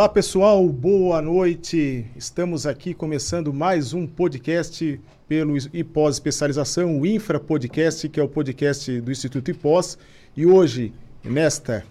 [0.00, 2.06] Olá pessoal, boa noite.
[2.16, 8.26] Estamos aqui começando mais um podcast pelo IPOS Especialização, o Infra Podcast, que é o
[8.28, 9.98] podcast do Instituto IPOS.
[10.34, 11.84] E hoje, nesta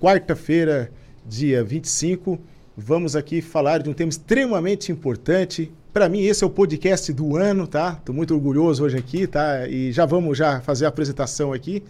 [0.00, 0.92] quarta-feira,
[1.26, 2.38] dia 25,
[2.76, 5.72] vamos aqui falar de um tema extremamente importante.
[5.92, 7.96] Para mim, esse é o podcast do ano, tá?
[7.98, 9.66] Estou muito orgulhoso hoje aqui, tá?
[9.66, 11.82] E já vamos já fazer a apresentação aqui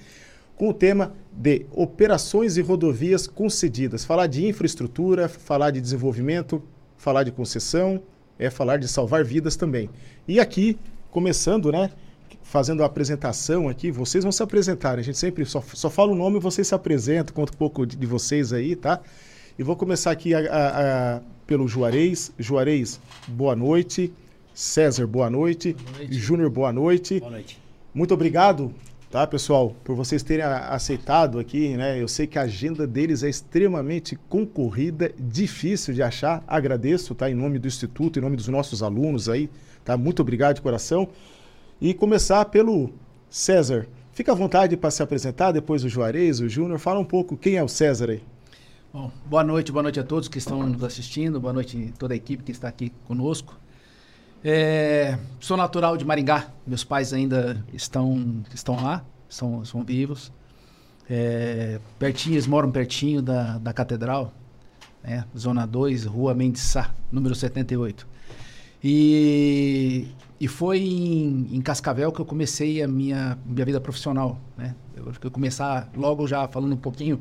[0.58, 4.04] com o tema de operações e rodovias concedidas.
[4.04, 6.60] Falar de infraestrutura, falar de desenvolvimento,
[6.96, 8.02] falar de concessão,
[8.38, 9.88] é falar de salvar vidas também.
[10.26, 10.76] E aqui,
[11.12, 11.90] começando, né?
[12.42, 14.98] Fazendo a apresentação aqui, vocês vão se apresentar.
[14.98, 17.86] A gente sempre só, só fala o nome e vocês se apresentam, conta um pouco
[17.86, 19.00] de, de vocês aí, tá?
[19.56, 22.32] E vou começar aqui a, a, a, pelo Juarez.
[22.38, 24.12] Juarez, boa noite.
[24.54, 25.74] César, boa noite.
[25.74, 26.14] Boa noite.
[26.14, 27.20] Júnior, boa noite.
[27.20, 27.60] Boa noite.
[27.94, 28.74] Muito obrigado
[29.10, 32.00] tá, pessoal, por vocês terem aceitado aqui, né?
[32.00, 36.42] Eu sei que a agenda deles é extremamente concorrida, difícil de achar.
[36.46, 39.48] Agradeço, tá, em nome do instituto, em nome dos nossos alunos aí,
[39.84, 39.96] tá?
[39.96, 41.08] Muito obrigado de coração.
[41.80, 42.90] E começar pelo
[43.30, 43.86] César.
[44.12, 46.78] Fica à vontade para se apresentar, depois o Juarez, o Júnior.
[46.78, 48.22] Fala um pouco quem é o César aí.
[48.92, 52.14] Bom, boa noite, boa noite a todos que estão nos assistindo, boa noite a toda
[52.14, 53.56] a equipe que está aqui conosco.
[54.44, 56.46] É, sou natural de Maringá.
[56.66, 60.32] Meus pais ainda estão, estão lá, são, são vivos.
[61.10, 64.32] É, pertinho, eles moram pertinho da, da catedral,
[65.02, 65.24] né?
[65.36, 68.06] Zona 2, Rua Mendes Sá, número 78.
[68.84, 70.06] E,
[70.38, 74.38] e foi em, em, Cascavel que eu comecei a minha, minha vida profissional.
[74.56, 74.74] Né?
[74.94, 77.20] Eu eu começar logo já falando um pouquinho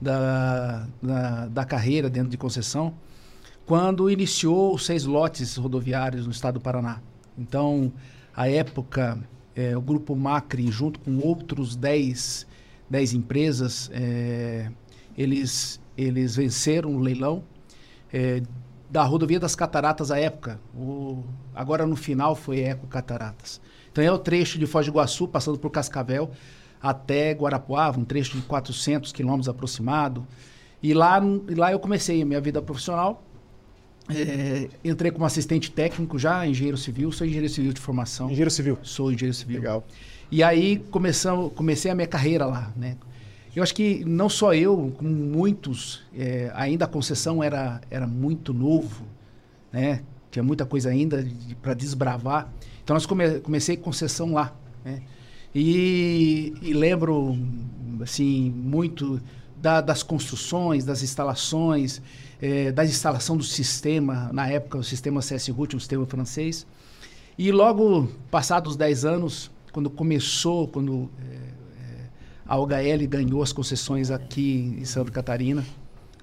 [0.00, 2.94] da, da, da carreira dentro de concessão
[3.66, 7.00] quando iniciou os seis lotes rodoviários no estado do Paraná.
[7.36, 7.92] Então,
[8.34, 9.18] à época,
[9.54, 12.46] é, o Grupo Macri, junto com outros dez,
[12.88, 14.70] dez empresas, é,
[15.16, 17.42] eles, eles venceram o leilão
[18.12, 18.42] é,
[18.90, 20.60] da rodovia das Cataratas à época.
[20.74, 21.22] O,
[21.54, 23.60] agora, no final, foi Eco Cataratas.
[23.90, 26.30] Então, é o trecho de Foz do Iguaçu, passando por Cascavel,
[26.82, 30.26] até Guarapuava, um trecho de 400 quilômetros aproximado.
[30.82, 31.18] E lá,
[31.56, 33.22] lá eu comecei a minha vida profissional
[34.08, 38.26] é, entrei como assistente técnico já, engenheiro civil, sou engenheiro civil de formação.
[38.26, 38.78] Engenheiro civil?
[38.82, 39.56] Sou engenheiro civil.
[39.56, 39.86] Legal.
[40.30, 42.96] E aí começamos, comecei a minha carreira lá, né?
[43.54, 48.52] Eu acho que não só eu, como muitos, é, ainda a concessão era, era muito
[48.52, 49.04] novo,
[49.72, 50.02] né?
[50.30, 51.24] Tinha muita coisa ainda
[51.62, 52.52] para desbravar.
[52.82, 54.54] Então nós come, comecei concessão lá,
[54.84, 55.02] né?
[55.54, 57.38] E, e lembro,
[58.02, 59.20] assim, muito
[59.64, 62.02] da, das construções, das instalações,
[62.38, 66.66] é, da instalação do sistema, na época o sistema CS-ROUTE, um sistema francês.
[67.38, 72.06] E logo passados 10 anos, quando começou, quando é, é
[72.46, 75.64] a OHL ganhou as concessões aqui em Santa Catarina,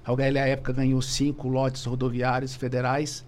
[0.04, 3.24] a OHL à época ganhou cinco lotes rodoviários federais,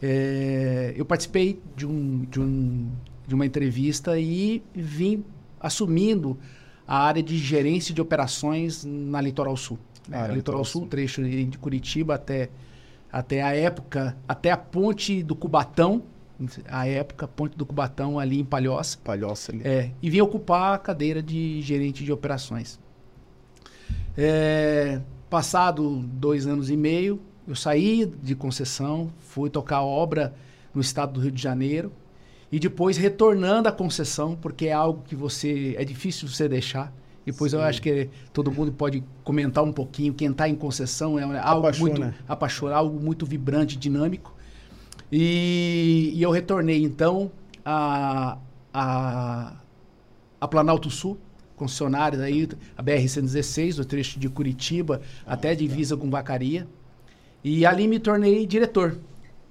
[0.00, 2.88] é, eu participei de, um, de, um,
[3.26, 5.24] de uma entrevista e vim
[5.58, 6.38] assumindo
[6.86, 9.78] a área de gerência de operações na Litoral Sul.
[10.10, 12.48] Ah, Litoral Sul, trecho de Curitiba até,
[13.10, 16.02] até a época, até a ponte do Cubatão,
[16.68, 18.98] a época, ponte do Cubatão ali em Palhoça.
[19.02, 19.62] Palhoça ali.
[19.64, 22.78] É, e vim ocupar a cadeira de gerente de operações.
[24.16, 30.34] É, passado dois anos e meio, eu saí de concessão, fui tocar obra
[30.74, 31.90] no estado do Rio de Janeiro
[32.50, 36.92] e depois retornando à concessão, porque é algo que você é difícil você deixar.
[37.24, 37.58] Depois Sim.
[37.58, 40.14] eu acho que todo mundo pode comentar um pouquinho.
[40.14, 41.90] Quem está em concessão é algo Apaixona.
[41.90, 44.32] muito apaixonante, algo muito vibrante, dinâmico.
[45.10, 47.30] E, e eu retornei então
[47.64, 48.38] a,
[48.72, 49.56] a,
[50.40, 51.18] a Planalto Sul,
[51.56, 56.02] concessionária aí, a BR-116, o trecho de Curitiba ah, até a divisa tá.
[56.02, 56.68] com Vacaria.
[57.42, 58.98] E ali me tornei diretor.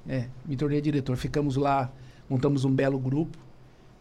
[0.07, 1.17] É, me tornei diretor.
[1.17, 1.91] Ficamos lá,
[2.29, 3.37] montamos um belo grupo,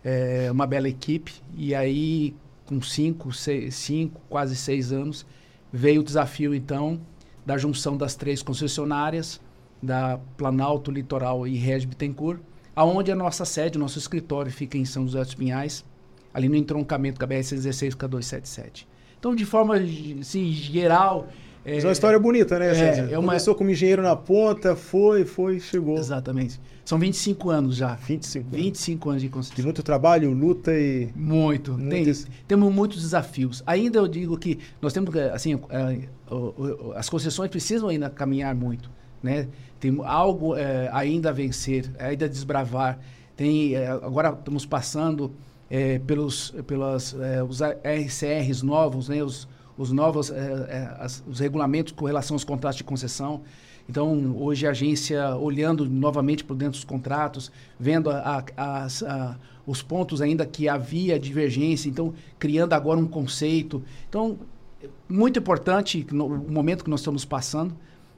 [0.02, 1.32] é, uma bela equipe.
[1.56, 2.34] E aí
[2.66, 5.26] com cinco, seis, cinco, quase seis anos,
[5.72, 7.00] veio o desafio, então,
[7.44, 9.40] da junção das três concessionárias,
[9.82, 12.40] da Planalto, Litoral e Regi Bittencourt,
[12.74, 15.84] aonde a nossa sede, nosso escritório fica em São José dos Pinhais,
[16.32, 18.88] ali no entroncamento com a BR-116 com a 277.
[19.18, 19.76] Então, de forma
[20.20, 21.28] assim, geral,
[21.64, 22.66] é, Mas é uma história bonita, né?
[22.66, 23.28] É, é uma...
[23.28, 25.96] Começou como engenheiro na ponta, foi, foi, chegou.
[25.96, 26.60] Exatamente.
[26.84, 27.94] São 25 anos já.
[27.94, 28.64] 25 anos.
[28.64, 29.56] 25 anos de construção.
[29.56, 31.08] De muito trabalho, luta e...
[31.16, 31.74] Muito.
[31.88, 32.04] Tem,
[32.46, 33.62] temos muitos desafios.
[33.66, 36.00] Ainda eu digo que nós temos, assim, é,
[36.94, 38.90] as concessões precisam ainda caminhar muito,
[39.22, 39.48] né?
[39.80, 42.98] Tem algo é, ainda a vencer, ainda a desbravar.
[43.34, 45.32] Tem, é, agora estamos passando
[45.70, 47.16] é, pelos, pelos
[47.48, 49.22] os RCRs novos, né?
[49.22, 53.42] Os, os novos é, as, os regulamentos com relação aos contratos de concessão.
[53.88, 59.36] Então, hoje a agência olhando novamente por dentro dos contratos, vendo a, a, a,
[59.66, 63.82] os pontos ainda que havia divergência, então criando agora um conceito.
[64.08, 64.38] Então,
[65.08, 67.74] muito importante no momento que nós estamos passando.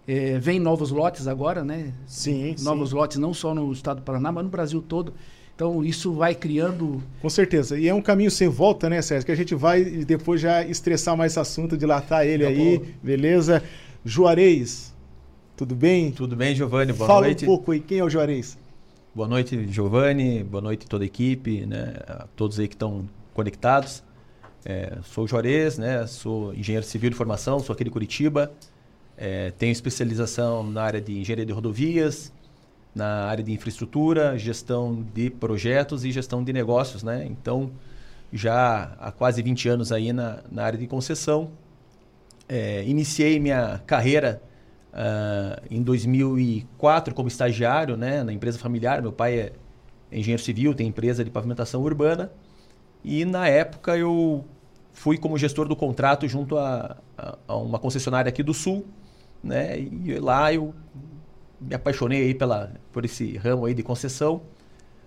[0.08, 1.92] É, vem novos lotes agora, né?
[2.06, 2.94] Sim, Novos sim.
[2.94, 5.12] lotes não só no estado do Paraná, mas no Brasil todo.
[5.56, 7.02] Então, isso vai criando...
[7.22, 7.78] Com certeza.
[7.78, 9.24] E é um caminho sem volta, né, Sérgio?
[9.24, 12.84] Que a gente vai depois já estressar mais esse assunto, dilatar ele Tá aí, bom.
[13.02, 13.62] beleza?
[14.04, 14.94] Juarez,
[15.56, 16.12] tudo bem?
[16.12, 16.92] Tudo bem, Giovanni?
[16.92, 17.44] Boa Fala noite.
[17.44, 18.58] um pouco aí, quem é o Juarez?
[19.14, 20.44] Boa noite, Giovanni.
[20.44, 21.94] Boa noite toda a equipe, né?
[22.06, 24.04] A todos aí que estão conectados.
[24.62, 26.06] É, sou o Juarez, né?
[26.06, 28.52] Sou engenheiro civil de formação, sou aqui de Curitiba.
[29.16, 32.30] É, tenho especialização na área de engenharia de rodovias,
[32.96, 37.26] na área de infraestrutura, gestão de projetos e gestão de negócios, né?
[37.26, 37.72] Então,
[38.32, 41.52] já há quase 20 anos aí na, na área de concessão.
[42.48, 44.40] É, iniciei minha carreira
[44.92, 49.02] ah, em 2004 como estagiário né, na empresa familiar.
[49.02, 49.52] Meu pai é
[50.18, 52.30] engenheiro civil, tem empresa de pavimentação urbana.
[53.04, 54.44] E na época eu
[54.92, 58.86] fui como gestor do contrato junto a, a- a uma concessionária aqui do Sul.
[59.42, 60.74] Né, e lá eu
[61.60, 64.42] me apaixonei aí pela, por esse ramo aí de concessão,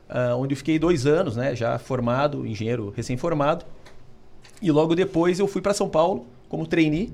[0.07, 3.65] ah, onde eu fiquei dois anos, né, já formado, engenheiro recém-formado.
[4.61, 7.13] E logo depois eu fui para São Paulo como trainee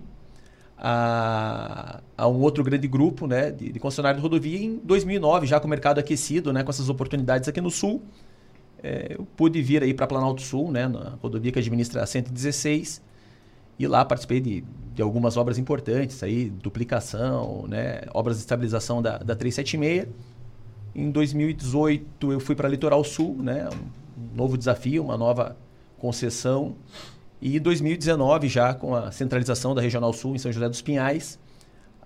[0.78, 5.60] a, a um outro grande grupo né, de, de concessionário de rodovia em 2009, já
[5.60, 8.02] com o mercado aquecido, né, com essas oportunidades aqui no Sul.
[8.81, 13.02] É, eu pude vir aí para Planalto Sul, né, na rodovia que administra a 116,
[13.77, 14.63] e lá participei de,
[14.94, 20.07] de algumas obras importantes, aí, duplicação, né, obras de estabilização da, da 376.
[20.95, 23.68] Em 2018 eu fui para Litoral Sul, né,
[24.18, 25.57] um novo desafio, uma nova
[26.00, 26.75] concessão.
[27.42, 31.38] E em 2019, já com a centralização da Regional Sul em São José dos Pinhais,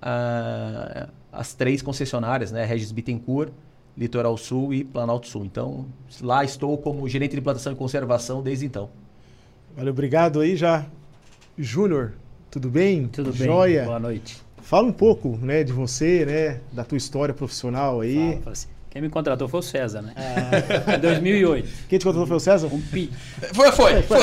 [0.02, 3.52] a- as três concessionárias, né, Regis Bittencourt,
[3.96, 5.46] Litoral Sul e Planalto Sul.
[5.46, 5.86] Então,
[6.22, 8.90] lá estou como gerente de implantação e conservação desde então.
[9.76, 10.86] Valeu, obrigado aí já.
[11.62, 12.14] Júnior,
[12.50, 13.10] tudo bem?
[13.10, 13.46] Tudo bem?
[13.46, 13.84] Joia?
[13.84, 14.42] Boa noite.
[14.62, 18.16] Fala um pouco, né, de você, né, da tua história profissional aí.
[18.16, 18.68] Fala, fala assim.
[18.90, 20.14] Quem me contratou foi o César, né?
[20.96, 21.70] Em 2008.
[21.90, 22.68] Quem te contratou foi o César?
[22.68, 23.12] Um pi...
[23.54, 24.20] Foi, foi, foi.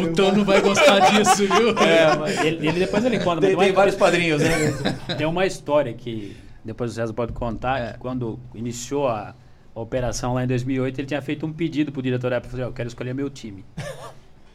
[0.00, 1.78] O Tom não vai gostar disso, viu?
[1.78, 3.42] É, mas ele, ele depois ele conta.
[3.42, 4.50] mas Tem, tem, vários padrinhos, né?
[5.18, 6.34] tem uma história que
[6.64, 7.92] depois o César pode contar.
[7.92, 9.34] que Quando iniciou a,
[9.74, 12.56] a operação lá em 2008, ele tinha feito um pedido pro diretor da época.
[12.56, 13.64] "Ó, eu quero escolher meu time.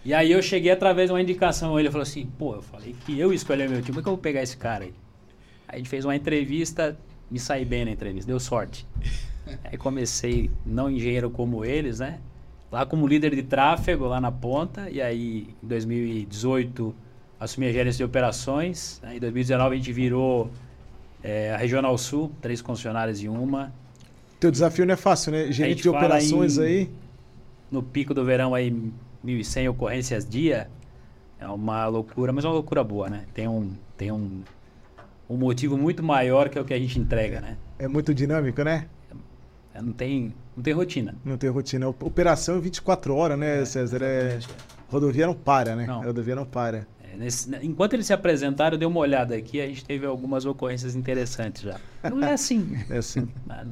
[0.07, 1.77] E aí eu cheguei através de uma indicação.
[1.77, 3.87] Ele falou assim, pô, eu falei que eu escolhi meu time.
[3.87, 4.93] Como é que eu vou pegar esse cara aí?
[5.67, 6.97] Aí a gente fez uma entrevista,
[7.29, 8.87] me saí bem na entrevista, deu sorte.
[9.65, 12.19] Aí comecei, não engenheiro como eles, né?
[12.71, 14.89] Lá como líder de tráfego, lá na ponta.
[14.89, 16.95] E aí, em 2018,
[17.37, 19.01] assumi a gerência de operações.
[19.03, 20.49] Aí, em 2019, a gente virou
[21.23, 23.73] eh, a Regional Sul, três concessionárias em uma.
[24.39, 25.49] Teu desafio não é fácil, né?
[25.51, 26.89] Gerente gente de operações em- aí.
[27.71, 28.73] No pico do verão, aí,
[29.25, 30.69] 1.100 ocorrências dia.
[31.39, 33.25] É uma loucura, mas é uma loucura boa, né?
[33.33, 34.41] Tem um, tem um,
[35.29, 37.57] um motivo muito maior que é o que a gente entrega, né?
[37.77, 38.87] É muito dinâmico, né?
[39.73, 41.13] É, Não tem, não tem rotina.
[41.23, 41.87] Não tem rotina.
[41.89, 44.01] Operação é 24 horas, né, César?
[44.01, 44.39] É...
[44.89, 45.85] Rodovia não para, né?
[45.85, 46.01] Não.
[46.03, 46.87] Rodovia não para.
[47.03, 50.05] É, nesse- né, enquanto eles se apresentaram, eu dei uma olhada aqui, a gente teve
[50.07, 51.79] algumas ocorrências interessantes já.
[52.09, 53.27] Não é assim, É assim.
[53.45, 53.67] mas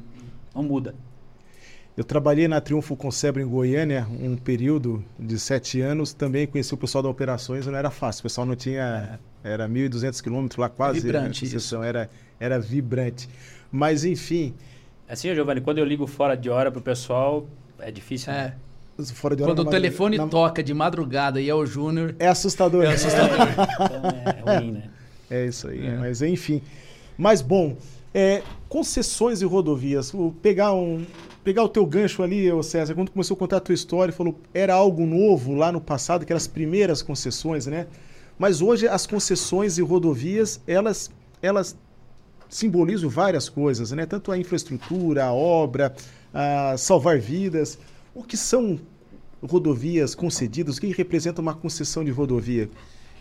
[0.54, 0.94] não muda.
[1.96, 6.12] Eu trabalhei na Triunfo Concebre em Goiânia um período de sete anos.
[6.12, 8.20] Também conheci o pessoal da operações, não era fácil.
[8.20, 9.18] O pessoal não tinha.
[9.42, 11.00] Era 1.200 quilômetros lá quase.
[11.00, 11.50] Vibrante né?
[11.50, 13.28] Concessão, Era, era vibrante.
[13.72, 14.54] Mas, enfim,
[15.08, 17.46] Assim, Giovanni, quando eu ligo fora de hora pro pessoal,
[17.78, 18.32] é difícil.
[18.32, 18.54] É.
[18.98, 19.04] né?
[19.14, 22.26] fora de hora Quando o telefone na- toca de madrugada e é o Júnior, É
[22.28, 22.84] assustador.
[22.84, 23.36] é assustador.
[24.42, 24.90] Então é ruim, né?
[25.30, 25.86] É isso aí.
[25.86, 25.96] É.
[25.96, 26.60] Mas, enfim.
[27.16, 27.76] Mas, bom,
[28.12, 30.12] é, concessões e rodovias.
[30.12, 31.04] O- pegar, um,
[31.46, 34.74] pegar o teu gancho ali, César, quando começou a contar a tua história, falou era
[34.74, 37.86] algo novo lá no passado, que eram as primeiras concessões, né?
[38.36, 41.08] Mas hoje as concessões e rodovias, elas,
[41.40, 41.76] elas
[42.48, 44.04] simbolizam várias coisas, né?
[44.06, 45.94] Tanto a infraestrutura, a obra,
[46.34, 47.78] a salvar vidas.
[48.12, 48.80] O que são
[49.40, 50.78] rodovias concedidas?
[50.78, 52.68] O que representa uma concessão de rodovia?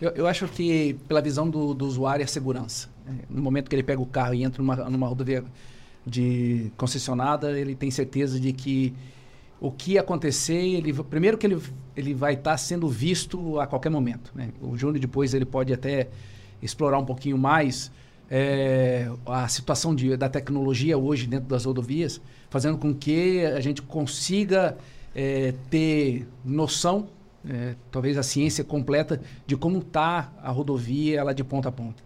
[0.01, 2.89] Eu, eu acho que, pela visão do, do usuário, é segurança.
[3.29, 5.46] No momento que ele pega o carro e entra numa, numa rodovia
[6.05, 8.93] de concessionada, ele tem certeza de que
[9.59, 11.59] o que acontecer, ele, primeiro que ele,
[11.95, 14.31] ele vai estar sendo visto a qualquer momento.
[14.35, 14.50] né?
[14.62, 16.09] O Júnior depois ele pode até
[16.62, 17.91] explorar um pouquinho mais
[18.29, 23.81] é, a situação de, da tecnologia hoje dentro das rodovias, fazendo com que a gente
[23.81, 24.77] consiga
[25.13, 27.07] é, ter noção,
[27.47, 32.03] é, talvez a ciência completa, de como está a rodovia ela de ponta a ponta.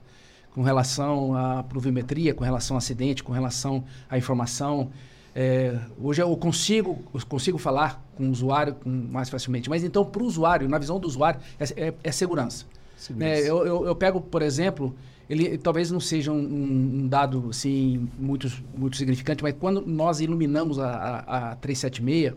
[0.59, 4.89] Com relação à pluviometria, com relação ao acidente, com relação à informação.
[5.33, 9.69] É, hoje eu consigo, eu consigo falar com o usuário com, mais facilmente.
[9.69, 12.65] Mas então, para o usuário, na visão do usuário, é, é, é segurança.
[12.97, 13.31] segurança.
[13.31, 14.93] É, eu, eu, eu, pego, por exemplo,
[15.29, 20.77] ele talvez não seja um, um, dado assim, muito, muito significante, mas quando nós iluminamos
[20.77, 22.33] a, a, a 376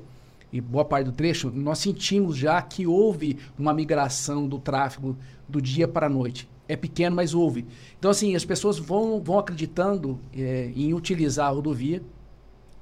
[0.52, 5.16] e boa parte do trecho, nós sentimos já que houve uma migração do tráfego
[5.48, 6.51] do dia para a noite.
[6.72, 7.66] É pequeno, mas houve.
[7.98, 12.02] Então, assim, as pessoas vão, vão acreditando é, em utilizar a rodovia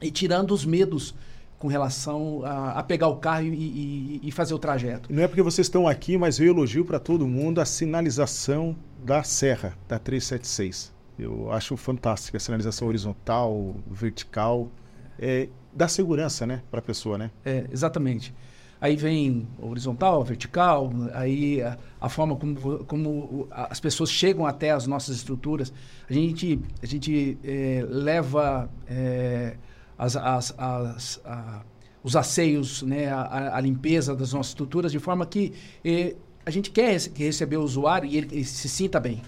[0.01, 1.13] e tirando os medos
[1.59, 5.13] com relação a, a pegar o carro e, e, e, fazer o trajeto.
[5.13, 9.25] Não é porque vocês estão aqui, mas eu elogio para todo mundo a sinalização da
[9.25, 10.93] serra, da 376.
[11.19, 14.71] Eu acho fantástica a sinalização horizontal, vertical.
[15.19, 17.33] É, dá segurança, né, para a pessoa, né?
[17.45, 18.33] É, exatamente.
[18.81, 24.87] Aí vem horizontal, vertical, aí a, a, forma como, como as pessoas chegam até as
[24.87, 25.71] nossas estruturas.
[26.09, 29.57] A gente, a gente é, leva é,
[29.99, 31.63] as, as, as, a,
[32.03, 35.53] os asseios, né, a, a, limpeza das nossas estruturas, de forma que
[35.85, 39.21] eh, a gente quer receber o usuário e ele, ele se sinta bem,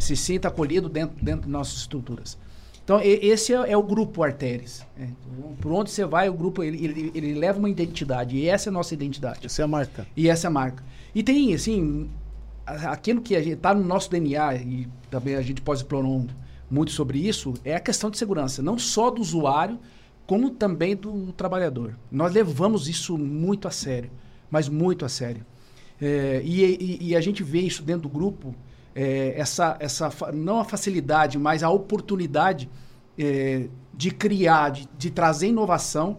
[0.00, 2.36] se sinta acolhido dentro, dentro de nossas estruturas.
[2.84, 4.86] Então, esse é, é, o grupo Artéries.
[5.00, 5.08] É.
[5.58, 8.36] Por onde você vai, o grupo, ele, ele, ele, leva uma identidade.
[8.36, 9.46] E essa é a nossa identidade.
[9.46, 10.06] Essa é a marca.
[10.14, 10.84] E essa é a marca.
[11.14, 12.10] E tem, assim,
[12.66, 16.26] aquilo que está no nosso DNA, e também a gente pode explorar
[16.70, 19.78] muito sobre isso é a questão de segurança, não só do usuário,
[20.26, 21.96] como também do trabalhador.
[22.10, 24.10] Nós levamos isso muito a sério,
[24.50, 25.44] mas muito a sério.
[26.00, 28.54] É, e, e, e, a gente vê isso dentro do grupo,
[28.94, 32.70] é, essa, essa, não a facilidade, mas a oportunidade
[33.18, 36.18] é, de criar, de, de trazer inovação,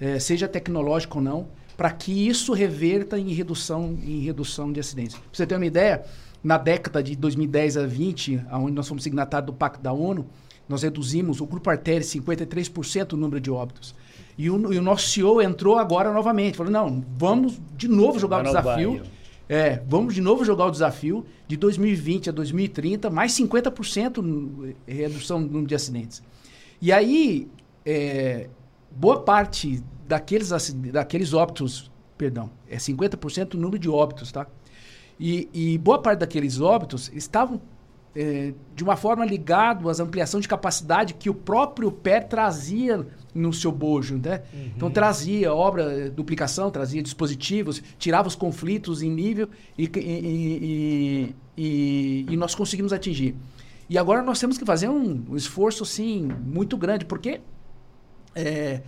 [0.00, 5.16] é, seja tecnológico ou não, para que isso reverta em redução, em redução de acidentes.
[5.16, 6.04] Para você ter uma ideia,
[6.42, 10.26] na década de 2010 a 20, onde nós fomos signatários do Pacto da ONU,
[10.68, 13.94] nós reduzimos o grupo artéria 53% o número de óbitos.
[14.36, 18.40] E o, e o, nosso CEO entrou agora novamente, falou: não, vamos de novo jogar
[18.40, 19.02] o desafio.
[19.54, 25.46] É, vamos de novo jogar o desafio de 2020 a 2030, mais 50% redução no
[25.46, 26.22] número de acidentes.
[26.80, 27.50] E aí,
[27.84, 28.48] é,
[28.90, 30.48] boa parte daqueles,
[30.90, 34.46] daqueles óbitos, perdão, é 50% o número de óbitos, tá?
[35.20, 37.60] E, e boa parte daqueles óbitos estavam
[38.16, 43.52] é, de uma forma ligado às ampliação de capacidade que o próprio pé trazia no
[43.52, 44.42] seu bojo, né?
[44.52, 44.70] Uhum.
[44.76, 52.36] Então trazia obra, duplicação, trazia dispositivos, tirava os conflitos em nível e, e, e, e,
[52.36, 53.34] nós conseguimos atingir.
[53.88, 57.40] E agora nós temos que fazer um, um esforço assim muito grande, porque
[58.34, 58.82] é,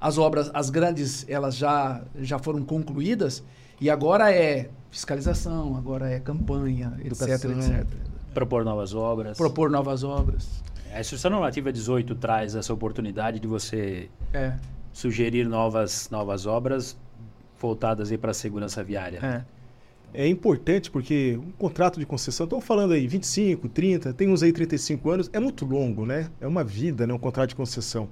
[0.00, 3.42] as obras, as grandes, elas já, já foram concluídas
[3.80, 7.86] e agora é fiscalização, agora é campanha, etc, etc.
[8.34, 9.36] Propor novas obras.
[9.36, 10.62] Propor novas obras.
[10.92, 14.54] A Instrução Normativa 18 traz essa oportunidade de você é.
[14.92, 16.96] sugerir novas, novas obras
[17.58, 19.46] voltadas para a segurança viária.
[20.14, 20.24] É.
[20.24, 24.52] é importante porque um contrato de concessão, estão falando aí 25, 30, tem uns aí
[24.52, 26.28] 35 anos, é muito longo, né?
[26.40, 27.14] É uma vida, né?
[27.14, 28.08] Um contrato de concessão.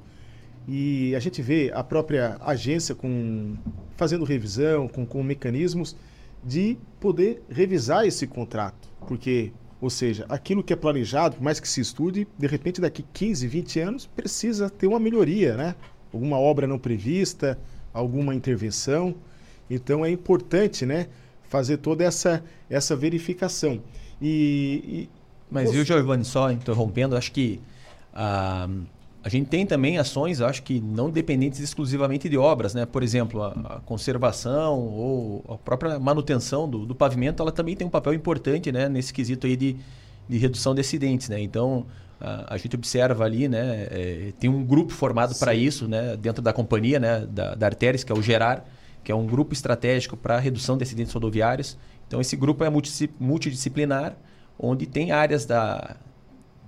[0.68, 3.56] E a gente vê a própria agência com
[3.96, 5.96] fazendo revisão, com, com mecanismos
[6.44, 8.88] de poder revisar esse contrato.
[9.06, 13.04] Porque, ou seja, aquilo que é planejado, por mais que se estude, de repente daqui
[13.12, 15.74] 15, 20 anos precisa ter uma melhoria, né?
[16.12, 17.58] Alguma obra não prevista,
[17.92, 19.14] alguma intervenção.
[19.70, 21.06] Então é importante, né,
[21.48, 23.80] fazer toda essa, essa verificação.
[24.20, 25.10] E, e...
[25.50, 27.60] Mas viu, Giovanni, só interrompendo, acho que
[28.12, 28.68] ah,
[29.22, 32.86] a gente tem também ações, acho que não dependentes exclusivamente de obras, né?
[32.86, 37.86] Por exemplo, a, a conservação ou a própria manutenção do, do, pavimento, ela também tem
[37.86, 38.88] um papel importante, né?
[38.88, 39.76] Nesse quesito aí de,
[40.28, 41.40] de redução de acidentes, né?
[41.40, 41.86] Então,
[42.20, 43.88] a, a gente observa ali, né?
[43.90, 46.16] É, tem um grupo formado para isso, né?
[46.16, 47.26] Dentro da companhia, né?
[47.28, 48.64] Da, da Arteris, que é o Gerar,
[49.02, 51.76] que é um grupo estratégico para redução de acidentes rodoviários.
[52.06, 54.16] Então, esse grupo é multidisciplinar,
[54.58, 55.96] onde tem áreas da,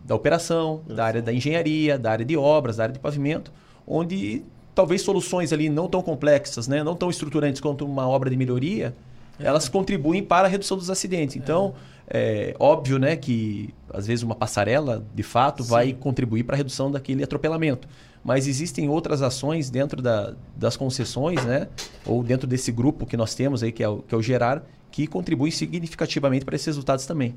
[0.04, 3.52] da operação, da área da engenharia, da área de obras, da área de pavimento,
[3.87, 4.42] onde
[4.75, 8.95] talvez soluções ali não tão complexas, né, não tão estruturantes quanto uma obra de melhoria,
[9.38, 9.47] é.
[9.47, 11.37] elas contribuem para a redução dos acidentes.
[11.37, 11.75] Então,
[12.09, 15.71] é, é óbvio né, que às vezes uma passarela, de fato, Sim.
[15.71, 17.88] vai contribuir para a redução daquele atropelamento.
[18.23, 21.69] Mas existem outras ações dentro da, das concessões, né,
[22.07, 24.62] ou dentro desse grupo que nós temos aí, que é o, que é o Gerar,
[24.90, 27.35] que contribuem significativamente para esses resultados também.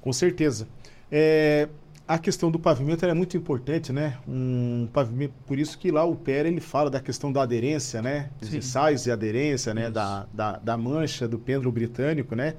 [0.00, 0.66] Com certeza.
[1.10, 1.68] É,
[2.06, 4.18] a questão do pavimento é muito importante, né?
[4.28, 8.30] Um pavimento, por isso que lá o PER ele fala da questão da aderência, né?
[8.38, 9.90] Dos ensaios de aderência, né?
[9.90, 12.54] Da, da, da, mancha do pêndulo britânico, né?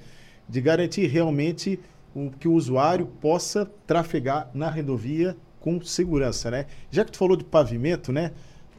[0.50, 1.80] De garantir realmente
[2.16, 6.66] o, que o usuário possa trafegar na rodovia com segurança, né?
[6.90, 8.32] Já que tu falou de pavimento, né?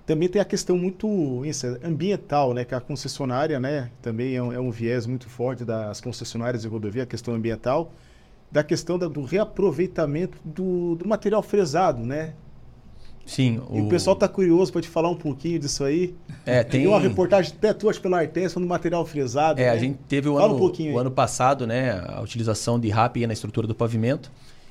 [0.05, 2.65] Também tem a questão muito isso, ambiental, né?
[2.65, 3.91] Que a concessionária, né?
[4.03, 7.93] Também é um, é um, viés muito forte das concessionárias de rodovia, a questão ambiental,
[8.51, 12.35] da questão da, do reaproveitamento do, do, material fresado, né?
[13.25, 13.61] Sim.
[13.69, 13.79] O...
[13.79, 16.15] E o pessoal está curioso para te falar um pouquinho disso aí.
[16.45, 19.61] É, tem, tem uma reportagem até tua pela Artes falando do material fresado.
[19.61, 19.71] É, né?
[19.71, 22.05] a gente teve o, ano, um o ano passado, né?
[22.07, 24.31] A utilização de RAP na estrutura do pavimento.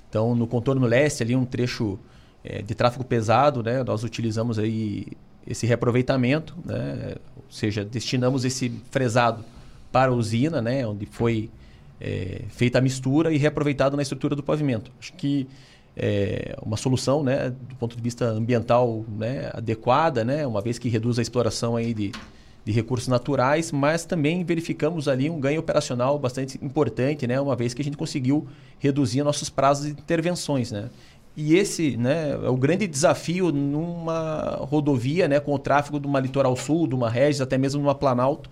[0.09, 1.99] Então, no contorno leste, ali um trecho
[2.43, 3.83] é, de tráfego pesado, né?
[3.83, 5.07] Nós utilizamos aí
[5.45, 7.15] esse reaproveitamento, né?
[7.35, 9.43] Ou seja, destinamos esse fresado
[9.91, 10.87] para a usina, né?
[10.87, 11.49] Onde foi
[11.99, 14.91] é, feita a mistura e reaproveitado na estrutura do pavimento.
[14.99, 15.47] Acho que
[15.95, 17.49] é uma solução, né?
[17.49, 19.49] Do ponto de vista ambiental, né?
[19.53, 20.45] Adequada, né?
[20.45, 22.11] Uma vez que reduz a exploração aí de,
[22.65, 27.39] de recursos naturais, mas também verificamos ali um ganho operacional bastante importante, né?
[27.39, 28.45] Uma vez que a gente conseguiu
[28.77, 30.89] reduzir nossos prazos de intervenções, né?
[31.37, 36.19] E esse né, é o grande desafio numa rodovia, né, com o tráfego de uma
[36.19, 38.49] litoral sul, de uma Regis, até mesmo numa Planalto,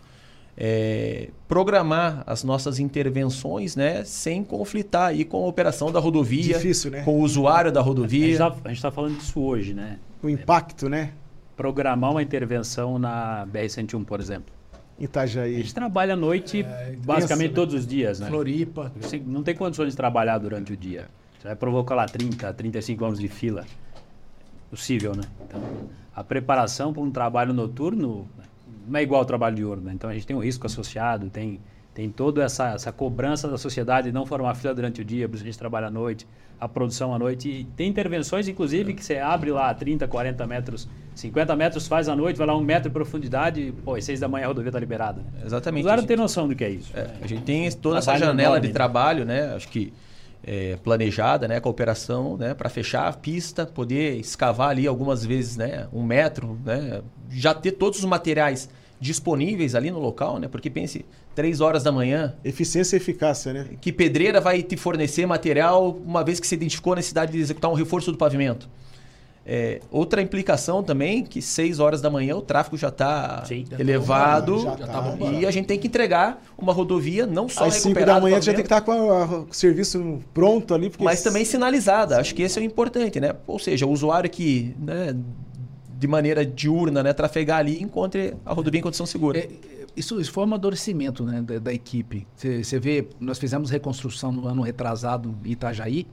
[0.57, 6.91] é, programar as nossas intervenções né, sem conflitar aí com a operação da rodovia, Difícil,
[6.91, 7.03] né?
[7.03, 8.25] com o usuário da rodovia.
[8.25, 9.99] A gente está tá falando disso hoje, né?
[10.21, 11.11] O impacto, né?
[11.55, 14.53] Programar uma intervenção na BR-101, por exemplo.
[14.97, 15.55] Itajaí.
[15.55, 18.27] A gente trabalha à noite é, basicamente pensa, todos os dias, né?
[18.27, 18.91] Floripa.
[19.25, 21.07] Não tem condições de trabalhar durante o dia.
[21.39, 23.65] Você vai provocar lá 30, 35 anos de fila.
[24.69, 25.23] Possível, né?
[25.45, 25.61] Então,
[26.15, 28.27] a preparação para um trabalho noturno
[28.87, 29.83] não é igual ao trabalho diurno.
[29.83, 29.93] Né?
[29.93, 31.59] Então, a gente tem um risco associado, tem,
[31.93, 35.35] tem toda essa, essa cobrança da sociedade de não formar fila durante o dia, por
[35.35, 36.27] isso a gente trabalha à noite,
[36.59, 37.49] a produção à noite.
[37.49, 42.15] E tem intervenções, inclusive, que você abre lá 30, 40 metros, 50 metros, faz à
[42.15, 44.79] noite, vai lá um metro de profundidade, pô, às 6 da manhã a rodovia está
[44.79, 45.21] liberada.
[45.21, 45.41] Né?
[45.45, 45.83] Exatamente.
[45.83, 46.91] O usuário não tem noção do que é isso.
[46.95, 47.13] É, né?
[47.21, 49.53] A gente tem toda essa janela enorme, de trabalho, né?
[49.55, 49.93] Acho que
[50.43, 55.25] é, planejada, né, com a operação, né, para fechar a pista, poder escavar ali algumas
[55.25, 60.47] vezes, né, um metro, né, já ter todos os materiais disponíveis ali no local, né,
[60.47, 62.35] porque pense três horas da manhã.
[62.43, 63.67] Eficiência e eficácia, né?
[63.81, 67.71] Que pedreira vai te fornecer material uma vez que se identificou a necessidade de executar
[67.71, 68.69] um reforço do pavimento?
[69.45, 73.43] É, outra implicação também, que 6 horas da manhã o tráfego já está
[73.77, 77.75] elevado já tá tá e a gente tem que entregar uma rodovia não só Às
[77.75, 80.89] 5 da manhã já tem que estar tá com o serviço pronto ali.
[80.97, 82.15] Mas também sinalizada.
[82.15, 82.21] Sim.
[82.21, 83.35] Acho que esse é o importante, né?
[83.45, 85.13] Ou seja, o usuário que né,
[86.03, 89.39] de maneira diurna, né, trafegar ali encontre a rodovia em condição segura.
[89.39, 89.49] É,
[89.95, 92.25] isso, isso foi um amadurecimento né, da, da equipe.
[92.35, 96.07] Você vê, nós fizemos reconstrução no ano retrasado em Itajaí,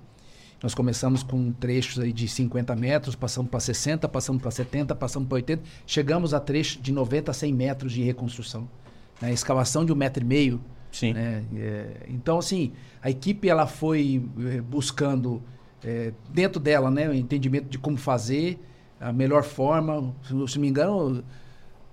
[0.63, 5.29] nós começamos com trechos aí de 50 metros, passamos para 60, passamos para 70, passamos
[5.29, 8.69] para 80, chegamos a trechos de 90 a 100 metros de reconstrução.
[9.21, 9.33] Né?
[9.33, 10.61] Escavação de um metro e meio.
[10.93, 11.15] Sim.
[11.15, 11.45] Né?
[11.57, 15.43] É, então, assim, a equipe ela foi é, buscando
[15.83, 18.59] é, dentro dela né, o entendimento de como fazer,
[19.01, 20.15] a melhor forma.
[20.23, 21.25] Se, se não me engano,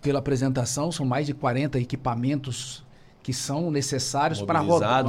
[0.01, 2.85] pela apresentação, são mais de 40 equipamentos
[3.23, 5.03] que são necessários para rodar,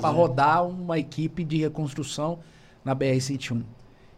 [0.00, 2.40] para rodar uma equipe de reconstrução
[2.84, 3.62] na BR-101.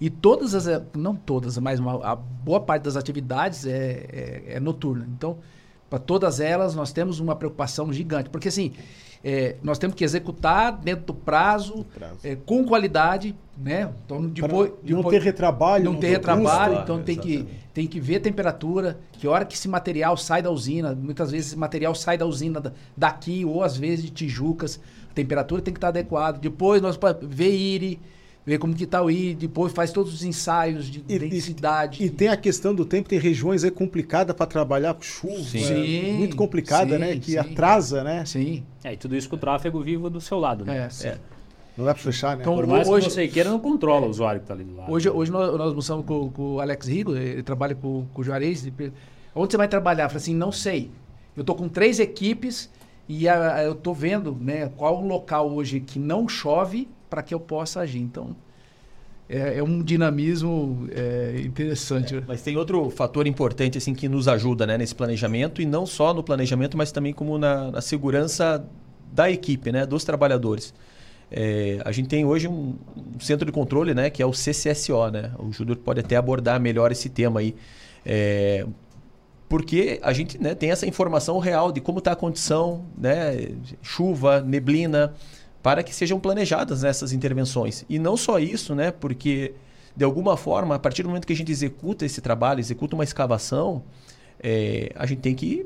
[0.01, 4.61] E todas as, não todas, mas uma, a boa parte das atividades é, é, é
[4.61, 5.07] noturna.
[5.17, 5.39] Então,
[5.89, 8.29] para todas elas, nós temos uma preocupação gigante.
[8.29, 8.73] Porque, assim,
[9.25, 12.19] é, nós temos que executar dentro do prazo, prazo.
[12.23, 13.91] É, com qualidade, né?
[14.05, 15.85] Então, depois, não depois, ter retrabalho.
[15.85, 19.67] Não ter retrabalho, então tem que, tem que ver a temperatura, que hora que esse
[19.67, 24.05] material sai da usina, muitas vezes esse material sai da usina daqui, ou às vezes
[24.05, 24.79] de Tijucas,
[25.11, 26.39] a temperatura tem que estar adequada.
[26.39, 27.99] Depois nós ver IRI,
[28.47, 32.03] ver como que tá o I, depois faz todos os ensaios de e, densidade.
[32.03, 35.43] E, e, tem a questão do tempo, tem regiões aí complicadas para trabalhar com chuva.
[35.43, 36.11] Sim.
[36.11, 37.17] É, muito complicada, sim, né?
[37.17, 37.39] Que sim.
[37.39, 38.25] atrasa, né?
[38.25, 38.63] Sim.
[38.83, 40.89] É, e tudo isso com o tráfego vivo do seu lado, né?
[41.03, 41.19] É, é.
[41.77, 42.43] Não dá para fechar, né?
[42.43, 44.77] Então, Por mais hoje, que você queira, não controla o usuário que está ali do
[44.77, 44.93] lado.
[44.93, 48.25] Hoje, hoje nós, nós almoçamos com, com, o Alex Rigo, ele trabalha com, com o
[48.25, 48.65] Juarez.
[49.35, 50.05] Onde você vai trabalhar?
[50.05, 50.91] Eu falei assim, não sei.
[51.37, 52.71] Eu estou com três equipes
[53.09, 57.33] e a, eu estou vendo né, qual o local hoje que não chove para que
[57.33, 58.01] eu possa agir.
[58.01, 58.35] Então,
[59.29, 62.17] é, é um dinamismo é, interessante.
[62.17, 65.87] É, mas tem outro fator importante assim que nos ajuda né, nesse planejamento, e não
[65.87, 68.67] só no planejamento, mas também como na, na segurança
[69.13, 70.75] da equipe, né, dos trabalhadores.
[71.31, 75.09] É, a gente tem hoje um, um, centro de controle, né, que é o CCSO,
[75.13, 75.31] né?
[75.39, 77.55] O Júlio pode até abordar melhor esse tema aí.
[78.05, 78.67] É,
[79.49, 83.51] porque a gente né, tem essa informação real de como está a condição, né,
[83.83, 85.15] chuva, neblina,
[85.65, 87.87] para que sejam planejadas essas intervenções.
[87.89, 88.91] E não só isso, né?
[88.91, 89.55] Porque,
[89.97, 93.03] de alguma forma, a partir do momento que a gente executa esse trabalho, executa uma
[93.03, 93.83] escavação,
[94.39, 95.65] é, a gente tem que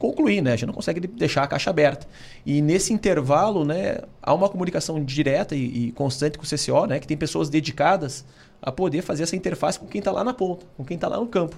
[0.00, 0.54] concluir, né?
[0.54, 2.08] A gente não consegue deixar a caixa aberta.
[2.44, 6.98] E nesse intervalo, né, há uma comunicação direta e, e constante com o CCO, né,
[6.98, 8.24] que tem pessoas dedicadas
[8.60, 11.18] a poder fazer essa interface com quem está lá na ponta, com quem está lá
[11.18, 11.56] no campo.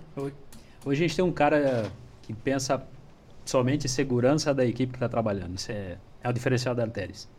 [0.85, 1.91] Hoje a gente tem um cara
[2.21, 2.83] que pensa
[3.47, 5.57] somente em segurança da equipe que está trabalhando.
[5.57, 7.35] Isso é, é o diferencial da Arteris.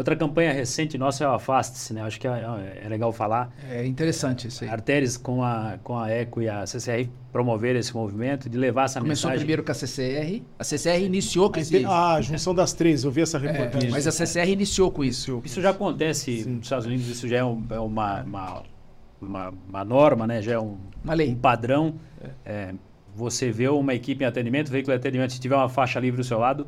[0.00, 2.00] Outra campanha recente nossa é o Afaste-se, né?
[2.00, 2.42] Acho que é,
[2.84, 3.52] é, legal falar.
[3.70, 4.70] É interessante isso aí.
[4.70, 8.98] Arteris com a, com a ECO e a CCR promover esse movimento, de levar essa
[8.98, 9.40] Começou mensagem.
[9.40, 10.42] primeiro com a CCR.
[10.58, 11.70] A CCR iniciou com esse...
[11.70, 13.88] tem- Ah, a junção das três, eu vi essa reportagem.
[13.88, 15.42] É, mas a CCR iniciou com isso.
[15.44, 18.62] Isso já acontece nos Estados Unidos, isso já é, um- é uma, uma,
[19.20, 20.40] uma, uma norma, né?
[20.40, 21.28] Já é um, Uma lei.
[21.30, 21.94] um padrão.
[22.44, 22.72] É,
[23.14, 26.24] você vê uma equipe em atendimento, veículo de atendimento, se tiver uma faixa livre do
[26.24, 26.66] seu lado,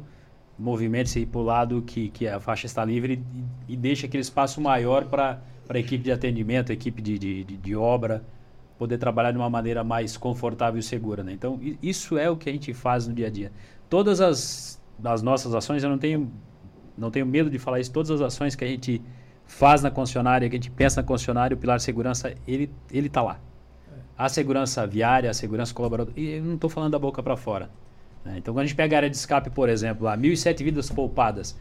[0.62, 3.22] movimente-se para o lado que, que a faixa está livre
[3.68, 7.44] e, e deixa aquele espaço maior para a equipe de atendimento, a equipe de, de,
[7.44, 8.24] de, de obra,
[8.78, 11.24] poder trabalhar de uma maneira mais confortável e segura.
[11.24, 11.32] Né?
[11.32, 13.50] Então, isso é o que a gente faz no dia a dia.
[13.90, 16.30] Todas as, as nossas ações, eu não tenho,
[16.96, 19.02] não tenho medo de falar isso, todas as ações que a gente
[19.44, 23.20] faz na concessionária, que a gente pensa na concessionária, o pilar segurança, ele ele está
[23.20, 23.40] lá.
[24.16, 27.68] A segurança viária, a segurança colaboradora, e eu não estou falando da boca para fora.
[28.24, 28.36] Né?
[28.38, 31.56] Então, quando a gente pega a área de escape, por exemplo, lá, 1.007 vidas poupadas.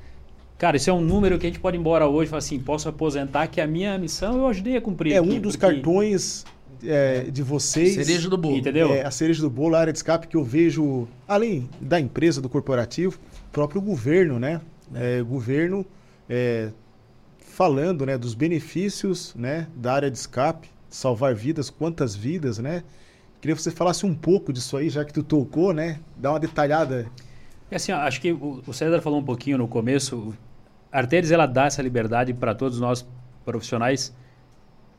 [0.57, 2.59] Cara, isso é um número que a gente pode ir embora hoje e falar assim,
[2.59, 5.13] posso aposentar que a minha missão eu ajudei a cumprir.
[5.13, 6.45] É aqui, um dos porque- cartões
[6.83, 7.95] é, de vocês.
[7.95, 8.57] Cereja do bolo.
[8.57, 8.93] Entendeu?
[8.93, 12.41] É, a cereja do bolo, a área de escape que eu vejo, além da empresa,
[12.41, 13.17] do corporativo,
[13.49, 14.61] o próprio governo, né?
[14.93, 15.85] É, governo
[16.29, 16.69] é,
[17.39, 22.83] falando né, dos benefícios né, da área de escape, salvar vidas, quantas vidas, né?
[23.41, 25.99] Queria que você falasse um pouco disso aí, já que tu tocou, né?
[26.15, 27.11] Dá uma detalhada.
[27.71, 30.31] É assim, ó, acho que o, César falou um pouquinho no começo.
[30.91, 33.03] A Arteris ela dá essa liberdade para todos nós
[33.43, 34.15] profissionais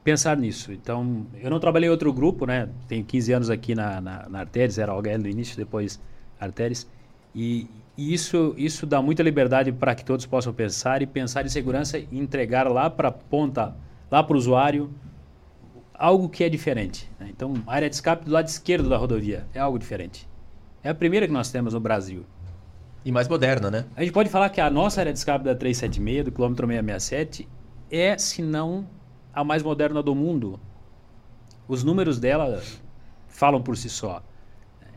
[0.03, 0.73] pensar nisso.
[0.73, 2.69] Então, eu não trabalhei em outro grupo, né?
[2.89, 6.01] Tenho 15 anos aqui na, na, na Arteris, era OHL no início, depois
[6.41, 6.89] Arteris.
[7.33, 11.49] E, e isso, isso dá muita liberdade para que todos possam pensar e pensar em
[11.49, 13.73] segurança e entregar lá para a ponta,
[14.11, 14.91] lá para o usuário,
[16.03, 17.09] algo que é diferente.
[17.21, 17.29] né?
[17.31, 20.29] Então, a área de escape do lado esquerdo da rodovia é algo diferente.
[20.83, 22.27] É a primeira que nós temos no Brasil.
[23.05, 23.85] E mais moderna, né?
[23.95, 27.49] A gente pode falar que a nossa área de escape da 376, do quilômetro 667,
[27.89, 28.85] é, se não
[29.33, 30.59] a mais moderna do mundo.
[31.69, 32.61] Os números dela
[33.29, 34.25] falam por si só.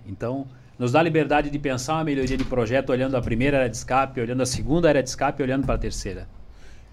[0.07, 3.77] Então, nos dá liberdade de pensar uma melhoria de projeto olhando a primeira área de
[3.77, 6.27] escape, olhando a segunda área de escape, olhando para a terceira.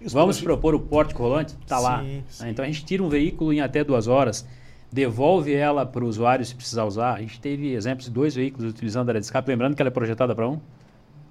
[0.05, 1.55] Os Vamos propor o porte rolante?
[1.61, 1.99] Está lá.
[2.01, 2.23] Sim, né?
[2.29, 2.49] sim.
[2.49, 4.45] Então a gente tira um veículo em até duas horas,
[4.91, 7.13] devolve ela para o usuário se precisar usar.
[7.15, 9.89] A gente teve exemplos de dois veículos utilizando a área de escape, lembrando que ela
[9.89, 10.59] é projetada para um.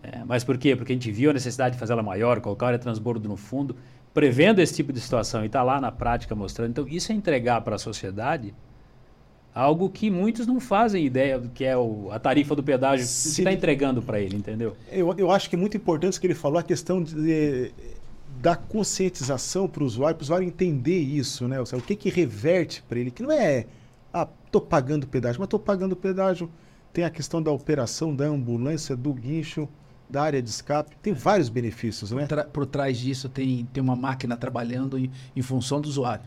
[0.03, 0.75] É, mas por quê?
[0.75, 3.29] Porque a gente viu a necessidade de fazer ela maior, colocar a área de transbordo
[3.29, 3.77] no fundo,
[4.13, 6.71] prevendo esse tipo de situação e está lá na prática mostrando.
[6.71, 8.53] Então isso é entregar para a sociedade
[9.55, 13.13] algo que muitos não fazem ideia do que é o- a tarifa do pedágio que
[13.13, 14.75] Se- está entregando para ele, entendeu?
[14.91, 17.71] Eu, eu acho que é muito importante isso que ele falou, a questão de,
[18.43, 21.61] da conscientização para o usuário, para o usuário entender isso, né?
[21.61, 23.67] Ou seja, o que, que reverte para ele, que não é,
[24.13, 26.51] ah, tô pagando pedágio, mas tô pagando pedágio.
[26.93, 29.69] Tem a questão da operação da ambulância, do guincho,
[30.11, 32.23] da área de escape, tem vários benefícios, né?
[32.23, 36.25] Por, tra- por trás disso tem, tem uma máquina trabalhando em, em função do usuário.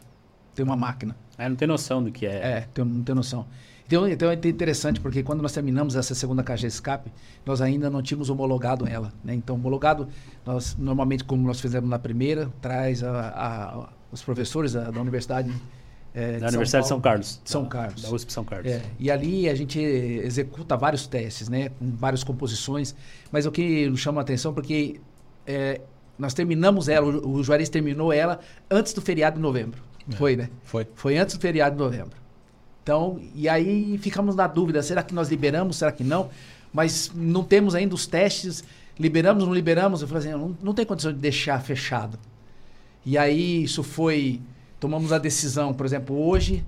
[0.55, 1.15] Tem uma máquina.
[1.37, 2.35] Aí não tem noção do que é.
[2.59, 3.45] É, tem, não tem noção.
[3.87, 7.11] Então, então é interessante, porque quando nós terminamos essa segunda caixa de escape,
[7.45, 9.13] nós ainda não tínhamos homologado ela.
[9.23, 9.35] Né?
[9.35, 10.07] Então, homologado,
[10.45, 15.51] nós normalmente, como nós fizemos na primeira, traz a, a- os professores da, da Universidade.
[16.15, 17.01] é, Da Universidade de São Paulo.
[17.03, 17.41] Carlos.
[17.45, 18.01] São Da- Carlos.
[18.01, 18.71] Da USP São Carlos.
[18.71, 21.69] É, e ali a gente executa vários testes, né?
[21.77, 22.95] Com várias composições.
[23.31, 24.99] Mas o que nos chama a atenção, porque
[25.45, 25.81] é,
[26.17, 28.39] nós terminamos ela, o, o Juarez terminou ela
[28.71, 29.79] antes do feriado de novembro.
[30.17, 30.49] Foi, né?
[30.63, 30.87] Foi.
[30.95, 32.24] Foi antes do feriado de novembro.
[32.85, 36.29] Então, e aí ficamos na dúvida, será que nós liberamos, será que não?
[36.71, 38.63] Mas não temos ainda os testes,
[38.99, 40.03] liberamos, não liberamos?
[40.03, 42.19] Eu falei assim, não, não tem condição de deixar fechado.
[43.03, 44.39] E aí isso foi,
[44.79, 46.63] tomamos a decisão, por exemplo, hoje,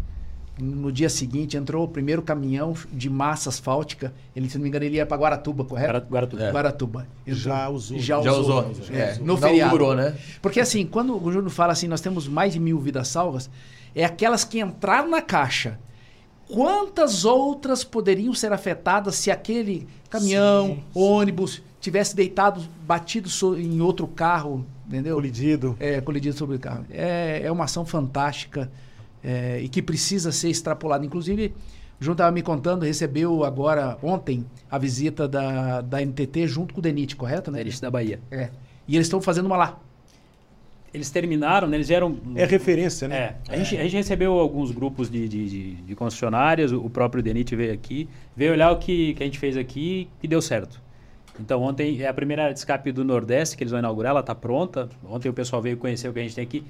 [0.59, 4.85] no dia seguinte, entrou o primeiro caminhão de massa asfáltica, ele, se não me engano,
[4.85, 6.07] ele ia para Guaratuba, correto?
[6.31, 6.41] Tudo.
[6.43, 6.51] É.
[6.51, 7.07] Guaratuba.
[7.27, 7.35] Entrou.
[7.43, 7.99] Já usou.
[7.99, 8.71] Já Já usou.
[8.71, 8.85] usou.
[8.91, 9.57] É, no Não feriado.
[9.57, 10.17] inaugurou, né?
[10.41, 13.51] Porque assim, quando o Júnior fala assim, nós temos mais de mil vidas salvas,
[13.93, 15.77] é aquelas que entraram na caixa.
[16.51, 23.81] Quantas outras poderiam ser afetadas se aquele caminhão, Sim, ônibus, tivesse deitado, batido so- em
[23.81, 25.15] outro carro, entendeu?
[25.15, 25.75] Colidido.
[25.79, 26.85] É, colidido sobre o carro.
[26.89, 28.71] É, é uma ação fantástica
[29.23, 31.05] é, e que precisa ser extrapolada.
[31.05, 31.53] Inclusive,
[31.99, 36.79] o João estava me contando, recebeu agora, ontem, a visita da, da NTT junto com
[36.79, 37.51] o DENIT, correto?
[37.51, 37.59] Né?
[37.59, 38.19] Elite da Bahia.
[38.31, 38.49] É.
[38.87, 39.79] E eles estão fazendo uma lá.
[40.97, 42.17] Eles terminaram, né, eles eram...
[42.35, 43.15] É referência, né?
[43.15, 47.23] É, a, Gente, a gente recebeu alguns grupos de, de, de, de concessionárias, o próprio
[47.23, 50.81] Denit veio aqui, veio olhar o que, que a gente fez aqui e deu certo.
[51.39, 54.21] Então ontem é a primeira área de escape do Nordeste que eles vão inaugurar, ela
[54.21, 54.89] está pronta.
[55.07, 56.63] Ontem o pessoal veio conhecer o que a gente tem aqui.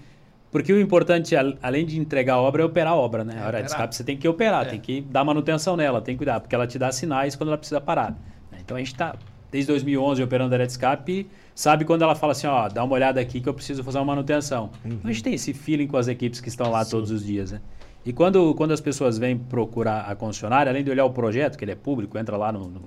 [0.52, 3.40] Porque o importante, além de entregar a obra, é operar a obra, né?
[3.40, 4.70] a área de escape você tem que operar, é.
[4.70, 7.58] tem que dar manutenção nela, tem que cuidar, porque ela te dá sinais quando ela
[7.58, 8.12] precisa parar.
[8.52, 8.60] Né?
[8.64, 9.16] Então a gente está
[9.52, 12.94] desde 2011 operando a área de escape, sabe quando ela fala assim, ó, dá uma
[12.94, 14.70] olhada aqui que eu preciso fazer uma manutenção.
[14.84, 15.00] Uhum.
[15.04, 16.92] A gente tem esse feeling com as equipes que estão lá Sim.
[16.92, 17.62] todos os dias, né?
[18.06, 21.66] E quando, quando as pessoas vêm procurar a concessionária, além de olhar o projeto, que
[21.66, 22.82] ele é público, entra lá no, no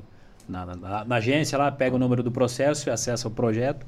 [0.49, 3.87] na, na, na, agência, lá pega o número do processo e acessa o projeto.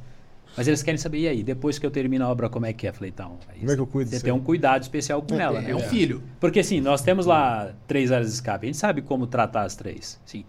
[0.56, 2.86] Mas eles querem saber, e aí, depois que eu termino a obra, como é que
[2.86, 2.92] é?
[2.92, 5.58] Falei, então, como é que eu cuido Você tem um cuidado especial com é, ela.
[5.58, 5.70] É, né?
[5.70, 6.22] é um filho.
[6.38, 9.74] Porque assim, nós temos lá três áreas de escape, a gente sabe como tratar as
[9.74, 10.20] três.
[10.26, 10.44] Sim.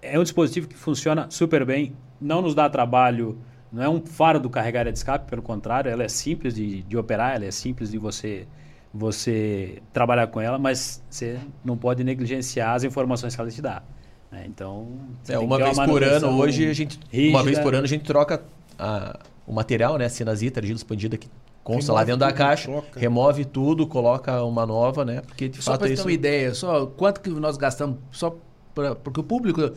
[0.00, 3.38] É um dispositivo que funciona super bem, não nos dá trabalho,
[3.72, 6.96] não é um faro do carregar de escape, pelo contrário, ela é simples de, de
[6.96, 8.46] operar, ela é simples de você
[8.92, 13.82] você trabalhar com ela, mas você não pode negligenciar as informações que ela te dá.
[14.30, 14.44] Né?
[14.46, 16.98] Então, é, uma vez uma por ano, hoje a gente.
[17.10, 17.36] Rígida.
[17.36, 18.42] Uma vez por ano a gente troca
[18.78, 20.08] a, o material, né?
[20.08, 21.28] Sinazita, argila expandida que
[21.62, 22.98] consta lá dentro da caixa, troca.
[22.98, 25.20] remove tudo, coloca uma nova, né?
[25.26, 28.36] Porque de só fato para é ter uma ideia, só quanto que nós gastamos, só
[28.78, 29.72] pra, porque o público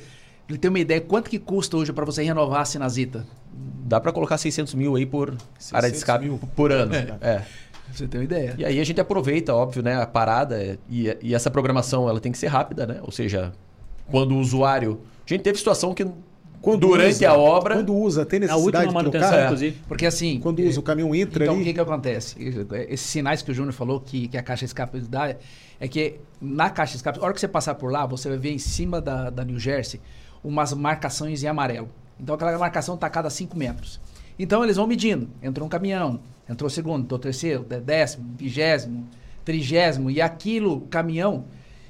[0.47, 3.25] ele tem uma ideia quanto que custa hoje para você renovar a Sinazita?
[3.85, 5.35] Dá para colocar 600 mil aí por
[5.73, 6.39] área de escape mil.
[6.55, 6.93] por ano.
[6.93, 7.17] É.
[7.21, 7.45] é.
[7.91, 8.55] Você tem uma ideia.
[8.57, 12.31] E aí a gente aproveita, óbvio, né, a parada e, e essa programação ela tem
[12.31, 12.99] que ser rápida, né?
[13.01, 13.51] Ou seja,
[14.09, 15.01] quando o usuário.
[15.25, 16.05] A gente teve situação que
[16.61, 17.75] quando durante usa, a obra.
[17.75, 19.45] Quando usa, tem necessidade a última manutenção, de trocar?
[19.45, 19.77] inclusive.
[19.87, 20.39] Porque assim.
[20.39, 21.61] Quando usa, o caminhão entra então, ali.
[21.61, 22.35] Então, o que, que acontece?
[22.87, 25.35] Esses sinais que o Júnior falou que, que a caixa de escape dá,
[25.79, 28.37] é que na caixa de escape, a hora que você passar por lá, você vai
[28.37, 29.99] ver em cima da, da New Jersey
[30.43, 31.89] umas marcações em amarelo.
[32.19, 33.99] Então, aquela marcação está a cada 5 metros.
[34.37, 35.29] Então, eles vão medindo.
[35.41, 39.07] Entrou um caminhão, entrou o segundo, entrou o terceiro, décimo, vigésimo,
[39.43, 40.11] trigésimo.
[40.11, 41.45] E aquilo, caminhão,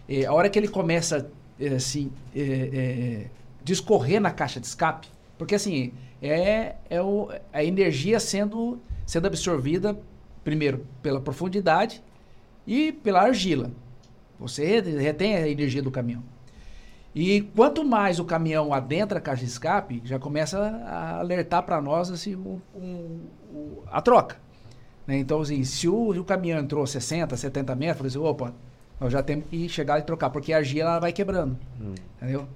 [0.07, 1.29] eh, a hora que ele começa
[1.61, 3.27] é, assim, é, é,
[3.63, 9.97] discorrer na caixa de escape, porque assim, é, é o, a energia sendo, sendo absorvida,
[10.43, 12.01] primeiro, pela profundidade
[12.65, 13.71] e pela argila.
[14.39, 16.23] Você retém a energia do caminhão.
[17.13, 21.81] E quanto mais o caminhão adentra a caixa de escape, já começa a alertar para
[21.81, 23.19] nós assim, um, um,
[23.53, 24.37] um, a troca.
[25.05, 25.17] Né?
[25.17, 28.53] Então, assim, se o, o, caminhão entrou 60, 70 metros, eu, opa,
[28.99, 31.57] nós já temos que chegar e trocar, porque a argila ela vai quebrando.
[31.81, 31.93] Hum.
[32.17, 32.47] Entendeu?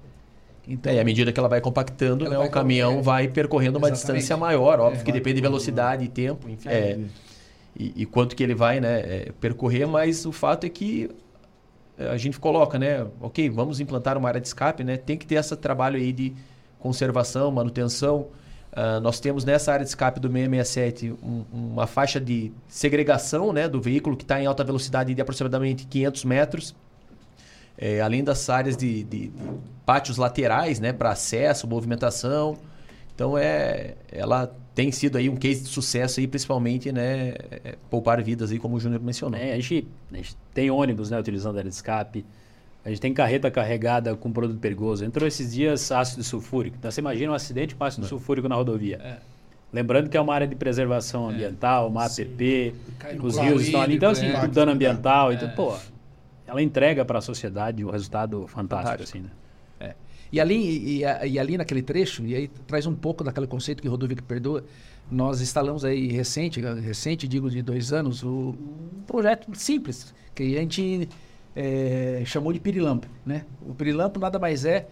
[0.68, 3.28] Então, é, à medida que ela vai compactando, ela né, vai o caminhão é, vai
[3.28, 4.20] percorrendo uma exatamente.
[4.20, 6.68] distância maior, óbvio é, que depende de velocidade e tempo, enfim.
[6.68, 6.98] É,
[7.78, 11.10] e, e, quanto que ele vai né, é, percorrer, mas o fato é que
[11.98, 13.06] é, a gente coloca, né?
[13.20, 14.96] Ok, vamos implantar uma área de escape, né?
[14.96, 16.34] Tem que ter esse trabalho aí de
[16.78, 18.28] conservação, manutenção.
[18.72, 23.66] Uh, nós temos nessa área de escape do 667 um, uma faixa de segregação né,
[23.66, 26.76] do veículo que está em alta velocidade de aproximadamente 500 metros.
[27.78, 29.32] É, além das áreas de, de, de
[29.86, 32.58] pátios laterais né, para acesso, movimentação.
[33.14, 37.34] Então é, ela tem sido aí um case de sucesso aí, principalmente, né,
[37.64, 39.40] é, poupar vidas aí, como o Júnior mencionou.
[39.40, 42.26] É, a, gente, a gente tem ônibus, né, utilizando a área de escape.
[42.84, 45.04] A gente tem carreta carregada com produto perigoso.
[45.04, 46.76] Entrou esses dias ácido sulfúrico.
[46.78, 48.08] Então você imagina um acidente com ácido Não.
[48.08, 49.00] sulfúrico na rodovia.
[49.02, 49.16] É.
[49.72, 51.34] Lembrando que é uma área de preservação é.
[51.34, 52.22] ambiental, uma Sim.
[52.22, 52.74] APP,
[53.22, 53.96] os rios estão ali.
[53.96, 55.32] Então, assim, tudo dano ambiental.
[55.32, 55.74] Então, pô,
[56.46, 59.18] ela entrega para a sociedade um resultado fantástico, fantástico.
[59.18, 59.30] assim, né?
[59.80, 59.94] É.
[60.32, 63.88] E ali, e, e, ali naquele trecho, e aí traz um pouco daquele conceito que
[63.88, 64.64] Rodovia que Perdoa,
[65.10, 70.60] nós instalamos aí recente, recente digo de dois anos, o, um projeto simples, que a
[70.60, 71.08] gente
[71.54, 73.06] é, chamou de Pirilampo.
[73.24, 73.44] Né?
[73.62, 74.86] O Pirilampo nada mais é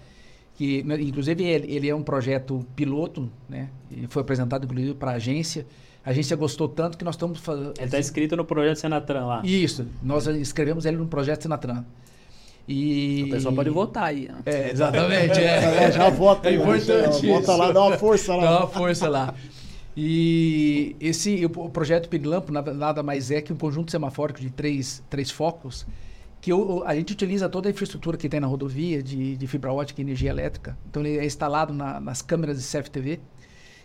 [0.56, 3.68] que, inclusive, ele, ele é um projeto piloto, né?
[3.90, 5.66] E foi apresentado, inclusive, para a agência.
[6.04, 7.72] A agência gostou tanto que nós estamos fazendo.
[7.76, 9.42] Ele está escrito no projeto Senatran lá.
[9.44, 11.84] Isso, nós escrevemos ele no projeto Senatran.
[12.66, 13.24] E...
[13.26, 14.28] O pessoal pode votar aí.
[14.28, 14.38] Né?
[14.46, 15.38] É, exatamente.
[15.38, 15.84] é.
[15.84, 15.92] é.
[15.92, 16.56] já vota aí.
[16.56, 17.26] É importante.
[17.26, 18.42] Vota lá, dá uma força lá.
[18.42, 19.34] Dá uma força lá.
[19.96, 25.30] E esse o projeto Pirilampo nada mais é que um conjunto semafórico de três, três
[25.30, 25.86] focos
[26.40, 29.72] que eu, a gente utiliza toda a infraestrutura que tem na rodovia de, de fibra
[29.72, 30.76] ótica e energia elétrica.
[30.90, 33.18] Então ele é instalado na, nas câmeras de CFTV.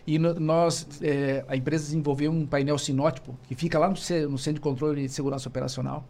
[0.06, 3.94] E no, nós, é, a empresa desenvolveu um painel sinótipo que fica lá no,
[4.28, 6.04] no, Centro de Controle de Segurança Operacional.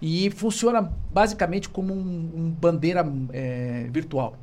[0.00, 0.82] E funciona
[1.12, 4.36] basicamente como um, um bandeira é, virtual.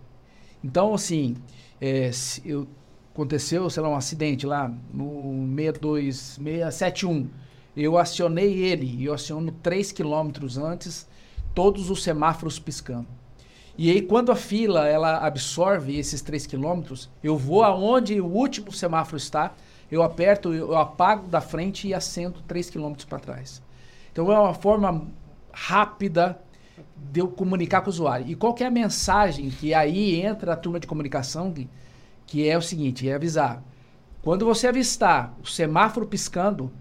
[0.63, 1.35] Então, assim,
[1.79, 2.11] é,
[2.43, 2.67] eu,
[3.13, 7.29] aconteceu, sei lá, um acidente lá no 62671.
[7.75, 11.07] Eu acionei ele e eu aciono 3 quilômetros antes
[11.53, 13.07] todos os semáforos piscando.
[13.81, 18.71] E aí, quando a fila ela absorve esses 3 quilômetros, eu vou aonde o último
[18.71, 19.55] semáforo está,
[19.91, 23.59] eu aperto, eu apago da frente e acendo 3 km para trás.
[24.11, 25.07] Então é uma forma
[25.51, 26.39] rápida
[26.95, 28.27] de eu comunicar com o usuário.
[28.29, 31.67] E qual é a mensagem que aí entra a turma de comunicação, que,
[32.27, 33.63] que é o seguinte, é avisar.
[34.21, 36.71] Quando você avistar o semáforo piscando,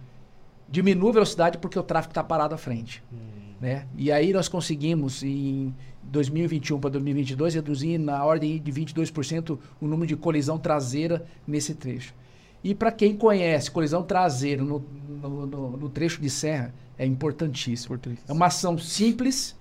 [0.69, 3.03] diminua a velocidade porque o tráfego está parado à frente.
[3.11, 3.41] Hum.
[3.59, 3.87] Né?
[3.97, 5.75] E aí nós conseguimos, em
[6.11, 12.15] 2021 para 2022, reduzir na ordem de 22% o número de colisão traseira nesse trecho.
[12.63, 17.99] E para quem conhece colisão traseira no, no, no, no, trecho de serra, é importantíssimo.
[18.29, 19.57] É uma ação simples.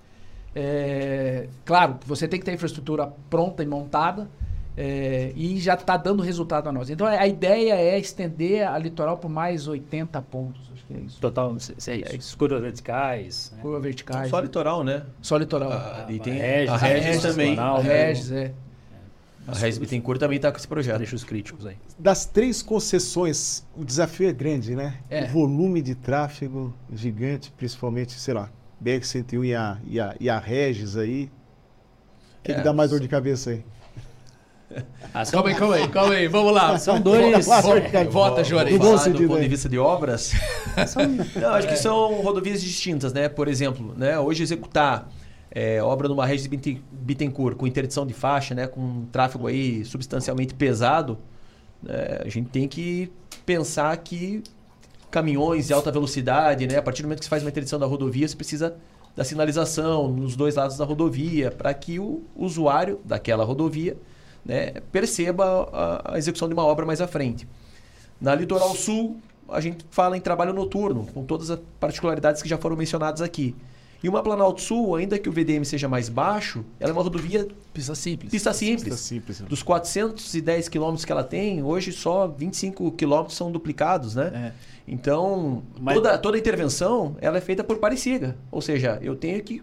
[0.54, 4.28] É, claro, você tem que ter a infraestrutura pronta e montada,
[4.76, 6.90] é, e já está dando resultado a nós.
[6.90, 10.69] Então a ideia é estender a litoral por mais 80 pontos.
[10.92, 11.20] É isso.
[11.20, 12.36] Total, é isso.
[12.36, 13.52] Curvas verticais.
[13.54, 13.62] Né?
[13.62, 14.30] Curvas verticais.
[14.30, 14.42] Só né?
[14.42, 15.06] litoral, né?
[15.22, 15.72] Só litoral.
[15.72, 17.58] Ah, e tem a Regis, a Regis também.
[17.58, 18.52] A Regis, é.
[19.46, 20.98] A Regis Bittencourt também está com esse projeto.
[20.98, 21.76] Deixa os críticos aí.
[21.98, 24.98] Das três concessões, o desafio é grande, né?
[25.08, 25.24] É.
[25.24, 28.50] O volume de tráfego gigante, principalmente, sei lá,
[28.82, 31.30] BR-101 e a, e, a, e a Regis aí.
[32.38, 33.64] O que, é, que dá mais dor de cabeça aí?
[35.12, 36.78] Ah, calma aí, calma aí, calma aí, vamos lá.
[36.78, 37.44] São dois.
[38.08, 38.78] Vota, Juarez.
[38.78, 40.32] Do, do, ponto de vista de obras,
[41.34, 43.28] não, acho que são rodovias distintas, né?
[43.28, 44.20] Por exemplo, né?
[44.20, 45.10] hoje executar
[45.50, 48.66] é, obra numa rede de Bittencourt com interdição de faixa, né?
[48.66, 51.18] com um tráfego aí substancialmente pesado,
[51.82, 52.20] né?
[52.24, 53.10] a gente tem que
[53.44, 54.42] pensar que
[55.10, 56.76] caminhões de alta velocidade, né?
[56.76, 58.76] a partir do momento que se faz uma interdição da rodovia, você precisa
[59.16, 63.96] da sinalização nos dois lados da rodovia para que o usuário daquela rodovia
[64.44, 67.46] né, perceba a, a, execução de uma obra mais à frente.
[68.20, 72.58] Na Litoral Sul, a gente fala em trabalho noturno, com todas as particularidades que já
[72.58, 73.54] foram mencionadas aqui.
[74.02, 77.46] E uma Planalto Sul, ainda que o VDM seja mais baixo, ela é uma rodovia...
[77.72, 78.30] Pista simples.
[78.30, 78.84] Pista simples.
[78.84, 79.40] Pista simples.
[79.40, 84.54] Dos 410 quilômetros que ela tem, hoje só 25 quilômetros são duplicados, né?
[84.56, 84.70] É.
[84.88, 85.94] Então, Mas...
[85.94, 88.38] toda, toda intervenção ela é feita por parecida.
[88.50, 89.62] Ou seja, eu tenho que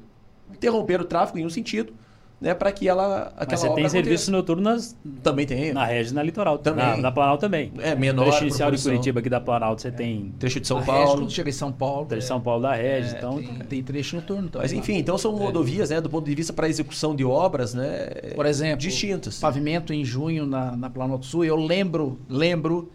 [0.53, 1.93] interromper o tráfego em um sentido,
[2.39, 6.11] né, para que ela aquela Mas você tem serviço noturno nas, também tem na Regis
[6.11, 6.85] na Litoral também.
[6.85, 7.71] Na, na Planalto também.
[7.79, 9.91] É menor trecho inicial de Curitiba aqui da Planalto você é.
[9.91, 11.21] tem trecho de São a Paulo.
[11.21, 12.27] Regis, chega em São Paulo trecho de é.
[12.27, 14.61] São Paulo da Regis é, então tem, tem, trecho noturno também.
[14.61, 15.39] mas enfim então são é.
[15.39, 19.39] rodovias né do ponto de vista para execução de obras né por exemplo distintas.
[19.39, 22.91] pavimento em junho na, na Planalto Sul eu lembro lembro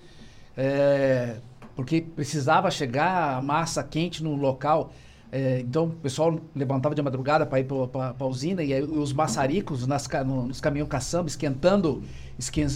[0.57, 1.37] é,
[1.75, 4.93] porque precisava chegar a massa quente no local
[5.35, 9.15] é, então, o pessoal levantava de madrugada para ir para a usina e aí, os
[9.15, 12.03] maçaricos nas, no, nos caminhões caçamba, esquentando,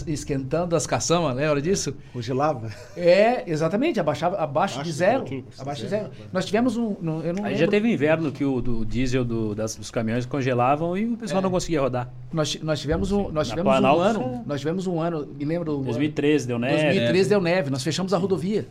[0.07, 1.95] esquentando as caçambas, lembra disso?
[2.11, 2.71] Congelava?
[2.95, 5.23] É, exatamente, abaixava, abaixo, de zero.
[5.59, 6.09] abaixo de zero.
[6.33, 6.95] Nós tivemos um.
[6.99, 10.25] No, eu não aí já teve inverno que o do diesel do, das, dos caminhões
[10.25, 11.43] congelavam e o pessoal é.
[11.43, 12.09] não conseguia rodar.
[12.33, 14.43] Nós, nós tivemos um, nós tivemos um ano.
[14.47, 15.77] Nós tivemos um ano, me lembro.
[15.83, 16.83] 2013 deu neve.
[16.85, 18.67] 2013 deu neve, nós fechamos a rodovia.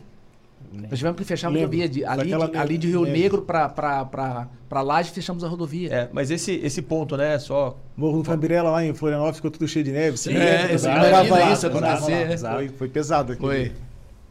[0.77, 0.87] Né?
[0.89, 5.11] Nós tivemos que fechar a rodovia de, ali, de, ali de Rio Negro para Laje,
[5.11, 5.93] fechamos a rodovia.
[5.93, 7.77] É, mas esse, esse ponto, né, só...
[7.95, 10.17] Morro do Fambirela lá em Florianópolis ficou tudo cheio de neve.
[10.17, 12.37] Sim, é, isso, imagina isso acontecer.
[12.37, 13.41] Foi, foi pesado aqui.
[13.41, 13.71] Foi.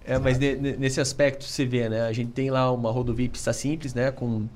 [0.04, 3.52] É, mas de, nesse aspecto você vê, né, a gente tem lá uma rodovia pista
[3.52, 4.46] simples, né, com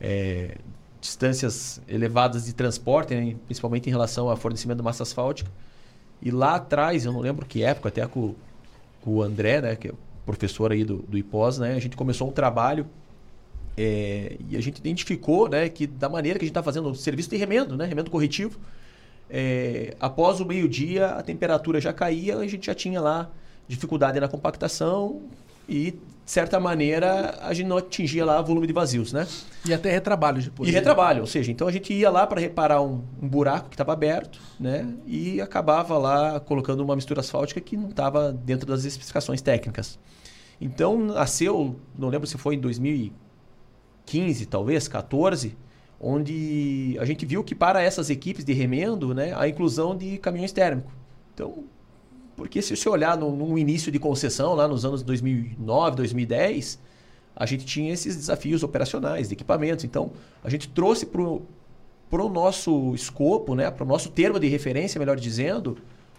[0.00, 0.56] é,
[0.98, 5.50] distâncias elevadas de transporte, né, principalmente em relação ao fornecimento de massa asfáltica.
[6.22, 8.34] E lá atrás, eu não lembro que época, até com,
[9.02, 9.92] com o André, né, que é
[10.24, 11.74] professor aí do, do IPOS, né?
[11.74, 12.86] A gente começou um trabalho
[13.76, 16.94] é, e a gente identificou né, que da maneira que a gente está fazendo o
[16.94, 18.58] serviço de remendo, né, remendo corretivo,
[19.28, 23.30] é, após o meio-dia a temperatura já caía, a gente já tinha lá
[23.66, 25.22] dificuldade na compactação
[25.68, 29.12] e, certa maneira, a gente não atingia lá volume de vazios.
[29.12, 29.26] Né?
[29.66, 30.68] E até retrabalho depois.
[30.68, 33.74] E retrabalho, ou seja, então a gente ia lá para reparar um, um buraco que
[33.74, 38.84] estava aberto né, e acabava lá colocando uma mistura asfáltica que não estava dentro das
[38.84, 39.98] especificações técnicas.
[40.60, 45.56] Então nasceu, não lembro se foi em 2015, talvez, 14,
[46.00, 50.52] onde a gente viu que para essas equipes de remendo, né, a inclusão de caminhões
[50.52, 50.92] térmicos.
[51.34, 51.64] Então,
[52.36, 56.78] porque se você olhar no, no início de concessão, lá nos anos 2009, 2010,
[57.34, 59.84] a gente tinha esses desafios operacionais, de equipamentos.
[59.84, 60.12] Então,
[60.42, 65.16] a gente trouxe para o nosso escopo, né, para o nosso termo de referência, melhor
[65.16, 65.78] dizendo,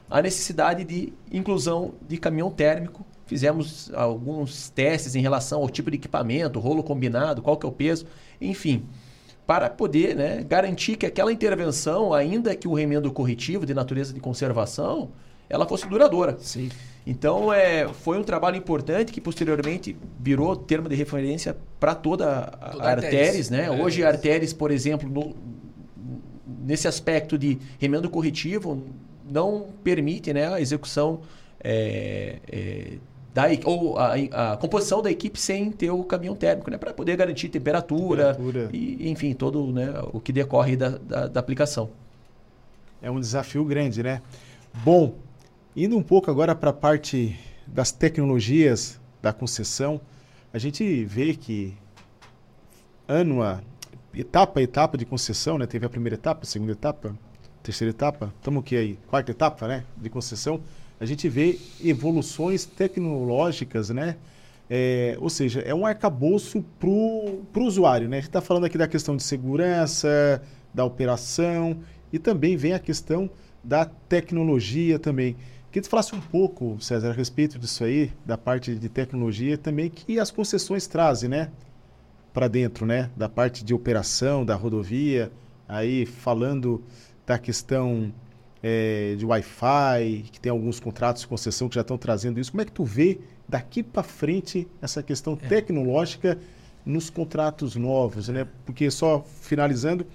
[0.09, 5.97] a necessidade de inclusão de caminhão térmico Fizemos alguns testes em relação ao tipo de
[5.97, 8.05] equipamento, rolo combinado, qual que é o peso,
[8.39, 8.86] enfim,
[9.47, 14.20] para poder né, garantir que aquela intervenção, ainda que o remendo corretivo de natureza de
[14.20, 15.09] conservação,
[15.50, 16.38] ela fosse duradoura.
[16.39, 16.70] Sim.
[17.08, 22.70] Então, é, foi um trabalho importante que posteriormente virou termo de referência para toda a
[22.70, 23.50] toda artéries.
[23.50, 23.66] Né?
[23.66, 23.72] É.
[23.72, 25.36] Hoje, a artéries, por exemplo, no,
[26.66, 28.84] nesse aspecto de remendo corretivo,
[29.30, 31.22] não permite né, a execução
[31.64, 32.93] é, é,
[33.36, 34.14] da, ou a,
[34.54, 36.78] a, composição da equipe sem ter o caminhão térmico, né?
[36.78, 41.39] Para poder garantir temperatura, temperatura, e, enfim, todo né, o que decorre da, da, da
[41.39, 41.89] aplicação.
[43.02, 44.22] É um desafio grande, né?
[44.84, 45.16] Bom,
[45.76, 50.00] indo um pouco agora para a parte das tecnologias da concessão,
[50.54, 51.74] a gente vê que
[53.08, 53.62] ano a
[54.14, 55.66] etapa a etapa de concessão, né?
[55.66, 57.18] Teve a primeira etapa, a segunda etapa,
[57.62, 58.98] terceira etapa, estamos que aí?
[59.08, 59.84] Quarta etapa, né?
[59.98, 60.62] De concessão
[60.98, 64.16] a gente vê evoluções tecnológicas, né?
[64.70, 68.18] É, ou seja, é um arcabouço para o usuário, né?
[68.18, 70.42] A gente está falando aqui da questão de segurança,
[70.74, 71.80] da operação
[72.14, 73.30] e também vem a questão
[73.64, 75.36] da tecnologia também.
[75.76, 79.58] Queria que você falasse um pouco, César, a respeito disso aí, da parte de tecnologia
[79.58, 81.52] também que as concessões trazem, né?
[82.34, 83.12] Para dentro, né?
[83.14, 85.30] Da parte de operação da rodovia,
[85.68, 86.82] aí falando
[87.28, 88.10] da questão
[88.64, 92.52] é, de Wi-Fi, que tem alguns contratos de concessão que já estão trazendo isso.
[92.52, 95.46] Como é que tu vê daqui para frente essa questão é.
[95.46, 96.40] tecnológica
[96.86, 98.48] nos contratos novos, né?
[98.66, 100.08] Porque só finalizando,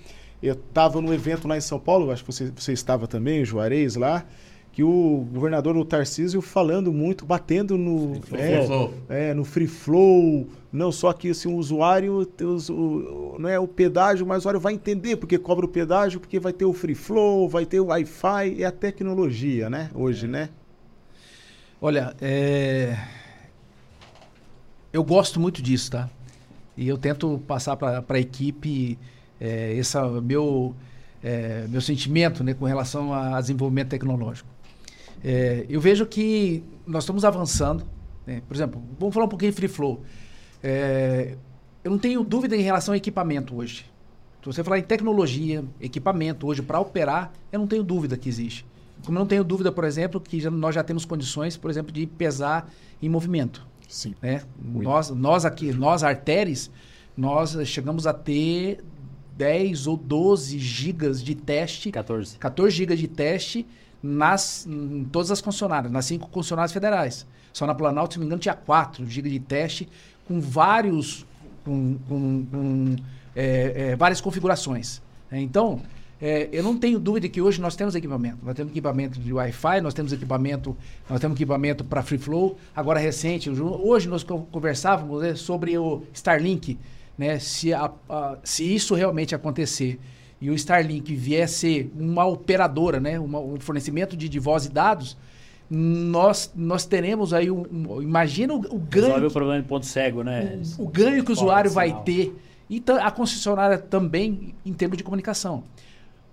[0.43, 3.95] eu estava no evento lá em São Paulo, acho que você, você estava também, Juarez
[3.95, 4.25] lá,
[4.73, 8.95] que o governador o Tarcísio falando muito, batendo no é, flow.
[9.09, 14.25] É, no free flow, não só que assim, o usuário, o, não é o pedágio,
[14.25, 17.49] mas o usuário vai entender porque cobra o pedágio, porque vai ter o free flow,
[17.49, 19.91] vai ter o Wi-Fi, é a tecnologia, né?
[19.95, 20.29] Hoje, é.
[20.29, 20.49] né?
[21.83, 22.97] Olha, é...
[24.93, 26.09] eu gosto muito disso, tá?
[26.77, 28.99] E eu tento passar para a equipe
[29.41, 30.75] é, esse meu,
[31.23, 34.49] é, meu sentimento né, com relação a desenvolvimento tecnológico.
[35.23, 37.85] É, eu vejo que nós estamos avançando.
[38.27, 38.43] Né?
[38.47, 40.03] Por exemplo, vamos falar um pouquinho de Free Flow.
[40.62, 41.37] É,
[41.83, 43.87] eu não tenho dúvida em relação ao equipamento hoje.
[44.41, 48.64] Se você falar em tecnologia, equipamento hoje para operar, eu não tenho dúvida que existe.
[49.05, 51.93] Como eu não tenho dúvida, por exemplo, que já, nós já temos condições, por exemplo,
[51.93, 52.71] de pesar
[53.03, 53.66] em movimento.
[53.89, 54.14] Sim.
[54.21, 54.43] Né?
[54.62, 56.71] Nós, nós aqui, nós artérias,
[57.16, 58.83] nós chegamos a ter
[59.37, 61.91] 10 ou 12 gigas de teste.
[61.91, 62.39] 14.
[62.39, 63.66] 14 gigas de teste
[64.03, 67.26] nas, em todas as concessionárias, nas cinco concessionárias federais.
[67.53, 69.88] Só na Planalto, se não me engano, tinha 4 GB de teste
[70.26, 71.26] com vários
[71.64, 72.96] com, com, com
[73.34, 75.03] é, é, várias configurações.
[75.30, 75.80] É, então,
[76.20, 78.38] é, eu não tenho dúvida que hoje nós temos equipamento.
[78.42, 80.76] Nós temos equipamento de Wi-Fi, nós temos equipamento,
[81.09, 82.59] nós temos equipamento para Free Flow.
[82.74, 86.78] Agora recente, hoje nós conversávamos né, sobre o Starlink,
[87.16, 87.38] né?
[87.38, 89.98] Se, a, a, se isso realmente acontecer
[90.41, 94.70] e o Starlink vier ser uma operadora, né, uma, um fornecimento de, de voz e
[94.70, 95.16] dados,
[95.70, 99.07] nós, nós teremos aí um, um imagina o, o ganho.
[99.07, 100.61] Resolve o problema de ponto cego, né?
[100.78, 102.34] O, o ganho que o usuário vai ter.
[102.68, 105.62] E a concessionária também em termos de comunicação.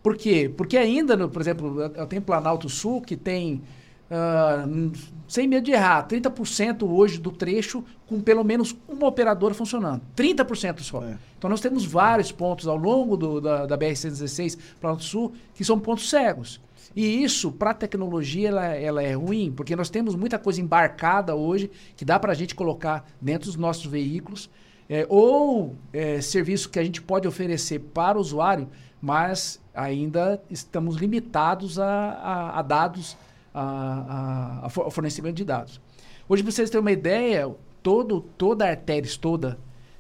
[0.01, 0.51] Por quê?
[0.55, 3.61] Porque ainda, no, por exemplo, eu tenho Planalto Sul que tem
[4.09, 4.91] Uh,
[5.27, 10.01] sem medo de errar, 30% hoje do trecho com pelo menos uma operadora funcionando.
[10.15, 11.03] 30% só.
[11.03, 11.17] É.
[11.37, 15.65] Então nós temos vários pontos ao longo do, da, da BR-116 para o sul que
[15.65, 16.61] são pontos cegos.
[16.95, 21.35] E isso, para a tecnologia, ela, ela, é ruim, porque nós temos muita coisa embarcada
[21.35, 24.49] hoje que dá para a gente colocar dentro dos nossos veículos,
[24.89, 28.69] é, ou é, serviço que a gente pode oferecer para o usuário,
[29.01, 33.17] mas ainda estamos limitados a, a, a dados
[33.59, 35.81] a, a, fornecimento de dados.
[36.29, 37.49] Hoje, para vocês terem uma ideia,
[37.81, 39.57] todo, toda a artéria toda,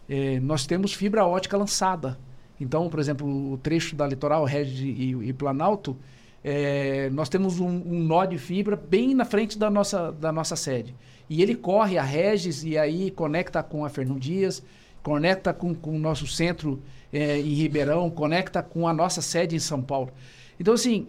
[0.09, 2.17] eh, nós temos fibra ótica lançada.
[2.59, 5.97] Então, por exemplo, o trecho da Litoral, Regis e, e Planalto,
[6.43, 10.55] eh, nós temos um, um, nó de fibra bem na frente da nossa, da nossa
[10.55, 10.95] sede.
[11.29, 14.63] E ele corre a Regis e aí conecta com a Fernão Dias,
[15.01, 16.81] conecta com, com o nosso centro
[17.11, 20.11] eh, em Ribeirão, conecta com a nossa sede em São Paulo.
[20.59, 21.07] Então, assim,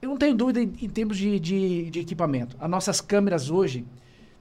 [0.00, 2.56] eu não tenho dúvida em, em termos de, de, de, equipamento.
[2.60, 3.84] As nossas câmeras hoje,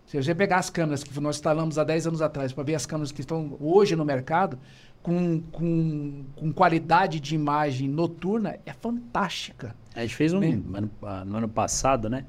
[0.05, 2.85] se você pegar as câmeras que nós instalamos há 10 anos atrás, para ver as
[2.85, 4.57] câmeras que estão hoje no mercado,
[5.01, 9.75] com, com, com qualidade de imagem noturna, é fantástica.
[9.95, 10.91] A gente fez um, ano,
[11.25, 12.25] no ano passado, né?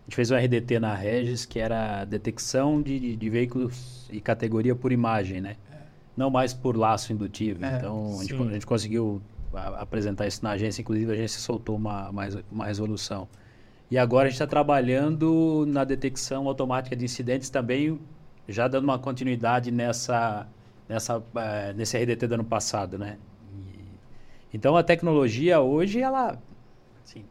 [0.00, 4.74] A gente fez um RDT na Regis, que era detecção de, de veículos e categoria
[4.74, 5.56] por imagem, né?
[5.70, 5.76] É.
[6.16, 7.64] Não mais por laço indutivo.
[7.64, 9.22] É, então, a gente, a gente conseguiu
[9.56, 13.28] apresentar isso na agência, inclusive a agência soltou uma, uma, uma resolução.
[13.90, 18.00] E agora a gente está trabalhando na detecção automática de incidentes também,
[18.48, 20.46] já dando uma continuidade nessa,
[20.88, 21.22] nessa, uh,
[21.76, 23.18] nesse RDT do ano passado, né?
[23.52, 26.38] E, então a tecnologia hoje, ela,
[27.04, 27.24] assim,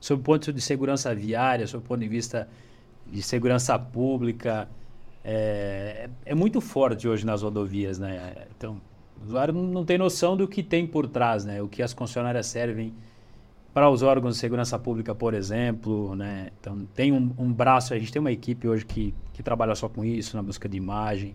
[0.00, 2.48] sob o ponto de segurança viária, sob o ponto de vista
[3.06, 4.68] de segurança pública,
[5.24, 8.46] é, é muito forte hoje nas rodovias, né?
[8.56, 8.80] Então,
[9.22, 11.62] o usuário não tem noção do que tem por trás, né?
[11.62, 12.92] O que as concessionárias servem
[13.72, 16.50] para os órgãos de segurança pública, por exemplo, né?
[16.60, 19.88] Então tem um, um, braço, a gente tem uma equipe hoje que, que trabalha só
[19.88, 21.34] com isso, na busca de imagem.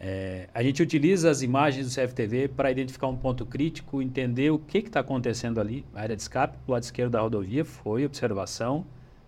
[0.00, 4.58] É, a gente utiliza as imagens do CFTV para identificar um ponto crítico, entender o
[4.58, 5.84] que está acontecendo ali.
[5.94, 8.84] A área de escape, do lado esquerdo da rodovia, foi observação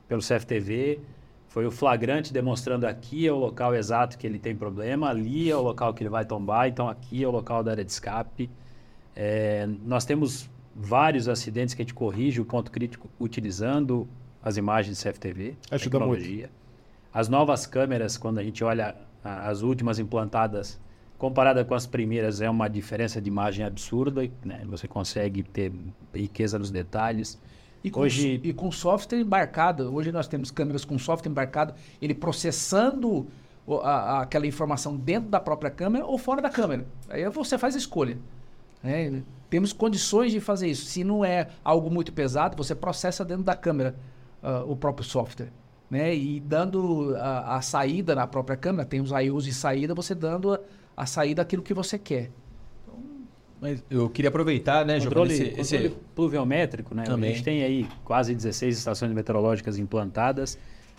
[0.08, 1.00] pelo CFTV,
[1.56, 5.56] foi o flagrante demonstrando aqui é o local exato que ele tem problema, ali é
[5.56, 8.50] o local que ele vai tombar, então aqui é o local da área de escape.
[9.16, 14.06] É, nós temos vários acidentes que a gente corrige o ponto crítico utilizando
[14.42, 16.36] as imagens de CFTV, Ajuda tecnologia.
[16.36, 16.50] Muito.
[17.14, 18.94] As novas câmeras, quando a gente olha
[19.24, 20.78] as últimas implantadas,
[21.16, 24.30] comparada com as primeiras, é uma diferença de imagem absurda.
[24.44, 24.60] Né?
[24.66, 25.72] Você consegue ter
[26.14, 27.40] riqueza nos detalhes.
[27.86, 31.72] E com, hoje, e com software embarcado, hoje nós temos câmeras com software embarcado,
[32.02, 33.28] ele processando
[33.80, 36.84] a, a, aquela informação dentro da própria câmera ou fora da câmera.
[37.08, 38.18] Aí você faz a escolha.
[38.82, 39.22] Né?
[39.48, 40.84] Temos condições de fazer isso.
[40.86, 43.94] Se não é algo muito pesado, você processa dentro da câmera
[44.42, 45.52] uh, o próprio software.
[45.88, 46.12] Né?
[46.12, 50.54] E dando a, a, saída na própria câmera, tem os IOs de saída, você dando
[50.54, 50.60] a,
[50.96, 52.32] a saída aquilo que você quer.
[53.60, 55.96] Mas eu queria aproveitar, né, controle, esse, controle esse...
[56.14, 57.04] pluviométrico, né?
[57.04, 57.30] Também.
[57.30, 60.58] A gente tem aí quase 16 estações meteorológicas implantadas.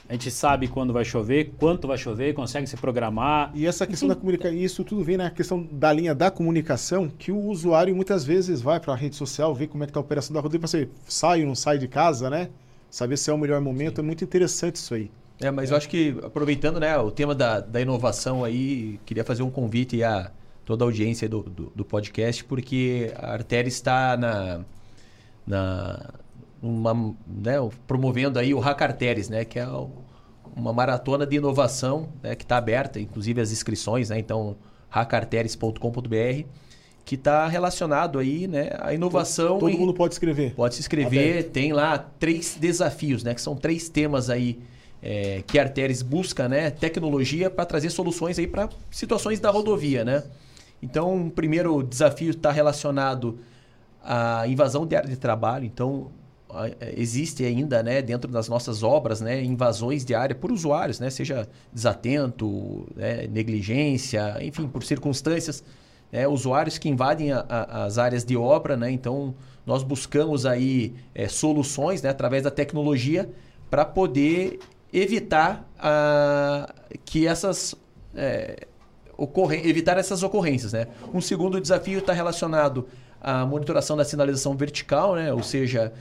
[0.09, 3.51] A gente sabe quando vai chover, quanto vai chover, consegue se programar.
[3.53, 7.29] E essa questão da comunicação, isso tudo vem na questão da linha da comunicação, que
[7.29, 10.01] o usuário muitas vezes vai para a rede social, ver como é que está a
[10.01, 12.49] operação da rodovia, você sai ou não sai de casa, né?
[12.89, 14.01] Saber se é o melhor momento, Sim.
[14.01, 15.11] é muito interessante isso aí.
[15.41, 15.73] É, mas é.
[15.73, 20.01] eu acho que, aproveitando né, o tema da, da inovação aí, queria fazer um convite
[20.03, 20.31] a
[20.67, 24.59] toda a audiência do, do, do podcast, porque a Artéria está na,
[25.47, 26.09] na
[26.61, 27.53] uma, né,
[27.87, 29.67] promovendo aí o Hack Arteries, né, que é
[30.53, 34.57] uma maratona de inovação né, que está aberta, inclusive as inscrições, né, então
[34.89, 36.43] hackarteries.com.br,
[37.05, 39.59] que está relacionado aí né, à inovação.
[39.59, 40.53] Todo, mundo pode escrever.
[40.53, 41.45] Pode se inscrever.
[41.45, 44.59] Tem lá três desafios, né, que são três temas aí
[45.01, 50.03] é, que a Arteries busca, né, tecnologia para trazer soluções aí para situações da rodovia,
[50.03, 50.23] né.
[50.81, 53.39] Então, o primeiro desafio está relacionado
[54.03, 55.65] à invasão de área de trabalho.
[55.65, 56.11] Então,
[56.79, 61.09] é, existe ainda né, dentro das nossas obras né, invasões de área por usuários, né,
[61.09, 65.63] seja desatento, né, negligência, enfim, por circunstâncias.
[66.09, 70.95] Né, usuários que invadem a, a, as áreas de obra, né, então nós buscamos aí
[71.13, 73.29] é, soluções né, através da tecnologia
[73.69, 74.59] para poder
[74.93, 76.73] evitar a,
[77.03, 77.75] que essas
[78.15, 78.67] é,
[79.17, 80.73] ocorrem, evitar essas ocorrências.
[80.73, 80.87] Né?
[81.13, 82.87] Um segundo desafio está relacionado
[83.19, 85.91] à monitoração da sinalização vertical, né, ou seja,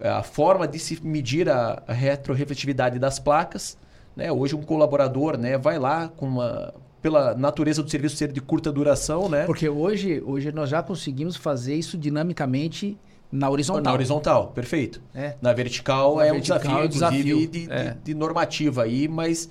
[0.00, 3.76] a forma de se medir a, a retrorefletividade das placas.
[4.14, 4.30] Né?
[4.30, 8.70] Hoje um colaborador né, vai lá com uma pela natureza do serviço ser de curta
[8.70, 9.46] duração, né?
[9.46, 12.94] Porque hoje, hoje nós já conseguimos fazer isso dinamicamente
[13.32, 13.82] na horizontal.
[13.82, 15.00] Na horizontal, perfeito.
[15.14, 15.34] É.
[15.40, 17.46] Na vertical na é vertical, um desafio, é desafio.
[17.46, 17.84] De, é.
[17.90, 19.48] de, de, normativa aí, mas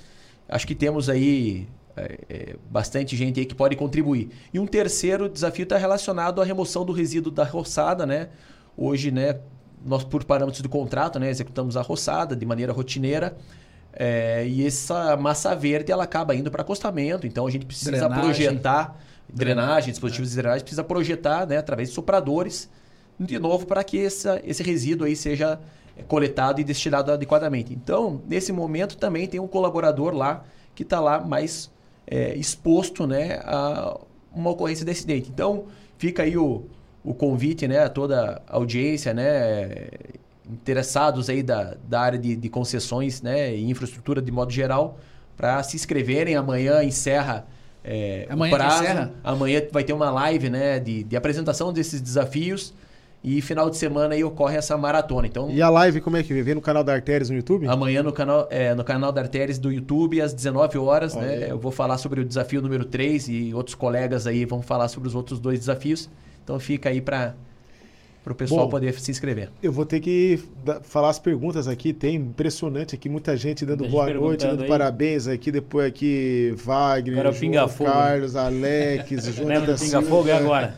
[0.47, 1.67] acho que temos aí
[1.99, 4.29] é, é, bastante gente aí que pode contribuir.
[4.53, 8.29] E um terceiro desafio está relacionado à remoção do resíduo da roçada, né?
[8.77, 9.39] Hoje, né,
[9.85, 13.35] nós, por parâmetros do contrato, né, executamos a roçada de maneira rotineira.
[13.91, 18.23] É, e essa massa verde ela acaba indo para acostamento, então a gente precisa drenagem.
[18.23, 20.31] projetar drenagem, dispositivos é.
[20.31, 22.69] de drenagem, precisa projetar né, através de sopradores,
[23.19, 25.59] de novo, para que essa, esse resíduo aí seja
[26.07, 27.73] coletado e destinado adequadamente.
[27.73, 30.43] Então, nesse momento também tem um colaborador lá
[30.73, 31.69] que está lá mais
[32.09, 33.97] é, exposto né, a
[34.33, 35.29] uma ocorrência de acidente.
[35.29, 35.65] Então,
[35.97, 36.65] fica aí o,
[37.03, 39.89] o convite né, a toda a audiência, né,
[40.49, 44.97] interessados aí da, da área de, de concessões né, e infraestrutura de modo geral,
[45.37, 46.35] para se inscreverem.
[46.35, 47.45] Amanhã encerra
[47.83, 48.83] é, Amanhã o prazo.
[48.83, 49.11] Encerra?
[49.23, 52.73] Amanhã vai ter uma live né, de, de apresentação desses desafios.
[53.21, 55.27] E final de semana aí ocorre essa maratona.
[55.27, 57.67] Então, e a live como é que vê no canal da Artérias no YouTube?
[57.67, 61.51] Amanhã no canal, é, no canal da Artérias do YouTube às 19 horas, né?
[61.51, 65.09] Eu vou falar sobre o desafio número 3 e outros colegas aí vão falar sobre
[65.09, 66.09] os outros dois desafios.
[66.43, 67.35] Então fica aí para
[68.25, 69.49] o pessoal Bom, poder se inscrever.
[69.61, 70.39] Eu vou ter que
[70.83, 71.93] falar as perguntas aqui.
[71.93, 74.67] Tem impressionante aqui, muita gente dando boa noite, dando aí.
[74.67, 75.51] parabéns aqui.
[75.51, 80.77] Depois aqui, Wagner, João, Carlos, Alex, Jonathan Pinga Fogo é agora.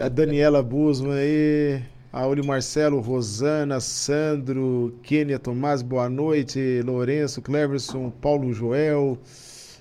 [0.00, 1.82] A Daniela Busman aí.
[2.10, 6.80] Auli Marcelo, Rosana, Sandro, Kênia Tomás, boa noite.
[6.82, 9.18] Lourenço, Cleverson, Paulo Joel.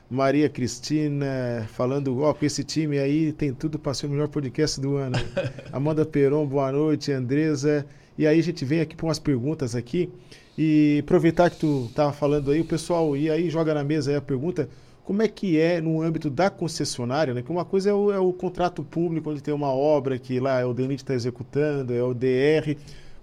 [0.10, 4.80] Maria Cristina falando, ó, com esse time aí tem tudo para ser o melhor podcast
[4.80, 5.18] do ano.
[5.72, 7.86] Amanda Peron, boa noite, Andresa.
[8.18, 10.10] E aí a gente vem aqui para umas perguntas aqui
[10.58, 14.16] e aproveitar que tu tava falando aí, o pessoal e aí joga na mesa aí
[14.16, 14.70] a pergunta,
[15.04, 17.42] como é que é no âmbito da concessionária, né?
[17.42, 20.60] Que uma coisa é o, é o contrato público onde tem uma obra que lá
[20.60, 22.78] é o DENIT está executando, é o DR.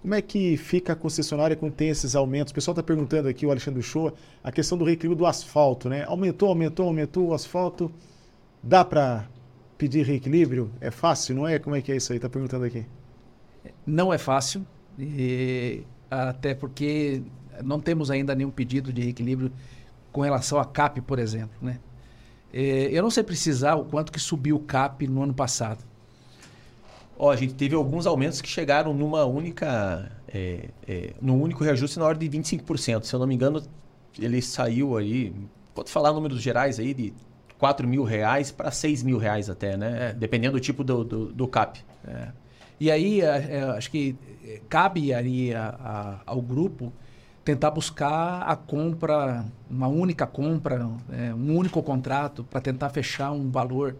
[0.04, 2.50] Como é que fica a concessionária quando tem esses aumentos?
[2.50, 6.04] O pessoal está perguntando aqui, o Alexandre Shoa, a questão do reequilíbrio do asfalto, né?
[6.06, 7.90] Aumentou, aumentou, aumentou o asfalto.
[8.62, 9.26] Dá para
[9.78, 10.70] pedir reequilíbrio?
[10.78, 11.58] É fácil, não é?
[11.58, 12.18] Como é que é isso aí?
[12.18, 12.84] Está perguntando aqui.
[13.86, 14.66] Não é fácil,
[14.98, 17.22] e, até porque
[17.64, 19.50] não temos ainda nenhum pedido de reequilíbrio
[20.12, 21.80] com relação a CAP, por exemplo, né?
[22.52, 25.82] É, eu não sei precisar o quanto que subiu o CAP no ano passado.
[27.16, 31.98] Ó, a gente teve alguns aumentos que chegaram numa única, é, é, num único reajuste
[31.98, 33.04] na ordem de 25%.
[33.04, 33.62] Se eu não me engano,
[34.18, 35.32] ele saiu aí,
[35.74, 37.12] pode falar números gerais aí, de
[37.58, 40.10] 4 mil reais para 6 mil reais até, né?
[40.10, 40.12] É.
[40.12, 41.78] Dependendo do tipo do, do, do CAP.
[42.06, 42.28] É.
[42.80, 44.16] E aí, é, é, acho que
[44.68, 46.92] cabe aí a, a, ao grupo
[47.44, 50.86] tentar buscar a compra, uma única compra,
[51.36, 53.96] um único contrato para tentar fechar um valor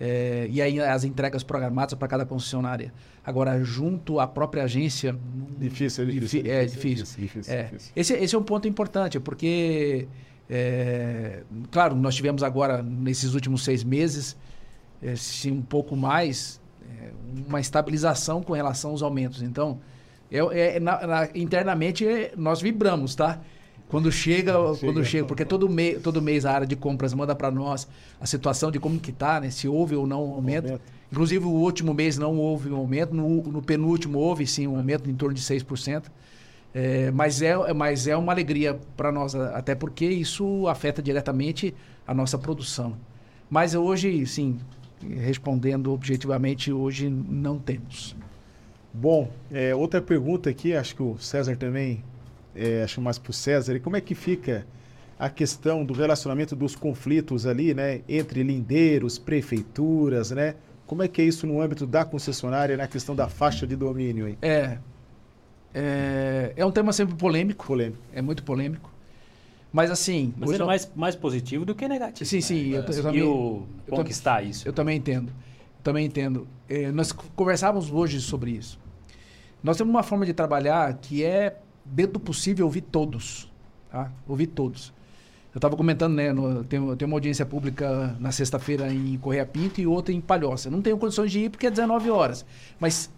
[0.00, 2.92] é, e aí as entregas programadas para cada concessionária.
[3.24, 5.16] Agora, junto à própria agência.
[5.58, 6.42] Difícil, é difícil.
[6.44, 7.18] É difícil.
[7.18, 7.62] difícil, é.
[7.64, 7.92] difícil.
[7.94, 10.08] Esse, esse é um ponto importante, porque,
[10.50, 14.36] é, claro, nós tivemos agora, nesses últimos seis meses,
[15.02, 16.60] é, se um pouco mais,
[17.00, 17.10] é,
[17.46, 19.42] uma estabilização com relação aos aumentos.
[19.42, 19.78] Então,
[20.30, 22.04] é, é na, na, internamente,
[22.36, 23.40] nós vibramos, tá?
[23.94, 27.32] Quando chega, chega quando chega, porque todo, mês todo mês a área de compras manda
[27.32, 27.86] para nós
[28.20, 29.50] a situação de como que está, né?
[29.50, 30.64] Se houve ou não um aumento.
[30.64, 30.82] aumento.
[31.12, 35.08] Inclusive, o último mês não houve um aumento, no, no penúltimo houve sim um aumento
[35.08, 36.06] em torno de 6%.
[36.74, 41.72] É, mas, é, mas é uma alegria para nós, até porque isso afeta diretamente
[42.04, 42.96] a nossa produção.
[43.48, 44.58] Mas hoje, sim,
[45.08, 48.16] respondendo objetivamente, hoje não temos.
[48.92, 52.02] Bom, é, outra pergunta aqui, acho que o César também
[52.54, 54.66] é, acho mais para o César, e como é que fica
[55.18, 60.54] a questão do relacionamento dos conflitos ali, né, entre lindeiros, prefeituras, né?
[60.86, 64.28] Como é que é isso no âmbito da concessionária, na questão da faixa de domínio?
[64.28, 64.36] Hein?
[64.42, 64.78] É,
[65.74, 67.66] é, é um tema sempre polêmico.
[67.66, 68.02] Polêmico.
[68.12, 68.92] É muito polêmico.
[69.72, 70.32] Mas assim.
[70.36, 72.28] Mas ele é mais, mais positivo do que negativo.
[72.28, 72.70] Sim, sim.
[72.70, 72.78] Né?
[72.78, 74.68] Eu, eu também, o conquistar eu, isso.
[74.68, 75.32] Eu também entendo.
[75.82, 76.46] também entendo.
[76.68, 78.78] É, nós conversávamos hoje sobre isso.
[79.62, 83.50] Nós temos uma forma de trabalhar que é dentro do possível, ouvir todos.
[83.90, 84.10] Tá?
[84.26, 84.92] Ouvir todos.
[85.54, 86.32] Eu estava comentando, né?
[86.32, 86.66] No,
[87.04, 90.68] uma audiência pública na sexta-feira em Correia Pinto e outra em Palhoça.
[90.68, 92.44] Não tenho condições de ir porque é 19 horas.
[92.80, 93.08] Mas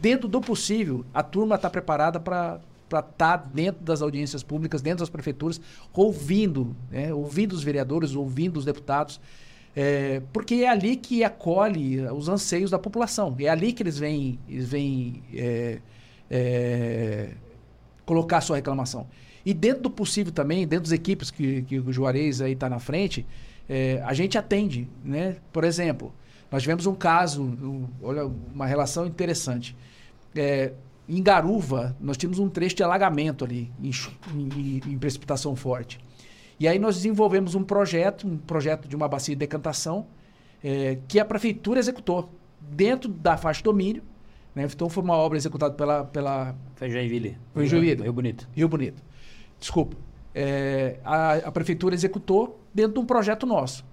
[0.00, 4.98] dentro do possível, a turma está preparada para estar tá dentro das audiências públicas, dentro
[5.00, 5.60] das prefeituras,
[5.94, 7.14] ouvindo, né?
[7.14, 9.20] ouvindo os vereadores, ouvindo os deputados.
[9.76, 13.36] É, porque é ali que acolhe os anseios da população.
[13.38, 15.78] É ali que eles vêm, eles vêm é,
[16.28, 17.30] é,
[18.10, 19.06] colocar sua reclamação.
[19.46, 22.80] E dentro do possível também, dentro das equipes que, que o Juarez aí está na
[22.80, 23.24] frente,
[23.68, 25.36] é, a gente atende, né?
[25.52, 26.12] Por exemplo,
[26.50, 29.76] nós tivemos um caso, um, olha, uma relação interessante.
[30.34, 30.72] É,
[31.08, 33.92] em Garuva, nós tínhamos um trecho de alagamento ali, em,
[34.34, 36.00] em, em, precipitação forte.
[36.58, 40.08] E aí nós desenvolvemos um projeto, um projeto de uma bacia de decantação,
[40.64, 42.28] é, que a prefeitura executou
[42.60, 44.02] dentro da faixa de domínio,
[44.54, 44.64] né?
[44.64, 46.04] Então foi uma obra executada pela.
[46.04, 47.36] pela foi Joinville.
[47.52, 48.02] Foi Joinville.
[48.02, 48.48] Rio Bonito.
[48.54, 49.02] Rio Bonito.
[49.58, 49.96] Desculpa.
[50.34, 53.84] É, a, a, prefeitura executou dentro de um projeto nosso.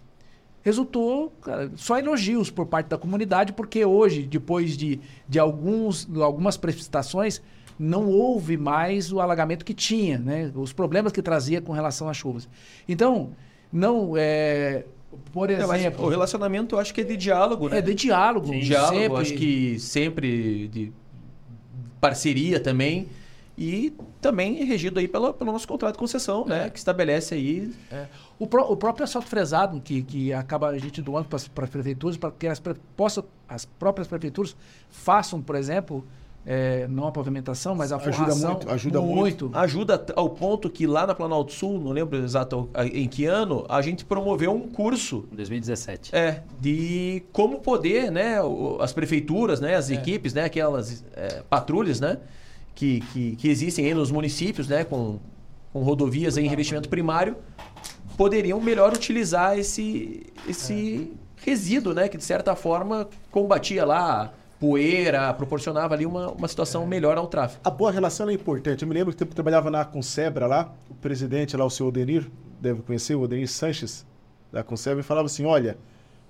[0.61, 6.57] Resultou cara, só elogios por parte da comunidade, porque hoje, depois de, de alguns, algumas
[6.57, 7.41] precipitações,
[7.79, 10.51] não houve mais o alagamento que tinha, né?
[10.55, 12.49] os problemas que trazia com relação às chuvas.
[12.87, 13.31] Então,
[13.71, 14.85] não é,
[15.31, 16.03] por exemplo.
[16.03, 17.79] É, o relacionamento eu acho que é de diálogo, né?
[17.79, 18.47] É de diálogo.
[18.47, 18.59] Sim.
[18.59, 19.21] Diálogo, sempre.
[19.21, 20.91] acho que sempre de
[21.99, 23.07] parceria também.
[23.57, 23.91] E
[24.21, 26.63] também é regido aí pelo, pelo nosso contrato de concessão, né, é.
[26.65, 26.69] né?
[26.69, 27.73] Que estabelece aí.
[27.91, 28.05] É.
[28.37, 32.17] O, pro, o próprio asfalto fresado, que, que acaba a gente doando para as prefeituras,
[32.17, 32.61] para que as,
[32.95, 34.55] possa, as próprias prefeituras
[34.91, 36.05] façam, por exemplo,
[36.49, 39.45] é, não a pavimentação, mas a ajuda muito, ajuda muito.
[39.45, 39.57] muito.
[39.57, 43.81] Ajuda ao ponto que lá na Planalto Sul, não lembro exato em que ano, a
[43.81, 45.25] gente promoveu um curso.
[45.33, 46.15] 2017.
[46.15, 48.37] É, de como poder, né,
[48.79, 49.95] as prefeituras, né, as é.
[49.95, 52.17] equipes, né, aquelas é, patrulhas, né,
[52.73, 55.19] que, que, que, existem aí nos municípios, né, com,
[55.73, 57.35] com rodovias em revestimento primário,
[58.15, 61.45] poderiam melhor utilizar esse, esse é.
[61.45, 66.85] resíduo, né, que de certa forma combatia lá poeira, proporcionava ali uma, uma situação é.
[66.85, 67.61] melhor ao tráfego.
[67.63, 68.81] A boa relação é importante.
[68.81, 72.29] Eu me lembro que eu trabalhava na Concebra lá, o presidente lá, o senhor Odenir,
[72.59, 74.05] deve conhecer, o Odenir Sanches,
[74.51, 75.77] da Concebra, e falava assim, olha,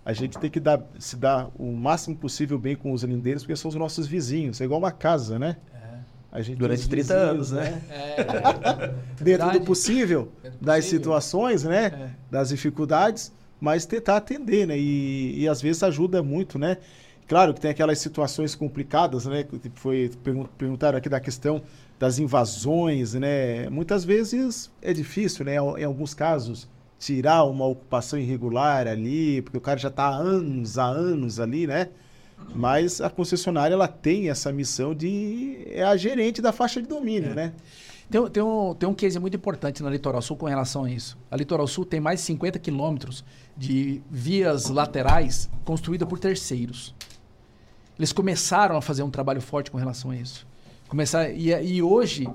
[0.03, 3.55] a gente tem que dar, se dar o máximo possível bem com os lindeiros, porque
[3.55, 4.59] são os nossos vizinhos.
[4.61, 5.57] É igual uma casa, né?
[5.73, 5.97] É.
[6.32, 7.82] A gente Durante 30 vizinhos, anos, né?
[7.89, 8.93] É.
[9.23, 10.82] Dentro do possível, das possível.
[10.82, 11.86] situações, né?
[11.86, 12.09] É.
[12.32, 14.78] Das dificuldades, mas tentar atender, né?
[14.78, 16.78] E, e às vezes ajuda muito, né?
[17.28, 19.43] Claro que tem aquelas situações complicadas, né?
[19.43, 20.11] Que tipo, foi
[20.57, 21.61] perguntaram aqui da questão
[21.99, 23.69] das invasões, né?
[23.69, 25.55] Muitas vezes é difícil, né?
[25.55, 26.67] Em alguns casos
[26.99, 31.67] tirar uma ocupação irregular ali, porque o cara já está há anos, há anos ali,
[31.67, 31.89] né?
[32.53, 37.32] Mas a concessionária ela tem essa missão de é a gerente da faixa de domínio,
[37.32, 37.36] é.
[37.36, 37.53] né?
[38.09, 41.17] Tem, tem, um, tem um case muito importante na Litoral Sul com relação a isso.
[41.30, 43.23] A Litoral Sul tem mais de 50 quilômetros
[43.55, 46.95] de vias laterais construídas por terceiros.
[47.97, 50.45] Eles começaram a fazer um trabalho forte com relação a isso.
[50.87, 52.27] Começar, e, e hoje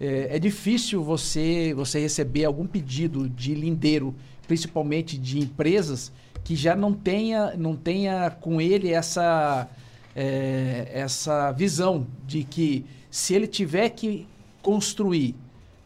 [0.00, 4.14] é, é, difícil você, você receber algum pedido de lindeiro,
[4.48, 6.10] principalmente de empresas,
[6.42, 9.68] que já não tenha, não tenha com ele essa,
[10.16, 14.26] é, essa visão de que se ele tiver que
[14.60, 15.36] construir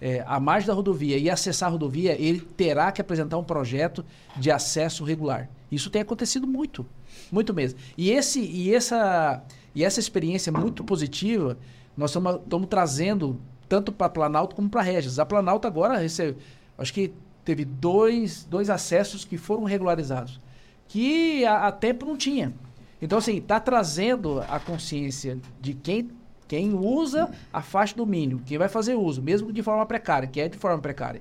[0.01, 4.05] é, a margem da rodovia e acessar a rodovia, ele terá que apresentar um projeto
[4.37, 5.49] de acesso regular.
[5.71, 6.87] Isso tem acontecido muito,
[7.31, 7.79] muito mesmo.
[7.97, 9.43] E, esse, e, essa,
[9.75, 11.59] e essa experiência muito positiva,
[11.97, 15.19] nós estamos trazendo tanto para Planalto como para Regis.
[15.19, 16.39] A Planalto agora recebe,
[16.79, 17.13] acho que
[17.45, 20.41] teve dois, dois acessos que foram regularizados,
[20.89, 22.53] que há, há tempo não tinha.
[23.01, 26.11] Então, assim, está trazendo a consciência de quem
[26.49, 30.41] quem usa a faixa do domínio, quem vai fazer uso, mesmo de forma precária, que
[30.41, 31.21] é de forma precária,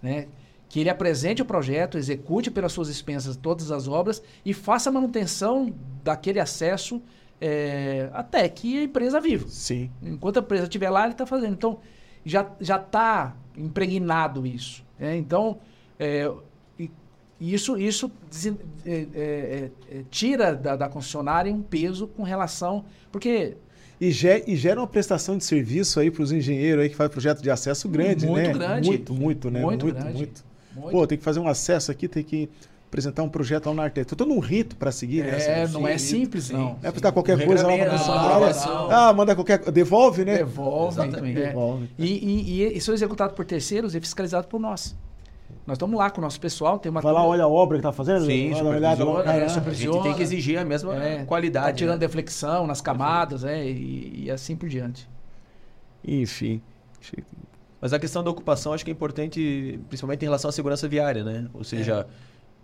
[0.00, 0.28] né?
[0.72, 4.92] Que ele apresente o projeto, execute pelas suas expensas todas as obras e faça a
[4.92, 5.70] manutenção
[6.02, 7.02] daquele acesso
[7.38, 9.46] é, até que a empresa viva.
[9.48, 9.90] Sim.
[10.02, 11.52] Enquanto a empresa estiver lá, ele está fazendo.
[11.52, 11.78] Então,
[12.24, 14.82] já já está impregnado isso.
[14.98, 15.14] Né?
[15.18, 15.58] Então,
[16.00, 16.32] é,
[17.38, 18.10] isso, isso
[18.86, 19.70] é,
[20.10, 22.86] tira da, da concessionária um peso com relação...
[23.10, 23.58] Porque
[24.00, 27.42] e, ge gera uma prestação de serviço aí para os engenheiros aí que fazem projeto
[27.42, 28.52] de acesso grande, muito né?
[28.54, 28.88] Grande.
[28.88, 29.60] Muito, muito, né?
[29.60, 30.16] Muito, muito, grande.
[30.16, 30.51] muito.
[30.74, 30.90] Muito.
[30.90, 32.48] Pô, tem que fazer um acesso aqui, tem que
[32.92, 33.94] apresentar um projeto lá na Arte.
[33.94, 35.62] Tem todo um rito para seguir, né?
[35.62, 36.78] É, não é simples, sim, não.
[36.82, 40.36] É para qualquer coisa lá na Ah, manda qualquer Devolve, né?
[40.36, 41.00] Devolve.
[41.00, 41.40] Exatamente.
[41.40, 41.46] É.
[41.46, 41.88] Devolve.
[41.98, 44.94] E, e, e, são executados por terceiros e fiscalizados por nós.
[45.66, 47.00] Nós estamos lá com o nosso pessoal, tem uma.
[47.00, 48.26] Vai lá, olha a obra que está fazendo?
[48.26, 51.66] Sim, olha, olhada, lá, é, a gente tem que exigir a mesma é, qualidade.
[51.66, 52.06] Tá tirando né?
[52.06, 55.08] deflexão nas camadas, é, e, e, assim por diante.
[56.04, 56.60] Enfim.
[57.82, 61.24] Mas a questão da ocupação acho que é importante, principalmente em relação à segurança viária,
[61.24, 61.48] né?
[61.52, 62.06] Ou seja,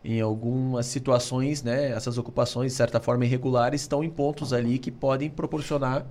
[0.04, 0.08] é.
[0.08, 4.92] em algumas situações, né, essas ocupações, de certa forma irregulares, estão em pontos ali que
[4.92, 6.06] podem proporcionar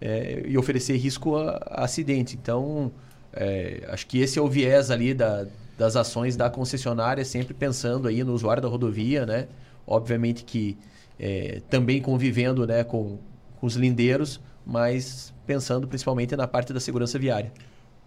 [0.00, 2.34] é, e oferecer risco a, a acidente.
[2.34, 2.90] Então,
[3.30, 5.46] é, acho que esse é o viés ali da,
[5.76, 9.48] das ações da concessionária, sempre pensando aí no usuário da rodovia, né?
[9.86, 10.78] Obviamente que
[11.20, 13.18] é, também convivendo né, com,
[13.60, 17.52] com os lindeiros, mas pensando principalmente na parte da segurança viária.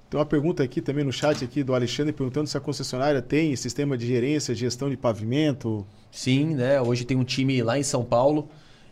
[0.09, 3.55] Tem uma pergunta aqui também no chat aqui do Alexandre perguntando se a concessionária tem
[3.55, 5.85] sistema de gerência, gestão de pavimento.
[6.11, 6.81] Sim, né?
[6.81, 8.49] Hoje tem um time lá em São Paulo,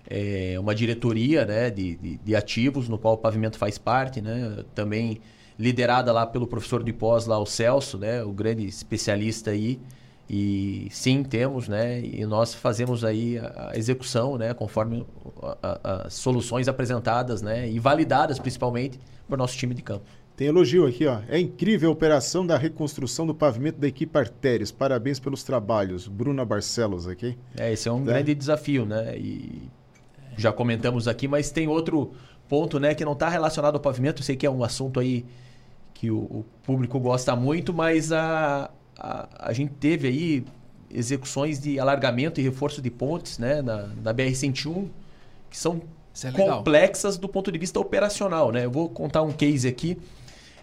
[0.08, 4.64] é, uma diretoria né, de, de, de ativos, no qual o pavimento faz parte, né?
[4.76, 5.20] Também
[5.58, 9.80] liderada lá pelo professor de pós lá, o Celso, né, o grande especialista aí.
[10.30, 15.06] E sim, temos, né, e nós fazemos aí a, execução, né, conforme
[15.84, 20.06] as soluções apresentadas, né, e validadas principalmente o nosso time de campo.
[20.38, 21.20] Tem elogio aqui, ó.
[21.28, 24.72] É incrível a operação da reconstrução do pavimento da equipe Artérias.
[24.72, 26.08] Parabéns pelos trabalhos.
[26.08, 27.36] Bruna Barcelos aqui.
[27.58, 28.06] É, esse é um é.
[28.06, 29.18] grande desafio, né?
[29.18, 29.64] E
[30.38, 32.12] já comentamos aqui, mas tem outro
[32.48, 34.22] ponto, né, que não está relacionado ao pavimento.
[34.22, 35.26] Eu sei que é um assunto aí
[35.92, 40.46] que o, o público gosta muito, mas a, a, a, gente teve aí
[40.92, 44.88] execuções de alargamento e reforço de pontes né, na, na BR-101
[45.50, 45.82] que são
[46.24, 48.52] é complexas do ponto de vista operacional.
[48.52, 48.66] Né?
[48.66, 49.98] Eu vou contar um case aqui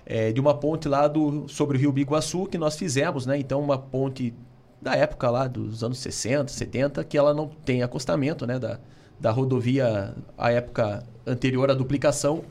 [0.06, 3.26] é, de uma ponte lá do, sobre o Rio Biguaçu que nós fizemos.
[3.26, 3.38] Né?
[3.38, 4.34] Então, uma ponte
[4.80, 8.78] da época lá dos anos 60, 70, que ela não tem acostamento né, da,
[9.18, 12.42] da rodovia à época anterior à duplicação.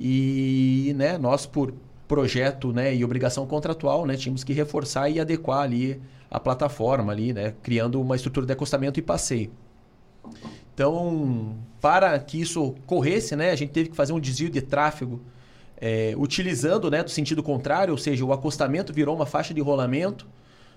[0.00, 1.74] E né, nós, por
[2.08, 6.00] projeto né, e obrigação contratual, né, tínhamos que reforçar e adequar ali
[6.30, 9.50] a plataforma, ali, né, criando uma estrutura de acostamento e passeio.
[10.74, 15.20] Então, para que isso ocorresse, né, a gente teve que fazer um desvio de tráfego
[15.86, 20.26] é, utilizando né, do sentido contrário, ou seja, o acostamento virou uma faixa de rolamento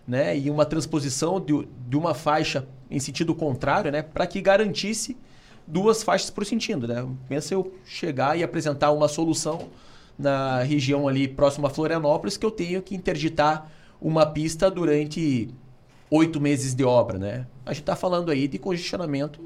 [0.05, 5.15] né, e uma transposição de, de uma faixa em sentido contrário né, para que garantisse
[5.65, 6.89] duas faixas por sentido.
[6.89, 7.07] Né?
[7.29, 9.69] Pensa eu chegar e apresentar uma solução
[10.19, 15.47] na região ali próxima a Florianópolis que eu tenho que interditar uma pista durante
[16.11, 17.17] oito meses de obra.
[17.17, 17.47] Né?
[17.65, 19.39] A gente está falando aí de congestionamento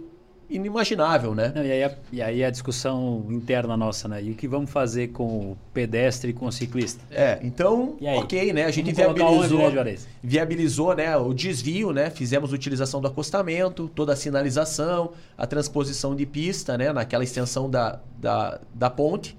[0.52, 1.52] inimaginável, né?
[1.56, 4.22] Não, e, aí a, e aí a discussão interna nossa, né?
[4.22, 7.02] E o que vamos fazer com o pedestre e com o ciclista?
[7.10, 8.66] É, então, ok, né?
[8.66, 10.08] A gente viabilizou, Juarez?
[10.22, 12.10] viabilizou né, o desvio, né?
[12.10, 16.92] Fizemos a utilização do acostamento, toda a sinalização, a transposição de pista, né?
[16.92, 19.38] Naquela extensão da, da, da ponte.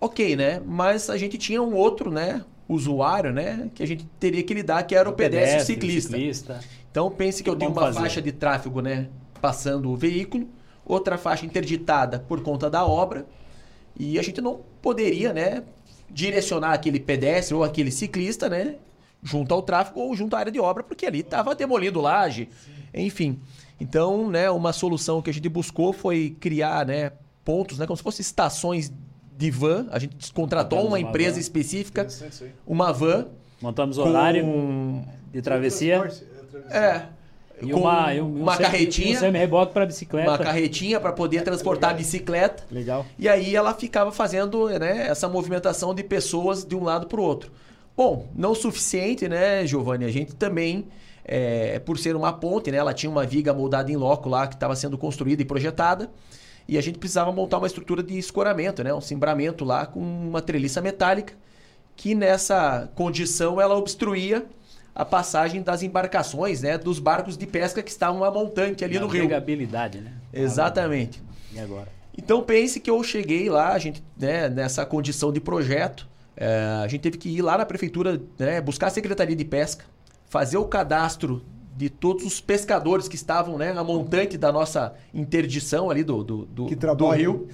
[0.00, 0.62] Ok, né?
[0.64, 2.42] Mas a gente tinha um outro, né?
[2.66, 3.68] Usuário, né?
[3.74, 6.16] Que a gente teria que lidar, que era o, pedestre, e o ciclista.
[6.16, 6.60] ciclista.
[6.90, 8.00] Então pense que eu tenho Vamos uma fazer.
[8.00, 9.08] faixa de tráfego, né,
[9.40, 10.48] passando o veículo,
[10.84, 13.26] outra faixa interditada por conta da obra,
[13.96, 15.62] e a gente não poderia, né,
[16.10, 18.76] direcionar aquele pedestre ou aquele ciclista, né,
[19.22, 22.48] junto ao tráfego ou junto à área de obra, porque ali estava demolindo laje,
[22.92, 23.38] enfim.
[23.80, 27.12] Então, né, uma solução que a gente buscou foi criar, né,
[27.44, 28.92] pontos, né, como se fossem estações
[29.36, 29.86] de van.
[29.90, 31.40] A gente contratou uma uma empresa van.
[31.40, 32.06] específica,
[32.66, 33.28] uma van
[33.60, 36.10] Montamos com horário de travessia
[36.70, 37.02] é,
[37.62, 39.16] e com uma, e um, uma um carretinha.
[39.16, 40.30] Um semi-reboque para bicicleta.
[40.30, 42.64] uma carretinha para poder transportar a bicicleta.
[42.70, 43.04] Legal.
[43.18, 47.22] E aí ela ficava fazendo né, essa movimentação de pessoas de um lado para o
[47.22, 47.52] outro.
[47.96, 50.04] Bom, não o suficiente, né, Giovanni?
[50.04, 50.86] A gente também,
[51.24, 54.54] é, por ser uma ponte, né, ela tinha uma viga moldada em loco lá que
[54.54, 56.10] estava sendo construída e projetada.
[56.66, 60.40] E a gente precisava montar uma estrutura de escoramento, né, um cimbramento lá com uma
[60.40, 61.34] treliça metálica
[61.96, 64.46] que nessa condição ela obstruía
[64.94, 69.06] a passagem das embarcações, né, dos barcos de pesca que estavam a montante ali no
[69.06, 69.22] rio.
[69.22, 70.12] Navegabilidade, né?
[70.32, 71.22] Exatamente.
[71.52, 71.88] E agora?
[72.16, 76.88] Então pense que eu cheguei lá, a gente, né, nessa condição de projeto, é, a
[76.88, 79.84] gente teve que ir lá na prefeitura, né, buscar a Secretaria de Pesca,
[80.28, 81.42] fazer o cadastro
[81.76, 86.46] de todos os pescadores que estavam né, a montante da nossa interdição ali do, do,
[86.46, 87.16] do, Que do trabalho.
[87.16, 87.48] rio.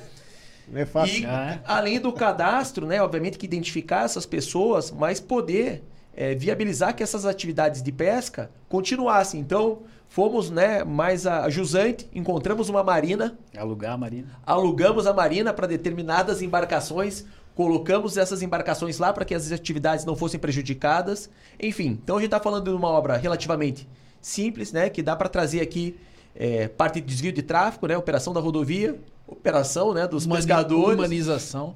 [0.68, 1.20] Não é fácil.
[1.22, 1.60] E Ah, é?
[1.64, 5.84] além do cadastro, né, obviamente que identificar essas pessoas, mas poder
[6.16, 9.38] é, viabilizar que essas atividades de pesca continuassem.
[9.38, 14.28] Então, fomos né, mais a, jusante, encontramos uma marina, Alugar a marina.
[14.46, 20.16] alugamos a marina para determinadas embarcações, colocamos essas embarcações lá para que as atividades não
[20.16, 21.28] fossem prejudicadas.
[21.60, 23.86] Enfim, então a gente está falando de uma obra relativamente
[24.20, 25.96] simples, né, que dá para trazer aqui
[26.34, 30.98] é, parte de desvio de tráfego, né, operação da rodovia, operação né, dos Humani- pescadores
[30.98, 31.74] Humanização.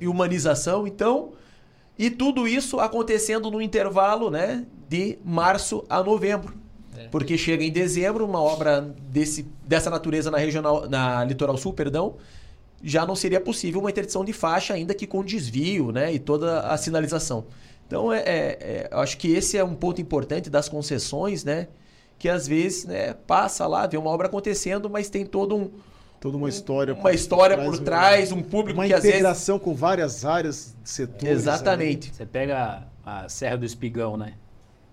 [0.00, 0.86] e humanização.
[0.86, 1.32] Então,
[1.98, 6.54] e tudo isso acontecendo no intervalo, né, de março a novembro.
[7.10, 8.80] Porque chega em dezembro, uma obra
[9.10, 12.16] desse, dessa natureza na regional, na litoral sul, perdão,
[12.82, 16.60] já não seria possível uma interdição de faixa, ainda que com desvio, né, e toda
[16.60, 17.46] a sinalização.
[17.86, 21.68] Então, é, é- é, eu acho que esse é um ponto importante das concessões, né,
[22.18, 25.70] que às vezes, né, passa lá, vê uma obra acontecendo, mas tem todo um,
[26.24, 26.94] Toda uma história.
[26.94, 30.74] uma história por um- trás, um público Uma que às vezes integração com várias áreas,
[30.82, 31.28] setores.
[31.28, 32.14] Exatamente.
[32.14, 34.32] Você pega a Serra do Espigão, né?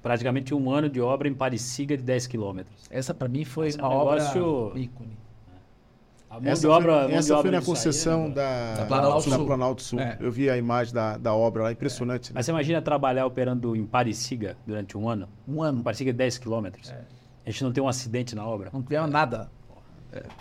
[0.03, 2.75] Praticamente um ano de obra em Pareciga de 10 quilômetros.
[2.89, 5.17] Essa para mim foi é um uma obra negócio- ícone.
[6.29, 6.43] A ali.
[6.43, 8.33] mão Essa de obra, a foi, mão essa de obra foi na concessão né?
[8.35, 9.45] da, Da Planalto da Sul.
[9.45, 9.99] Planalto Sul.
[10.01, 10.17] É.
[10.19, 12.31] Eu vi a imagem da, da obra lá, impressionante.
[12.31, 12.33] né?
[12.35, 15.29] Mas você imagina trabalhar operando em Pareciga durante um ano?
[15.47, 15.81] Um ano.
[15.81, 16.89] Pareciga de 10 quilômetros.
[16.91, 17.01] É.
[17.45, 18.69] A gente não tem um acidente na obra.
[18.73, 19.49] Não tivemos nada.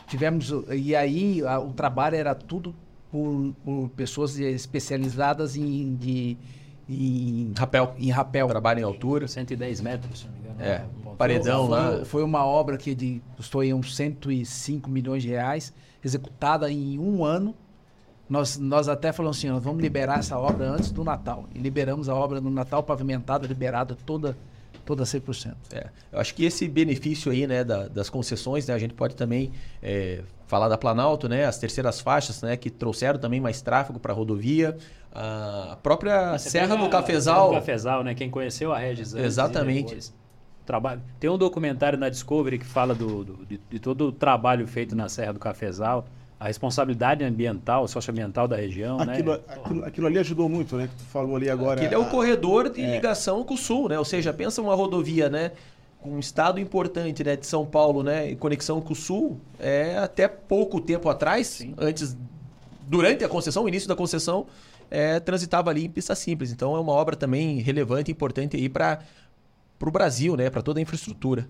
[0.07, 0.53] Tivemos.
[0.73, 2.75] E aí a- o trabalho era tudo
[3.11, 6.37] por, por pessoas especializadas em, de,
[6.89, 7.95] em, rapel.
[7.99, 8.49] em rapel.
[8.49, 9.29] Trabalho em altura.
[9.29, 10.57] 110 metros, se não me engano.
[10.61, 11.17] É, Ponto.
[11.17, 11.91] paredão lá.
[11.97, 15.73] Foi, foi uma obra que de, custou aí uns 105 milhões de reais,
[16.05, 17.55] executada em um ano.
[18.29, 21.47] Nós, nós até falamos assim, nós vamos liberar essa obra antes do Natal.
[21.53, 24.37] E liberamos a obra no Natal, pavimentada, liberada toda,
[24.91, 25.55] toda 100%.
[25.73, 29.15] É, eu acho que esse benefício aí, né, da- das concessões, né, a gente pode
[29.15, 34.01] também é, falar da Planalto, né, as terceiras faixas, né, que trouxeram também mais tráfego
[34.01, 34.77] para a rodovia,
[35.13, 38.15] a própria Você Serra do a Cafezal, Serra do Cafezal, né?
[38.15, 40.13] Quem conheceu a Regis antes Exatamente.
[40.67, 41.01] Trabalho.
[41.19, 44.95] Tem um documentário na Discovery que fala do, do- de, de todo o trabalho feito
[44.95, 46.07] na Serra do Cafezal,
[46.41, 49.41] a responsabilidade ambiental, socioambiental da região, Aquilo, né?
[49.47, 50.89] aquilo, aquilo ali ajudou muito, né?
[50.89, 51.79] Que tu falou ali agora.
[51.79, 53.99] Aquele é o corredor de ligação com o sul, né?
[53.99, 55.53] Ou seja, pensa uma rodovia, né?
[56.01, 57.37] Com um estado importante, né?
[57.37, 58.31] De São Paulo, né?
[58.31, 62.17] Em conexão com o sul, é até pouco tempo atrás, antes,
[62.89, 64.47] durante a concessão, o início da concessão,
[64.91, 66.51] é, transitava ali em pista simples.
[66.51, 69.01] Então é uma obra também relevante, importante aí para
[69.79, 70.49] o Brasil, né?
[70.49, 71.47] Para toda a infraestrutura.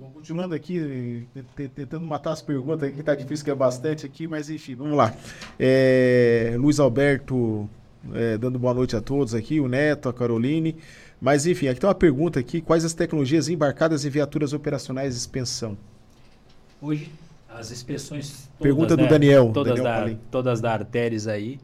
[0.00, 4.06] Bom, continuando aqui, te- te- tentando matar as perguntas aqui, tá difícil que é bastante
[4.06, 5.14] aqui, mas enfim, vamos lá.
[5.58, 7.68] É, Luiz Alberto
[8.14, 10.74] é, dando boa noite a todos aqui, o Neto, a Caroline.
[11.20, 15.20] Mas enfim, aqui tem uma pergunta aqui: quais as tecnologias embarcadas em viaturas operacionais de
[15.20, 15.76] expensão?
[16.80, 17.12] Hoje,
[17.46, 18.48] as inspeções.
[18.56, 21.60] todas, Pergunta do né, Daniel, Todas, Daniel da, todas da Arteres aí,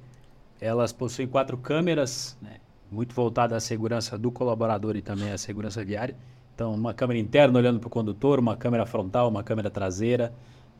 [0.60, 2.56] elas possuem quatro câmeras, né,
[2.92, 6.14] muito voltadas à segurança do colaborador e também à segurança viária.
[6.56, 10.32] Então, uma câmera interna olhando para o condutor, uma câmera frontal, uma câmera traseira,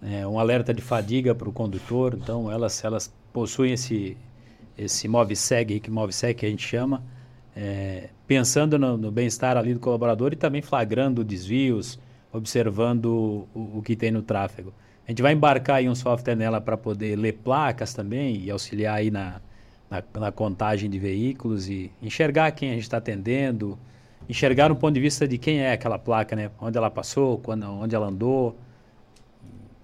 [0.02, 2.18] é, um alerta de fadiga para o condutor.
[2.18, 4.16] Então, elas, elas possuem esse,
[4.78, 7.04] esse MoveSeg, que MoveSeg que a gente chama,
[7.54, 11.98] é, pensando no, no bem-estar ali do colaborador e também flagrando desvios,
[12.32, 14.72] observando o, o, que tem no tráfego.
[15.06, 18.96] A gente vai embarcar aí um software nela para poder ler placas também e auxiliar
[18.96, 19.42] aí na,
[19.90, 23.78] na, na contagem de veículos e enxergar quem a gente está atendendo,
[24.28, 26.50] enxergar no ponto de vista de quem é aquela placa, né?
[26.60, 28.56] Onde ela passou, quando, onde ela andou,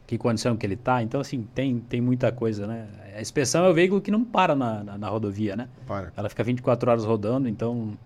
[0.07, 1.03] que condição que ele está.
[1.03, 2.89] Então, assim, tem, tem muita coisa, né?
[3.17, 5.69] A inspeção é o veículo que não para na, na, na rodovia, né?
[5.87, 6.13] Para.
[6.17, 7.97] Ela fica 24 horas rodando, então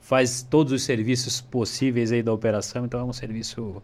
[0.00, 3.82] faz todos os serviços possíveis aí da operação, então é um serviço...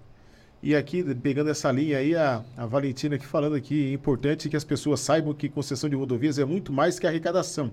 [0.62, 4.56] E aqui, pegando essa linha aí, a, a Valentina aqui falando aqui, é importante que
[4.56, 7.70] as pessoas saibam que concessão de rodovias é muito mais que arrecadação.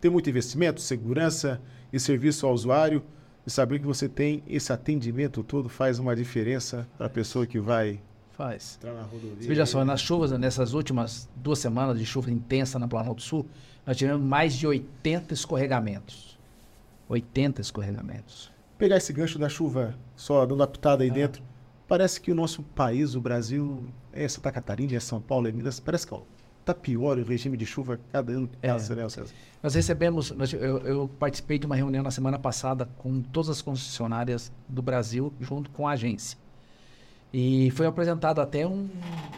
[0.00, 1.60] Tem muito investimento, segurança
[1.92, 3.02] e serviço ao usuário,
[3.46, 7.58] e saber que você tem esse atendimento todo faz uma diferença para a pessoa que
[7.58, 8.00] vai
[8.32, 8.76] faz.
[8.78, 9.48] entrar na rodovia.
[9.48, 13.46] Veja só, nas chuvas, nessas últimas duas semanas de chuva intensa na Planalto Sul,
[13.86, 16.38] nós tivemos mais de 80 escorregamentos.
[17.08, 18.50] 80 escorregamentos.
[18.78, 21.14] Pegar esse gancho da chuva, só dando uma pitada aí Ah.
[21.14, 21.42] dentro,
[21.86, 25.78] parece que o nosso país, o Brasil, é Santa Catarina, é São Paulo, é Minas,
[25.78, 26.14] parece que
[26.62, 28.68] ó, tá pior o regime de chuva cada ano que É.
[28.72, 29.26] né, César?
[29.62, 33.62] Nós recebemos, nós- eu, eu participei de uma reunião na semana passada com todas as
[33.62, 36.38] concessionárias do Brasil, junto com a agência.
[37.32, 38.88] E foi apresentado até um,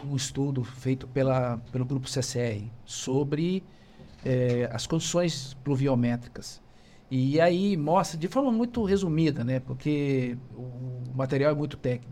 [0.09, 3.63] um estudo feito pela, pelo grupo CCR sobre
[4.25, 6.61] eh, as condições pluviométricas.
[7.09, 9.59] E aí mostra de forma muito resumida, né?
[9.61, 12.11] Porque o material é muito técnico.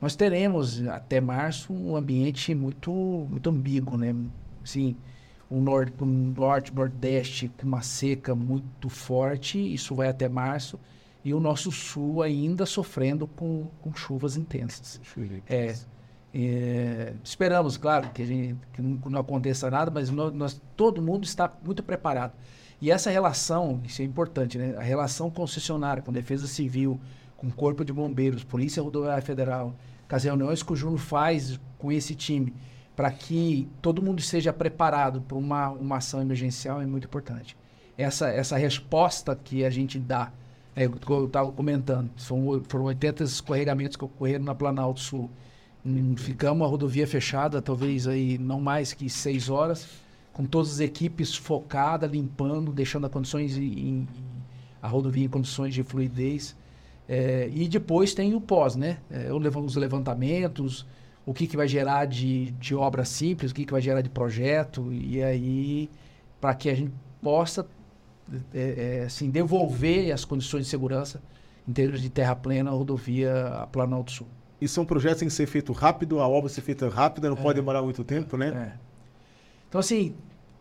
[0.00, 2.90] Nós teremos até março um ambiente muito,
[3.28, 4.14] muito ambíguo, né?
[4.64, 4.96] Sim,
[5.50, 10.78] o norte, o norte, nordeste com uma seca muito forte, isso vai até março,
[11.24, 15.00] e o nosso sul ainda sofrendo com, com chuvas intensas.
[15.48, 15.74] É,
[16.34, 21.00] é, esperamos, claro, que, a gente, que não, não aconteça nada, mas nó- nós, todo
[21.00, 22.32] mundo está muito preparado.
[22.80, 24.76] E essa relação, isso é importante, né?
[24.76, 27.00] A relação concessionária com Defesa Civil,
[27.36, 29.74] com Corpo de Bombeiros, Polícia Rodoviária Federal,
[30.08, 32.54] com as reuniões que o Júnior faz com esse time,
[32.98, 37.56] para que todo mundo seja preparado para uma, uma ação emergencial é muito importante.
[37.96, 40.32] Essa, essa resposta que a gente dá,
[40.74, 45.30] é, eu estava comentando, o- foram 80 escorregamentos que ocorreram na Planalto Sul.
[45.86, 49.86] Hum, Ficamos a rodovia fechada, talvez aí não mais que seis horas,
[50.32, 54.08] com todas as equipes focadas, limpando, deixando as condições em,
[54.82, 56.56] a rodovia em condições de fluidez.
[57.08, 58.98] É, e depois tem o pós, né?
[59.08, 60.84] É, os levantamentos,
[61.28, 64.08] o que, que vai gerar de, de obra simples, o que, que vai gerar de
[64.08, 65.90] projeto, e aí
[66.40, 67.66] para que a gente possa
[68.54, 71.20] é, é, assim, devolver as condições de segurança
[71.68, 74.26] em termos de terra plena rodovia Planalto Sul.
[74.58, 77.36] E são projetos que têm que ser feito rápido, a obra ser feita rápida, não
[77.36, 78.48] pode demorar muito tempo, né?
[78.48, 78.78] É.
[79.68, 80.14] Então, assim,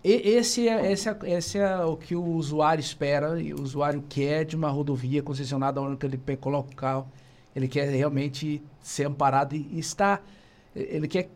[0.04, 4.44] esse é, esse, é, esse é o que o usuário espera e o usuário quer
[4.44, 7.08] de uma rodovia concessionada, na hora que ele pe- coloca o carro,
[7.56, 10.22] ele quer realmente ser amparado e estar.
[10.78, 11.30] Ele quer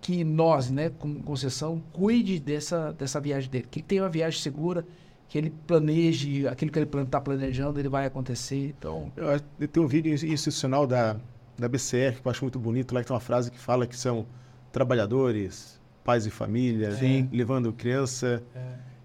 [0.00, 3.66] que nós, né, como concessão, cuide dessa, dessa viagem dele.
[3.70, 4.86] Que ele tenha uma viagem segura,
[5.28, 8.74] que ele planeje aquilo que ele está planejando, ele vai acontecer.
[8.78, 11.16] Então, Eu Tem um vídeo institucional da,
[11.58, 13.96] da BCR que eu acho muito bonito, lá que tem uma frase que fala que
[13.96, 14.24] são
[14.72, 17.28] trabalhadores, pais de família, Sim.
[17.32, 18.42] levando criança.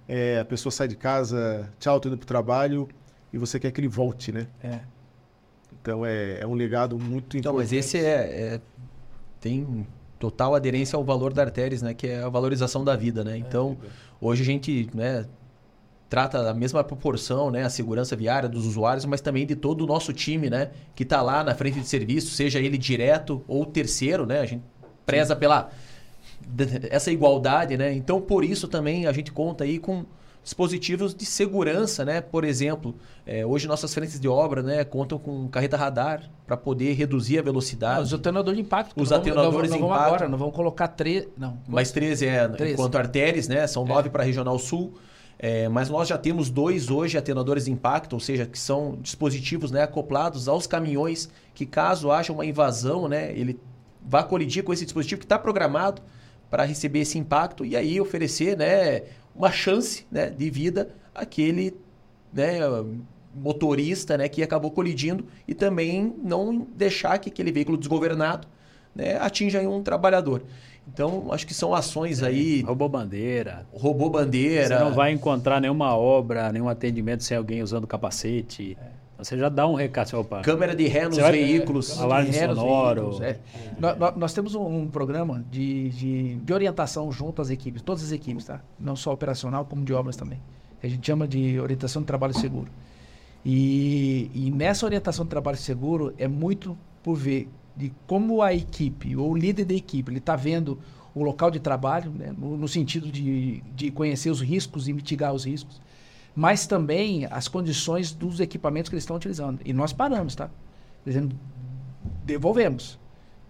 [0.07, 2.87] É, a pessoa sai de casa, tchau, tô indo pro trabalho,
[3.33, 4.47] e você quer que ele volte, né?
[4.63, 4.79] é.
[5.81, 7.95] Então é, é um legado muito Então, mas importante.
[7.95, 8.61] esse é, é-
[9.45, 9.85] tem
[10.17, 11.93] total aderência ao valor da Arteris, né?
[11.93, 13.37] Que é a valorização da vida, né?
[13.37, 13.77] Então,
[14.19, 15.23] hoje a gente, né?
[16.09, 17.63] Trata da mesma proporção, né?
[17.63, 20.71] A segurança viária dos usuários, mas também de todo o nosso time, né?
[20.95, 24.39] Que está lá na frente de serviço, seja ele direto ou terceiro, né?
[24.39, 24.63] A gente
[25.05, 25.69] preza pela
[26.47, 27.93] de- essa igualdade, né?
[27.93, 30.05] Então, por isso também a gente conta aí com
[30.45, 32.21] dispositivos de segurança, né?
[32.21, 36.93] Por exemplo, eh, hoje nossas frentes de obra, né, contam com carreta radar para poder
[36.93, 38.01] reduzir a Ah, velocidade.
[38.03, 38.91] os atenuadores de impacto.
[38.91, 40.07] Os nós vamos- atenadores nós de vamos impacto.
[40.13, 41.27] agora, nós vamos colocar três.
[41.35, 42.73] Não, Mais 13 é Treze.
[42.73, 43.65] enquanto artérias, né?
[43.65, 43.87] São É.
[43.87, 44.93] nove para a Regional Sul.
[45.39, 49.69] É, mas nós já temos dois hoje atenuadores de impacto, ou seja, que são dispositivos
[49.71, 53.59] né, acoplados aos caminhões que caso haja uma invasão, né, ele
[54.07, 56.01] vá colidir com esse dispositivo que está programado
[56.49, 59.01] para receber esse impacto e aí oferecer né,
[59.35, 61.75] uma chance né, de vida àquele
[62.33, 62.59] né,
[63.33, 68.47] motorista né, que acabou colidindo e também não deixar que aquele veículo desgovernado
[68.95, 70.41] né, atinja um trabalhador.
[70.87, 73.65] Então, acho que são ações aí, Roubou bandeira.
[73.73, 74.77] robô bandeira.
[74.77, 78.77] Você não vai encontrar nenhuma obra, nenhum atendimento sem alguém usando capacete.
[79.17, 80.13] Você já dá um recado.
[80.19, 81.99] Opa, Câmera de ré nos vai- veículos.
[81.99, 83.01] Alarme de ré nos sonoro.
[83.11, 83.39] veículos, é.
[83.79, 88.03] Nó- nó- Nós, temos um, um programa de, de, de orientação junto às equipes, todas
[88.03, 88.61] as equipes, tá?
[88.79, 90.39] Não só operacional, como de obras também.
[90.83, 92.67] A gente chama de orientação de trabalho seguro.
[93.43, 97.47] E, e nessa orientação de trabalho seguro é muito por ver
[97.77, 100.79] de como a equipe ou o líder da equipe ele está vendo
[101.13, 102.33] o local de trabalho, né?
[102.37, 105.79] no, no sentido de, de conhecer os riscos e mitigar os riscos,
[106.35, 109.59] mas também as condições dos equipamentos que eles estão utilizando.
[109.63, 110.49] E nós paramos, tá?
[112.25, 112.99] Devolvemos.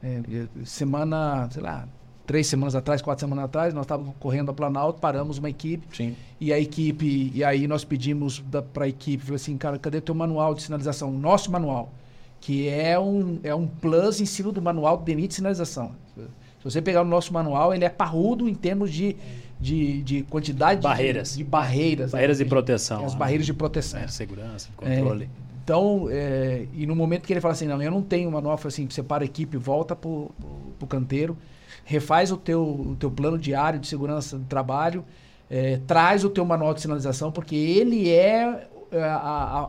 [0.03, 0.21] É,
[0.63, 1.88] semana, sei lá,
[2.25, 6.15] três semanas atrás, quatro semanas atrás, nós estávamos correndo a Planalto, paramos uma equipe Sim.
[6.39, 10.13] e a equipe, e aí nós pedimos para a equipe, falou assim, cara, cadê teu
[10.13, 11.11] manual de sinalização?
[11.11, 11.91] Nosso manual,
[12.39, 15.91] que é um, é um plus em cima do manual de limite de sinalização.
[16.15, 19.15] Se você pegar o nosso manual, ele é parrudo em termos de,
[19.60, 21.36] de, de quantidade de- Barreiras.
[21.38, 22.08] de, barreiras.
[22.08, 22.12] né?
[22.12, 23.06] Barreiras de proteção.
[23.06, 23.20] As né?
[23.20, 23.99] barreiras de proteção.
[24.01, 25.30] É, segurança, É, controle.
[25.64, 28.58] então, é, e no momento que ele fala assim, não, eu não tenho manual, eu
[28.58, 30.30] falo assim, separa a equipe, volta pro,
[30.78, 31.38] pro canteiro,
[31.84, 35.03] refaz o teu, o teu plano diário de segurança do trabalho,
[35.49, 39.16] é, traz o teu manual de sinalização, porque ele é é, a,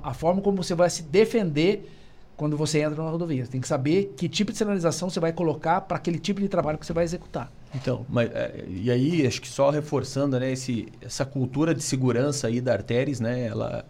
[0.04, 1.90] a, a forma como você vai se defender
[2.36, 3.44] quando você entra na rodovia.
[3.44, 6.48] Você tem que saber que tipo de sinalização você vai colocar para aquele tipo de
[6.48, 7.50] trabalho que você vai executar.
[7.74, 12.46] Então, mas, é, e aí acho que só reforçando, né, esse, essa cultura de segurança
[12.46, 13.84] aí da Arteris, né, ela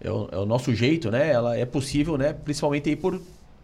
[0.00, 3.20] é o, é o nosso jeito, né, ela é possível, né, principalmente aí por,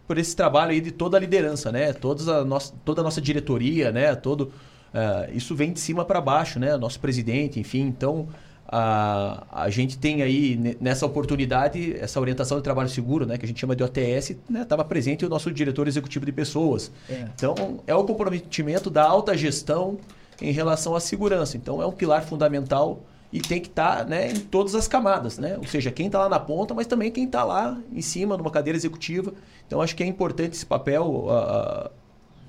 [0.07, 3.19] por esse trabalho aí de toda a liderança, né, todas a nossa, toda a nossa
[3.19, 4.51] diretoria, né, todo
[4.93, 8.27] ah, isso vem de cima para baixo, né, nosso presidente, enfim, então
[8.67, 13.45] a, a gente tem aí ne- nessa oportunidade essa orientação de trabalho seguro, né, que
[13.45, 17.25] a gente chama de OTS, né, estava presente o nosso diretor executivo de pessoas, É.
[17.35, 19.97] então, é o comprometimento da alta gestão
[20.41, 21.57] em relação à segurança.
[21.57, 22.99] Então, é um pilar fundamental
[23.33, 25.37] e tem que estar né, em todas as camadas.
[25.37, 25.57] Né?
[25.57, 28.51] Ou seja, quem está lá na ponta, mas também quem está lá em cima, numa
[28.51, 29.33] cadeira executiva.
[29.65, 31.25] Então, acho que é importante esse papel.
[31.29, 31.89] ah,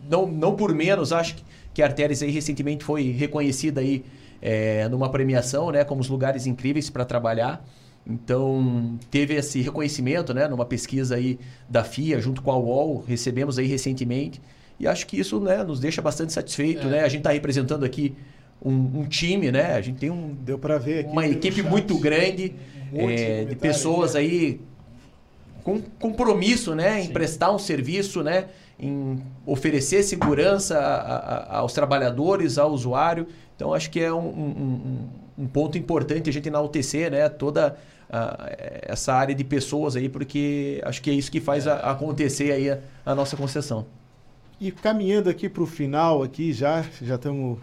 [0.09, 1.43] não, não por menos, acho que,
[1.75, 4.05] que a Arteris aí recentemente foi reconhecida aí,
[4.43, 7.65] eh, numa premiação né, como os lugares incríveis para trabalhar.
[8.07, 13.59] Então, teve esse reconhecimento, né, numa pesquisa aí da FIA, junto com a UOL, recebemos
[13.59, 14.41] aí recentemente.
[14.81, 16.91] E acho que isso, né, nos deixa bastante satisfeito, É.
[16.91, 17.01] né?
[17.01, 18.15] A gente está representando aqui
[18.65, 19.75] um, um time, né?
[19.75, 21.11] A gente tem um, Deu para ver aqui.
[21.11, 22.55] uma equipe muito grande
[22.93, 24.61] Um monte de pessoas aí
[25.63, 27.13] com compromisso, né, em Sim.
[27.13, 28.47] prestar um serviço, né,
[28.81, 31.17] em oferecer segurança a-
[31.57, 33.27] a- aos trabalhadores, ao usuário.
[33.59, 37.77] Então acho que é um, um- um- ponto importante a gente enaltecer, né, toda
[38.83, 42.71] essa área de pessoas aí, porque acho que é isso que faz a- acontecer aí
[42.71, 43.85] a, a nossa concessão.
[44.61, 47.59] E caminhando aqui para o final, aqui já, já estamos.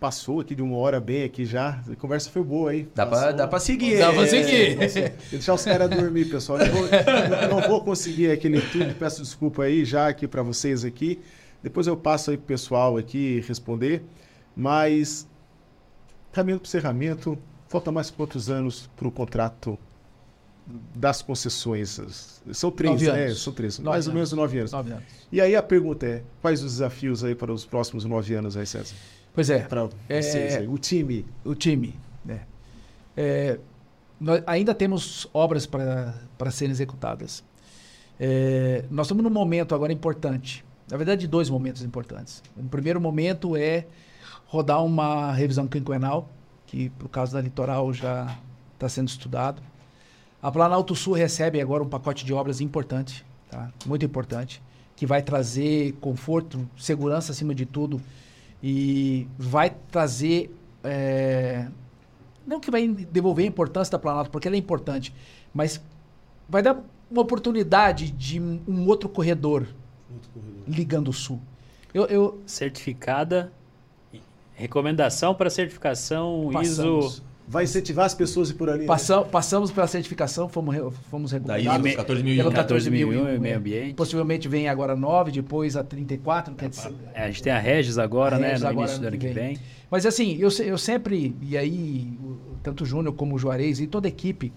[0.00, 1.78] passou aqui de uma hora bem aqui já.
[1.90, 2.88] A conversa foi boa aí.
[2.94, 3.98] Dá pra, dá pra seguir.
[3.98, 4.76] Dá pra é, seguir.
[4.76, 6.58] Vou deixar os caras dormir, pessoal.
[6.58, 6.82] Não vou,
[7.50, 8.94] não- não vou conseguir aquele tudo.
[8.94, 11.20] Peço desculpa aí já aqui para vocês aqui.
[11.62, 14.02] Depois eu passo aí pro pessoal aqui responder.
[14.56, 15.28] Mas
[16.32, 17.38] caminhando para o encerramento,
[17.68, 19.78] falta mais quantos anos para o contrato
[20.94, 22.40] das concessões?
[22.52, 23.24] São três, Nove né?
[23.26, 23.42] anos.
[23.42, 23.78] São três.
[23.78, 24.14] Nove mais ou anos.
[24.14, 24.72] menos nove anos.
[24.72, 25.04] Nove anos.
[25.30, 28.66] E aí a pergunta é: quais os desafios aí para os próximos nove anos aí,
[28.66, 28.94] César?
[29.34, 29.58] Pois é.
[29.60, 31.26] Para É, vocês o time.
[31.44, 31.94] o time.
[32.24, 32.40] Né?
[33.16, 33.58] É,
[34.18, 37.44] nós ainda temos obras para serem executadas.
[38.18, 40.64] É, nós estamos num momento agora importante.
[40.90, 42.42] Na verdade, dois momentos importantes.
[42.56, 43.86] O primeiro momento é
[44.46, 46.28] rodar uma revisão quinquenal,
[46.66, 48.36] que por causa da litoral já
[48.74, 49.62] está sendo estudado.
[50.42, 53.70] A Planalto Sul recebe agora um pacote de obras importante, tá?
[53.84, 54.62] muito importante,
[54.94, 58.00] que vai trazer conforto, segurança acima de tudo
[58.62, 60.54] e vai trazer.
[60.84, 61.68] é,
[62.46, 65.12] não que vai devolver a importância da Planalto, porque ela é importante,
[65.52, 65.80] mas
[66.48, 66.80] vai dar
[67.10, 69.66] uma oportunidade de um um outro corredor
[70.66, 71.40] ligando o Sul.
[71.92, 73.52] Eu, eu Certificada.
[74.56, 77.04] Recomendação para certificação Passamos.
[77.14, 77.22] ISO.
[77.48, 78.80] Vai incentivar as pessoas a ir por ali.
[78.80, 78.86] né?
[78.86, 81.86] passam, passamos pela certificação, fomos, re- fomos Da recomendados.
[81.86, 82.66] ISO Pelo 14.001.
[82.66, 83.38] 14.001 é.
[83.38, 83.94] meio ambiente.
[83.94, 87.58] Possivelmente vem agora a 9, depois a 34, quer dizer, É, a gente tem a
[87.60, 88.46] Regis agora, A né?
[88.48, 89.58] Regis No agora início do ano que vem.
[89.88, 92.18] Mas assim, eu, eu sempre, e aí,
[92.64, 94.52] tanto o Júnior como o Juarez e toda a equipe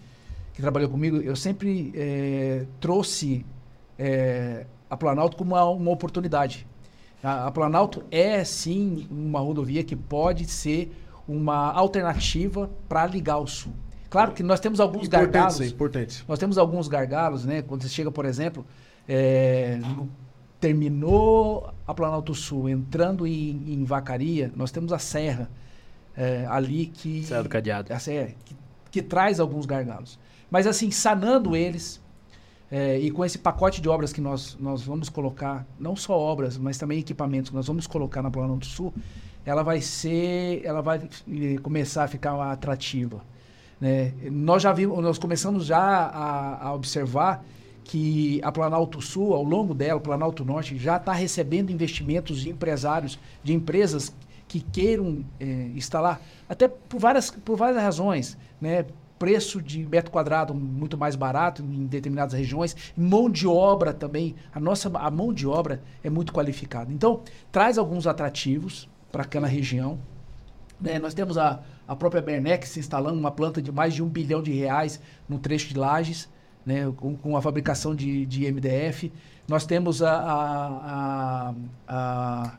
[0.55, 3.45] que trabalhou comigo, eu sempre eh, trouxe
[3.99, 6.65] eh, a Planalto como uma, uma oportunidade.
[7.23, 10.91] A, a Planalto é, sim, uma rodovia que pode ser
[11.27, 13.73] uma alternativa para ligar ao Sul.
[14.09, 15.61] Claro que nós temos alguns Importante gargalos.
[15.61, 16.25] aí, importante.
[16.27, 17.61] Nós temos alguns gargalos, né?
[17.61, 18.65] Quando você chega, por exemplo,
[19.07, 20.09] é, no-
[20.59, 25.49] terminou a Planalto Sul, entrando em, em Vacaria, nós temos a Serra
[26.17, 27.91] é, ali que Serra do Cadeado.
[27.93, 28.55] essa é, que,
[28.91, 30.17] que traz alguns gargalos.
[30.49, 32.01] Mas assim, sanando eles,
[32.71, 36.57] é, e com esse pacote de obras que nós, nós vamos colocar, não só obras,
[36.57, 38.93] mas também equipamentos que nós vamos colocar na Planalto Sul,
[39.45, 41.01] ela vai ser, ela vai
[41.31, 43.21] eh, começar a ficar atrativa.
[43.81, 44.13] Né?
[44.31, 47.43] Nós já vimos, nós começamos já a, a observar
[47.83, 53.17] que a Planalto Sul, ao longo dela, Planalto Norte, já está recebendo investimentos de empresários,
[53.43, 54.13] de empresas
[54.47, 58.85] que queiram é, instalar, até por várias, por várias razões, né?
[59.19, 64.59] Preço de metro quadrado muito mais barato em determinadas regiões, mão de obra também, a
[64.59, 66.91] nossa a mão de obra é muito qualificada.
[66.91, 67.21] Então,
[67.51, 69.99] traz alguns atrativos para aquela região.
[70.79, 70.97] Né?
[70.97, 74.53] Nós temos a, a própria Bernex instalando uma planta de mais de um bilhão de
[74.53, 76.29] reais no trecho de Lages,
[76.65, 76.91] né?
[76.95, 79.11] com, com a fabricação de, de MDF.
[79.47, 81.53] Nós temos a, a,
[81.87, 82.57] a,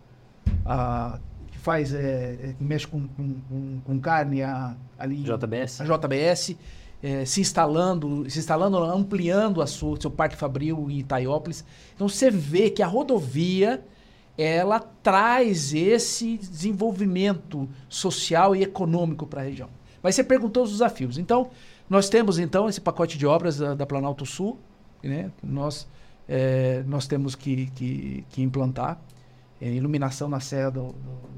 [0.67, 1.19] a
[1.61, 5.23] faz, é, é, mexe com, com, com, carne a, ali.
[5.23, 5.81] JBS.
[5.81, 6.57] A JBS.
[7.03, 11.65] É, se instalando, se instalando, ampliando a sua, seu parque fabril em Itaiópolis.
[11.95, 13.83] Então você vê que a rodovia
[14.37, 19.69] ela traz esse desenvolvimento social e econômico para a região.
[20.03, 21.19] Mas você perguntou os desafios.
[21.19, 21.51] Então,
[21.89, 24.59] nós temos então esse pacote de obras da, da Planalto Sul,
[25.03, 25.31] né?
[25.43, 25.87] Nós,
[26.29, 28.99] é, nós temos que, que, que implantar
[29.61, 31.31] é, iluminação na Serra do, do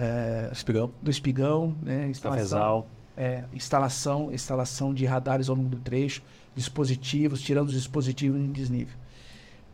[0.00, 0.90] é, espigão.
[1.02, 2.08] do Espigão, né?
[2.08, 2.86] Instalação,
[3.16, 6.22] é, instalação, instalação de radares ao longo do trecho,
[6.56, 8.96] dispositivos, tirando os dispositivos em desnível.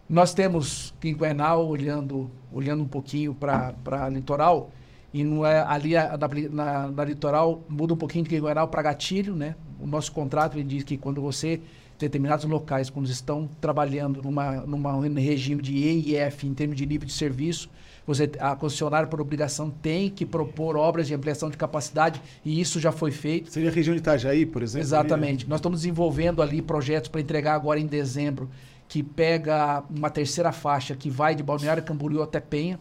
[0.08, 4.70] Nós temos Quinquenal olhando, olhando um pouquinho para litoral,
[5.14, 6.18] e não é, ali na,
[6.50, 9.54] na, na, litoral muda um pouquinho de Quinquenal para Gatilho, né?
[9.80, 11.60] O nosso contrato diz que quando você
[11.98, 16.84] determinados locais, quando estão trabalhando numa, numa regime de E e F em termos de
[16.84, 17.70] nível de serviço,
[18.06, 22.78] você, a concessionária, por obrigação, tem que propor obras de ampliação de capacidade e isso
[22.78, 23.50] já foi feito.
[23.50, 24.86] Seria a região de Itajaí, por exemplo?
[24.86, 25.40] Exatamente.
[25.40, 25.50] Ali, né?
[25.50, 28.48] Nós estamos desenvolvendo ali projetos para entregar agora em dezembro,
[28.88, 32.78] que pega uma terceira faixa que vai de Balneário Camboriú até Penha.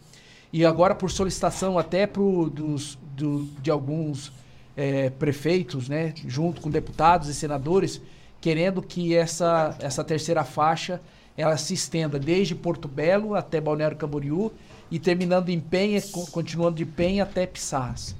[0.53, 4.31] E agora, por solicitação até pro, dos, do, de alguns
[4.77, 7.99] é, prefeitos, né, junto com deputados e senadores,
[8.39, 11.01] querendo que essa, essa terceira faixa
[11.37, 14.51] ela se estenda desde Porto Belo até Balneário Camboriú
[14.89, 16.01] e terminando em Penha,
[16.31, 18.15] continuando de Penha até Pissarras.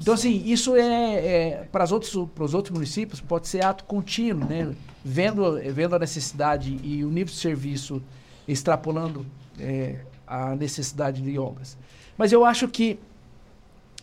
[0.00, 3.84] Então, assim, isso é, é para, os outros, para os outros municípios pode ser ato
[3.84, 4.74] contínuo, né?
[5.04, 8.02] Vendo, vendo a necessidade e o nível de serviço
[8.46, 9.24] extrapolando
[9.58, 11.78] é, a necessidade de obras.
[12.16, 12.98] Mas eu acho que,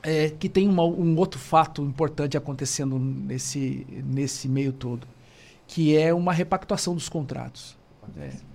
[0.01, 5.07] é, que tem uma, um outro fato importante acontecendo nesse, nesse meio todo,
[5.67, 7.78] que é uma repactuação dos contratos.
[8.17, 8.49] É.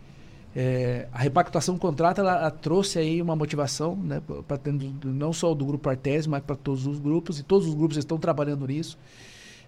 [0.56, 4.22] É, a repactuação do contrato ela, ela, trouxe aí uma motivação, né,
[5.04, 8.18] não só do grupo Artes, mas para todos os grupos, e todos os grupos estão
[8.18, 8.96] trabalhando nisso.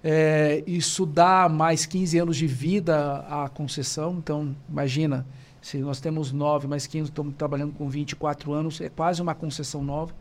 [0.05, 5.27] É, isso dá mais 15 anos de vida à concessão, então imagina,
[5.61, 9.83] se nós temos 9 mais 15, estamos trabalhando com 24 anos, é quase uma concessão
[9.83, 10.15] nova.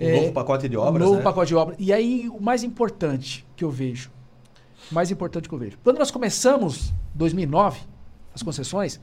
[0.00, 1.02] Um é, novo pacote de obras.
[1.02, 1.22] Um novo né?
[1.22, 1.76] pacote de obras.
[1.78, 4.10] E aí, o mais importante que eu vejo,
[4.90, 7.93] mais importante que eu vejo, quando nós começamos, 2009,
[8.34, 9.00] as concessões,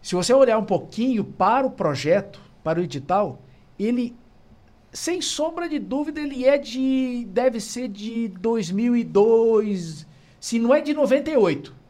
[0.00, 3.40] se você olhar um pouquinho para o projeto, para o edital,
[3.78, 4.14] ele,
[4.92, 7.26] sem sombra de dúvida, ele é de.
[7.30, 10.06] deve ser de 2002,
[10.40, 11.82] se não é de 98.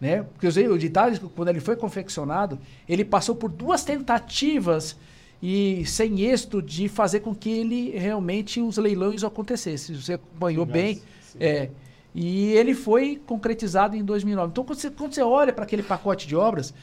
[0.00, 0.24] Né?
[0.24, 4.96] Porque o edital, quando ele foi confeccionado, ele passou por duas tentativas
[5.40, 9.94] e sem êxito de fazer com que ele realmente os leilões acontecessem.
[9.94, 11.00] Você acompanhou bem.
[11.38, 11.70] É,
[12.14, 14.50] e ele foi concretizado em 2009.
[14.50, 16.74] Então, quando você, quando você olha para aquele pacote de obras,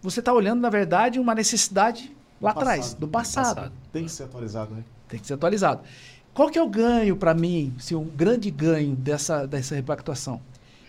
[0.00, 3.54] você está olhando, na verdade, uma necessidade lá atrás, do passado.
[3.54, 3.72] passado.
[3.92, 4.84] Tem que ser atualizado, né?
[5.08, 5.82] Tem que ser atualizado.
[6.34, 10.40] Qual que é o ganho para mim, se um grande ganho dessa, dessa repactuação?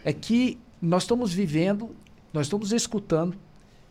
[0.03, 1.91] É que nós estamos vivendo,
[2.31, 3.37] nós estamos escutando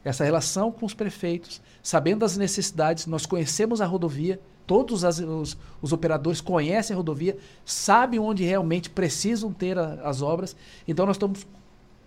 [0.05, 5.57] essa relação com os prefeitos, sabendo das necessidades, nós conhecemos a rodovia, todos as, os,
[5.81, 10.57] os, operadores conhecem a rodovia, sabem onde realmente precisam ter a, as obras,
[10.87, 11.47] então nós estamos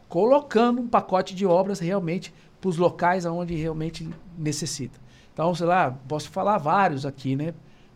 [0.07, 4.99] colocando um pacote de obras realmente para os locais onde realmente necessita.
[5.33, 7.53] Então, sei lá, posso falar vários aqui, né?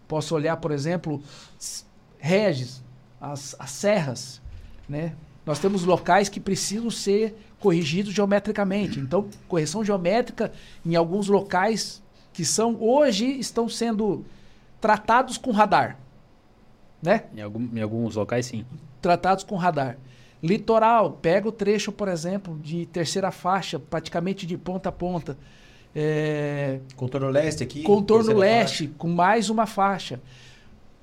[0.07, 1.21] Posso olhar, por exemplo,
[2.17, 2.83] Regis,
[3.21, 4.41] as, as serras,
[4.87, 5.15] né?
[5.45, 8.99] Nós temos locais que precisam ser corrigidos geometricamente.
[8.99, 10.51] Então, correção geométrica
[10.85, 12.01] em alguns locais
[12.33, 14.25] que são hoje estão sendo
[14.81, 15.97] tratados com radar,
[17.01, 17.23] né?
[17.35, 18.65] Em, algum, em alguns locais, sim.
[19.01, 19.97] Tratados com radar.
[20.41, 25.37] Litoral, pega o trecho, por exemplo, de terceira faixa, praticamente de ponta a ponta.
[25.95, 26.79] É...
[26.95, 27.83] Contorno leste aqui.
[27.83, 28.95] Contorno leste, faixa.
[28.97, 30.19] com mais uma faixa.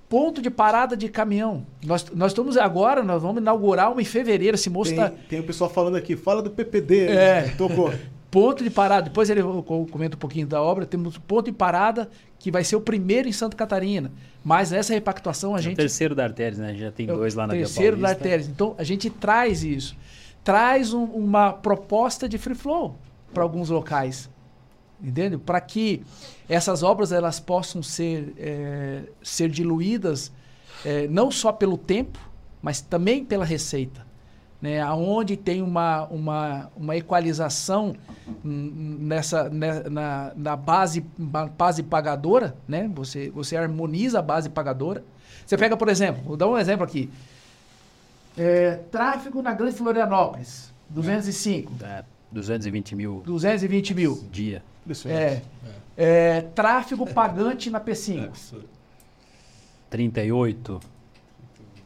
[0.09, 1.67] ponto de parada de caminhão.
[1.85, 4.55] Nós, nós estamos agora, nós vamos inaugurar uma em fevereiro.
[4.55, 7.09] Esse moço Tem, tá- tem o pessoal falando aqui, fala do PPD.
[7.09, 7.55] É.
[7.59, 7.93] Tocou.
[8.31, 9.03] ponto de parada.
[9.05, 9.43] Depois ele
[9.91, 10.85] comenta um pouquinho da obra.
[10.87, 12.09] Temos ponto de parada
[12.39, 14.11] que vai ser o primeiro em Santa Catarina.
[14.45, 16.75] Mas nessa repactuação a É o gente terceiro da Artérias, né?
[16.75, 18.49] Já tem é o dois lá na terceiro da artérias.
[18.49, 19.97] Então a gente traz isso,
[20.45, 22.97] traz um- uma proposta de free flow
[23.35, 24.31] para alguns locais,
[25.03, 25.37] entende?
[25.37, 26.03] Para que
[26.49, 30.31] essas obras elas possam ser é, ser diluídas
[30.85, 32.19] é, não só pelo tempo,
[32.63, 34.06] mas também pela receita.
[34.67, 37.95] Né, aonde tem uma, uma, uma equalização
[38.43, 42.91] nessa, né, na, na base, ba- base pagadora, né?
[42.93, 45.05] você, você harmoniza a base pagadora.
[45.47, 47.09] Você pega, por exemplo, vou dar um exemplo aqui.
[48.37, 54.25] É, tráfego na Grande Florianópolis, 205, É, 220 mil 220 mil.
[54.33, 54.65] dia.
[55.05, 55.43] É,
[55.97, 58.31] é, tráfego pagante na P5.
[59.89, 60.81] 38,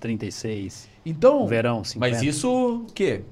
[0.01, 0.89] 36.
[1.05, 1.99] Então, Verão, 50.
[1.99, 3.23] Mas isso, o quê?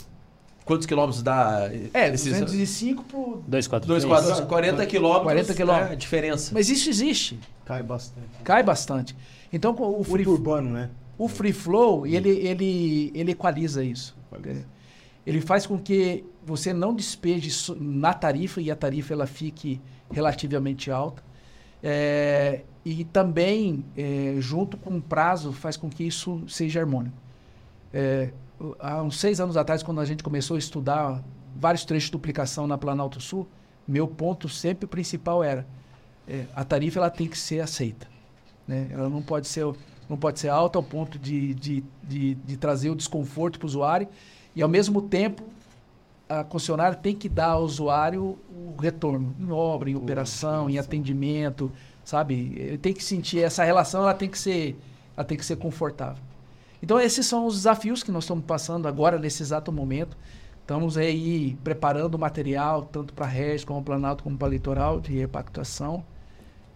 [0.64, 1.70] Quantos quilômetros dá?
[1.94, 3.42] é, esses 205 por...
[3.46, 3.86] 243.
[3.86, 4.40] dois quadros?
[4.46, 5.22] 40 quilômetros.
[5.24, 5.90] 40 quilômetros.
[5.90, 6.50] É a diferença.
[6.52, 8.26] Mas isso existe, Cai bastante.
[8.44, 9.16] cai bastante.
[9.52, 10.90] Então, com o free, Muito urbano, né?
[11.16, 14.14] o free flow, ele, ele, ele equaliza isso.
[14.30, 14.66] Equaliza.
[15.26, 19.80] Ele faz com que você não despeje na tarifa e a tarifa ela fique
[20.10, 21.22] relativamente alta.
[21.82, 27.16] É, e também, é, junto com o prazo, faz com que isso seja harmônico.
[27.92, 28.30] É,
[28.78, 31.22] há uns seis anos atrás, quando a gente começou a estudar
[31.56, 33.48] vários trechos de duplicação na Planalto Sul,
[33.86, 35.66] meu ponto sempre principal era
[36.28, 38.06] é, a tarifa ela tem que ser aceita.
[38.66, 38.88] Né?
[38.90, 39.64] Ela não pode ser,
[40.08, 43.68] não pode ser alta ao ponto de, de, de, de trazer o desconforto para o
[43.68, 44.06] usuário
[44.54, 45.42] e, ao mesmo tempo,
[46.28, 51.72] a concessionária tem que dar ao usuário o retorno em obra, em operação, em atendimento,
[52.04, 52.54] sabe?
[52.58, 54.76] Ele tem que sentir essa relação, ela tem que ser,
[55.16, 56.22] ela tem que ser confortável.
[56.82, 60.16] Então esses são os desafios que nós estamos passando agora nesse exato momento.
[60.60, 66.04] Estamos aí preparando o material tanto para RES como Planalto como para Litoral de repactuação.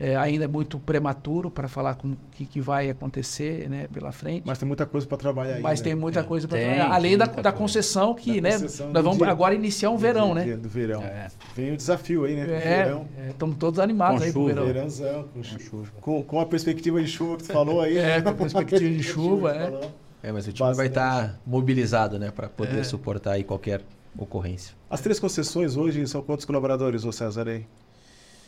[0.05, 4.11] É, ainda é muito prematuro para falar com o que, que vai acontecer né, pela
[4.11, 4.43] frente.
[4.45, 5.63] Mas tem muita coisa para trabalhar aí.
[5.63, 5.85] Mas né?
[5.85, 6.93] tem muita coisa para Tem, trabalhar.
[6.93, 8.53] Além tem da, da concessão que, Da né?
[8.55, 10.45] concessão nós do vamos dia- agora iniciar um verão, do né?
[10.45, 11.03] dia- Do verão.
[11.05, 11.29] É.
[11.55, 12.43] Vem o desafio aí, né?
[12.43, 13.07] É, Verão.
[13.17, 14.53] é, estamos todos animados Com aí pro chuva.
[14.55, 14.67] verão.
[14.67, 15.89] Verãozão, com, chuva.
[16.01, 17.97] Com, com a perspectiva de chuva que tu falou aí.
[17.97, 19.91] É, com a perspectiva de chuva, é.
[20.29, 20.89] É, mas o time vai Bastante.
[20.89, 22.33] estar mobilizado, né?
[22.35, 22.83] Para poder É.
[22.83, 23.83] suportar aí qualquer
[24.19, 24.75] ocorrência.
[24.91, 27.65] As três concessões hoje são quantos colaboradores, ô César aí?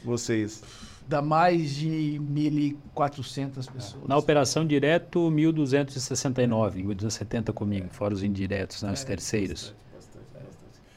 [0.04, 0.62] Vocês.
[1.06, 4.08] Dá mais de 1.400 pessoas.
[4.08, 9.74] Na operação direto, 1.269, 1.270 comigo, fora os indiretos, né, os É, terceiros.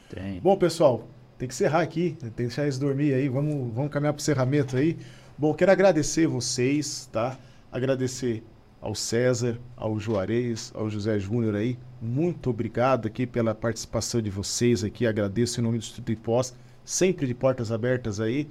[0.08, 0.40] Tem.
[0.40, 1.06] Bom, pessoal,
[1.36, 2.16] tem que encerrar aqui.
[2.18, 3.28] Tem que deixar eles dormir aí.
[3.28, 4.96] Vamos, vamos caminhar para o encerramento aí.
[5.36, 7.38] Bom, quero agradecer vocês, tá?
[7.70, 8.42] Agradecer
[8.80, 11.78] ao César, ao Juarez, ao José Júnior aí.
[12.00, 15.06] Muito obrigado aqui pela participação de vocês aqui.
[15.06, 16.54] Agradeço em nome do Instituto Ipós,
[16.84, 18.48] sempre de portas abertas aí.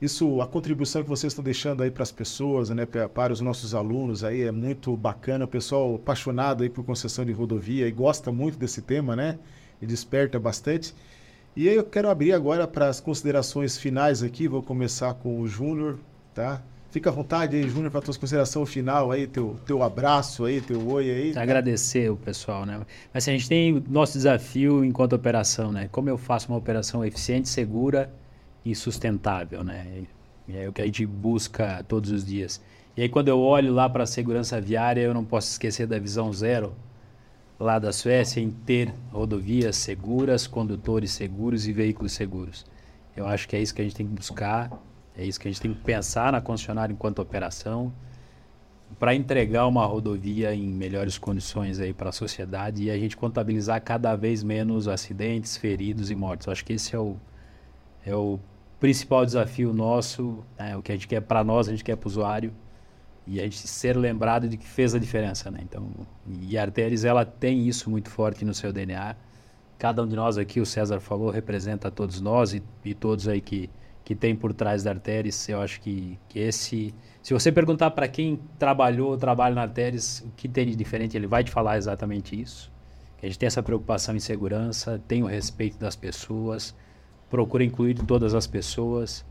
[0.00, 3.74] Isso, a contribuição que vocês estão deixando aí para as pessoas, né, para os nossos
[3.74, 5.44] alunos aí é muito bacana.
[5.44, 9.38] O pessoal apaixonado aí por concessão de rodovia e gosta muito desse tema, né?
[9.80, 10.94] E desperta bastante.
[11.54, 14.48] E eu quero abrir agora para as considerações finais aqui.
[14.48, 15.98] Vou começar com o Júnior,
[16.32, 16.62] tá?
[16.90, 20.88] Fica à vontade aí, Júnior, para tua consideração final aí, teu, teu abraço aí, teu
[20.88, 21.32] oi aí.
[21.36, 22.80] Agradecer o pessoal, né?
[23.12, 25.88] Mas assim, a gente tem o nosso desafio enquanto operação, né?
[25.92, 28.10] Como eu faço uma operação eficiente, segura
[28.64, 30.04] e sustentável, né?
[30.48, 32.60] É o que a gente busca todos os dias.
[32.96, 35.98] E aí quando eu olho lá para a segurança viária, eu não posso esquecer da
[35.98, 36.74] visão zero
[37.58, 42.66] lá da Suécia em ter rodovias seguras, condutores seguros e veículos seguros.
[43.16, 44.70] Eu acho que é isso que a gente tem que buscar,
[45.16, 47.92] é isso que a gente tem que pensar na concessionária enquanto operação
[48.98, 53.80] para entregar uma rodovia em melhores condições aí para a sociedade e a gente contabilizar
[53.82, 56.46] cada vez menos acidentes, feridos e mortes.
[56.46, 57.16] Eu acho que esse é o,
[58.04, 58.38] é o
[58.78, 60.76] principal desafio nosso, né?
[60.76, 62.52] o que a gente quer para nós, a gente quer para o usuário
[63.26, 65.60] e a gente ser lembrado de que fez a diferença, né?
[65.62, 65.88] Então,
[66.26, 69.14] e a Arteris ela tem isso muito forte no seu DNA.
[69.78, 73.40] Cada um de nós aqui, o César falou, representa todos nós e, e todos aí
[73.40, 73.70] que
[74.10, 75.48] que tem por trás da Arteris.
[75.48, 80.32] Eu acho que, que esse, se você perguntar para quem trabalhou, trabalha na Arteris, o
[80.36, 82.72] que tem de diferente, ele vai te falar exatamente isso.
[83.18, 86.74] Que a gente tem essa preocupação em segurança, tem o respeito das pessoas,
[87.30, 89.24] procura incluir todas as pessoas.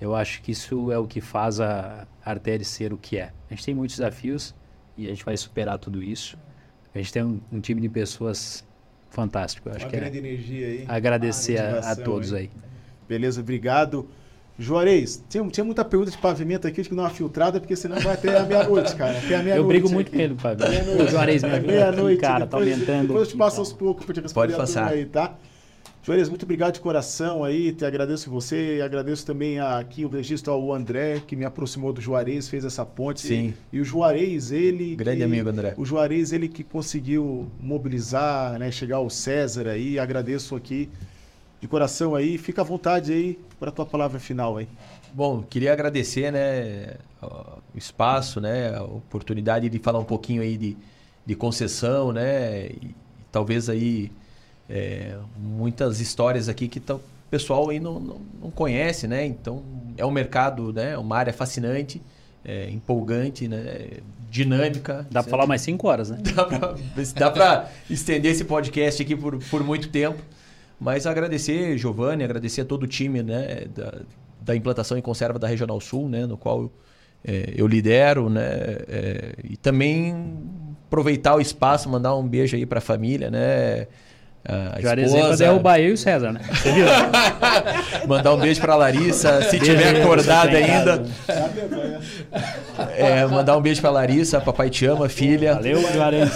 [0.00, 3.32] Eu acho que isso é o que faz a Arteris ser o que é.
[3.50, 4.54] A gente tem muitos desafios
[4.96, 6.36] e a gente vai superar tudo isso.
[6.94, 8.64] A gente tem um, um time de pessoas
[9.10, 9.68] fantástico.
[9.68, 10.84] Eu acho Uma que grande é energia aí.
[10.86, 12.50] agradecer a, a motivação todos aí.
[13.08, 14.06] Beleza, obrigado.
[14.58, 17.98] Juarez, tinha, tinha muita pergunta de pavimento aqui, acho que não uma filtrada, porque senão
[18.00, 19.18] vai até a meia-noite, cara.
[19.18, 19.56] Até a meia-noite.
[19.58, 20.66] Eu brigo muito com ele, Fábio.
[20.68, 21.02] Meia-noite.
[21.02, 22.18] O Juarez me ajuda Meia-noite.
[22.18, 23.06] aqui, cara, tá depois- aumentando.
[23.08, 24.88] Depois eu te passo aos poucos pra te responder Pode a passar.
[24.88, 25.36] aí, tá?
[26.06, 30.08] Juarez, muito obrigado de coração aí, te agradeço você, e agradeço também a- aqui o
[30.08, 33.22] registro ao André, que me aproximou do Juarez, fez essa ponte.
[33.22, 33.52] Sim.
[33.72, 34.94] E o Juarez, ele...
[34.94, 35.74] Grande que- amigo, André.
[35.76, 40.88] O Juarez, ele que conseguiu mobilizar, né, chegar ao César aí, agradeço aqui
[41.60, 44.68] de coração aí, fica à vontade aí para a tua palavra final aí.
[45.12, 50.76] Bom, queria agradecer, né, o espaço, né, a oportunidade de falar um pouquinho aí de,
[51.26, 52.94] de concessão, né, e,
[53.32, 54.12] talvez aí
[54.68, 59.62] é, muitas histórias aqui que tão- o pessoal aí não, não, não conhece, né, então
[59.96, 62.00] é um mercado, né, uma área fascinante,
[62.44, 63.88] é, empolgante, né,
[64.30, 65.06] dinâmica.
[65.10, 66.18] Dá pra falar mais cinco horas, né?
[67.16, 70.18] Dá pra estender esse podcast aqui por, por muito tempo.
[70.78, 74.00] Mas agradecer, Giovanni, agradecer a todo o time né, da,
[74.42, 76.70] da implantação e conserva da Regional Sul, né, no qual
[77.24, 78.42] é, eu lidero, né,
[78.88, 80.36] é, e também
[80.86, 83.86] aproveitar o espaço, mandar um beijo aí para a família, né,
[84.48, 86.40] a Juarez aí pra esposa, derrubar eu e o César, né?
[86.50, 86.86] Você viu?
[88.06, 91.04] mandar um beijo para Larissa, se Beijo tiver acordada tá ainda,
[92.96, 95.54] é, mandar um beijo para Larissa, papai te ama, filha.
[95.54, 96.30] Valeu, Juarez.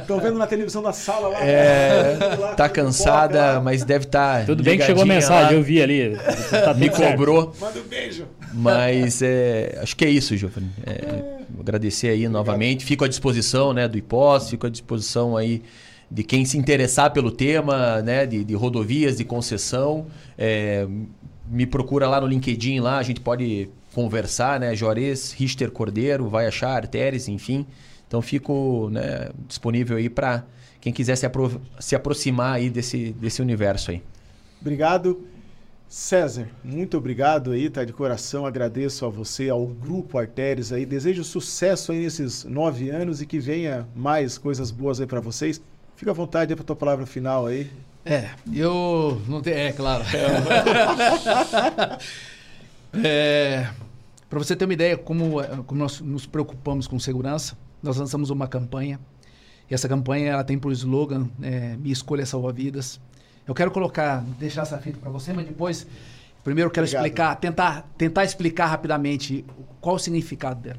[0.00, 1.44] Estão vendo na televisão da sala lá.
[1.44, 3.60] É, lá, tá cansada, lá.
[3.60, 4.46] mas deve estar.
[4.46, 6.16] Tudo bem que chegou a mensagem, eu vi ali.
[6.50, 7.10] Tá Me certo.
[7.10, 7.52] cobrou.
[7.60, 8.26] Manda um beijo.
[8.52, 10.70] Mas é, acho que é isso, Giovanni.
[10.86, 12.84] É, agradecer aí novamente.
[12.84, 15.62] Fico à disposição né, do IPOS, fico à disposição aí
[16.10, 20.06] de quem se interessar pelo tema, né, de, de rodovias, de concessão.
[20.36, 20.86] É,
[21.46, 24.74] me procura lá no LinkedIn, lá a gente pode conversar, né?
[24.74, 27.66] Juarez, Richter Cordeiro, vai achar, Arteres, enfim.
[28.06, 30.44] Então fico né, disponível aí para
[30.80, 34.02] quem quiser se, apro- se aproximar aí desse, desse universo aí.
[34.60, 35.26] Obrigado.
[35.88, 38.44] César, muito obrigado aí, tá de coração.
[38.46, 40.84] Agradeço a você, ao Grupo Artérias aí.
[40.84, 45.62] Desejo sucesso aí nesses nove anos e que venha mais coisas boas aí para vocês.
[45.98, 47.68] Fica à vontade para tua palavra final aí.
[48.04, 49.56] É, eu não tenho.
[49.56, 50.04] É, claro.
[52.94, 53.68] é,
[54.30, 58.46] Para você ter uma ideia como, como nós nos preocupamos com segurança, nós lançamos uma
[58.46, 59.00] campanha.
[59.68, 63.00] E essa campanha ela tem por slogan é, Minha Escolha Salva Vidas.
[63.44, 65.84] Eu quero colocar, deixar essa fita para você, mas depois,
[66.44, 67.06] primeiro eu quero Obrigado.
[67.06, 69.44] explicar, tentar, tentar explicar rapidamente
[69.80, 70.78] qual o significado dela.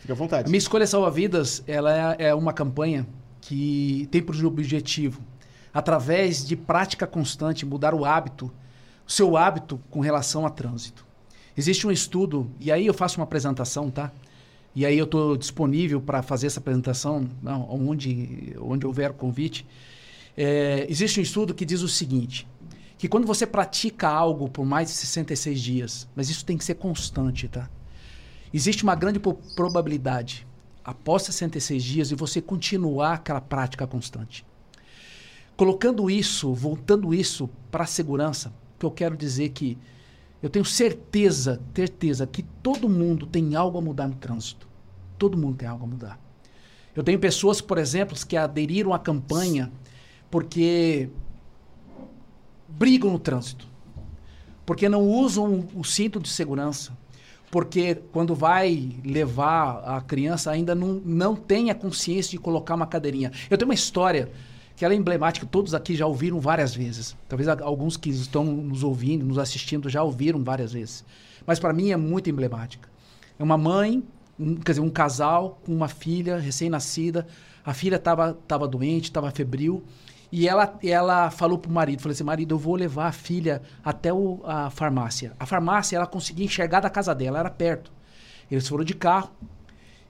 [0.00, 0.50] Fica à A vontade.
[0.50, 3.06] minha escolha salva vidas, ela é, é uma campanha
[3.40, 5.20] que tem por objetivo,
[5.72, 8.50] através de prática constante, mudar o hábito,
[9.06, 11.06] o seu hábito com relação a trânsito.
[11.56, 14.12] Existe um estudo, e aí eu faço uma apresentação, tá?
[14.74, 19.66] E aí eu estou disponível para fazer essa apresentação, não, onde, onde houver convite.
[20.36, 22.46] É, existe um estudo que diz o seguinte,
[22.96, 26.74] que quando você pratica algo por mais de 66 dias, mas isso tem que ser
[26.74, 27.68] constante, tá?
[28.52, 29.18] Existe uma grande
[29.54, 30.46] probabilidade,
[30.90, 34.44] após 66 dias, de você continuar aquela prática constante.
[35.56, 39.78] Colocando isso, voltando isso para a segurança, que eu quero dizer que
[40.42, 44.66] eu tenho certeza, certeza que todo mundo tem algo a mudar no trânsito.
[45.18, 46.20] Todo mundo tem algo a mudar.
[46.96, 49.70] Eu tenho pessoas, por exemplo, que aderiram à campanha
[50.30, 51.10] porque
[52.68, 53.68] brigam no trânsito,
[54.64, 56.96] porque não usam o cinto de segurança,
[57.50, 62.86] porque quando vai levar a criança ainda não, não tem a consciência de colocar uma
[62.86, 63.32] cadeirinha.
[63.50, 64.30] Eu tenho uma história
[64.76, 67.14] que ela é emblemática, todos aqui já ouviram várias vezes.
[67.28, 71.04] Talvez alguns que estão nos ouvindo, nos assistindo, já ouviram várias vezes.
[71.44, 72.88] Mas para mim é muito emblemática.
[73.38, 74.02] É uma mãe,
[74.38, 77.26] um, quer dizer, um casal com uma filha recém-nascida.
[77.64, 79.82] A filha estava tava doente, estava febril.
[80.32, 84.12] E ela, ela falou pro marido, falou assim, marido, eu vou levar a filha até
[84.12, 85.32] o- a farmácia.
[85.40, 87.92] A farmácia, ela conseguia enxergar da casa dela, era perto.
[88.50, 89.30] Eles foram de carro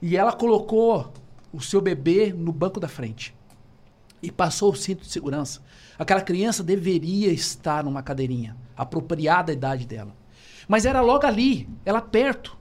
[0.01, 1.11] e ela colocou
[1.51, 3.35] o seu bebê no banco da frente
[4.21, 5.61] e passou o cinto de segurança.
[5.97, 10.15] Aquela criança deveria estar numa cadeirinha, apropriada à idade dela.
[10.67, 12.57] Mas era logo ali, ela perto.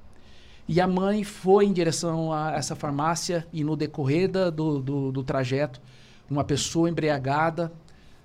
[0.66, 5.12] E a mãe foi em direção a essa farmácia e no decorrer da- do, do,
[5.12, 5.80] do trajeto,
[6.30, 7.72] uma pessoa embriagada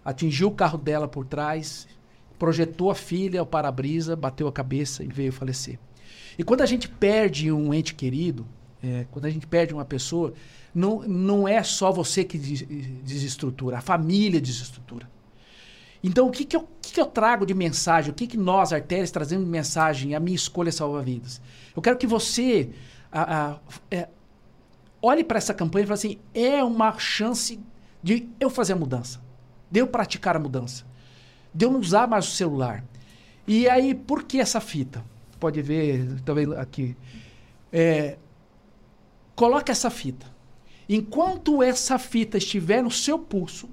[0.03, 1.87] atingiu o carro dela por trás,
[2.37, 5.79] projetou a filha ao para-brisa, bateu a cabeça e veio falecer.
[6.37, 8.45] E quando a gente perde um ente querido,
[8.83, 10.33] é, quando a gente perde uma pessoa,
[10.73, 12.61] não, não é só você que des-
[13.03, 15.09] desestrutura, a família desestrutura.
[16.03, 18.11] Então, o que, que, eu, que, que eu trago de mensagem?
[18.11, 20.13] O que, que nós, artérias, trazemos de mensagem?
[20.13, 21.41] A minha escolha salva vidas.
[21.75, 22.69] Eu quero que você
[23.11, 23.59] a- a-
[23.89, 24.07] é,
[25.01, 27.59] olhe para essa campanha e fale assim: é uma chance
[28.05, 29.19] de eu fazer a mudança,
[29.71, 30.85] de eu praticar a mudança,
[31.51, 32.83] de eu não usar mais o celular.
[33.47, 35.03] E aí, por que essa fita?
[35.39, 36.95] pode ver também aqui.
[37.73, 38.17] É,
[39.35, 40.25] coloque essa fita.
[40.87, 43.67] Enquanto essa fita estiver no seu pulso,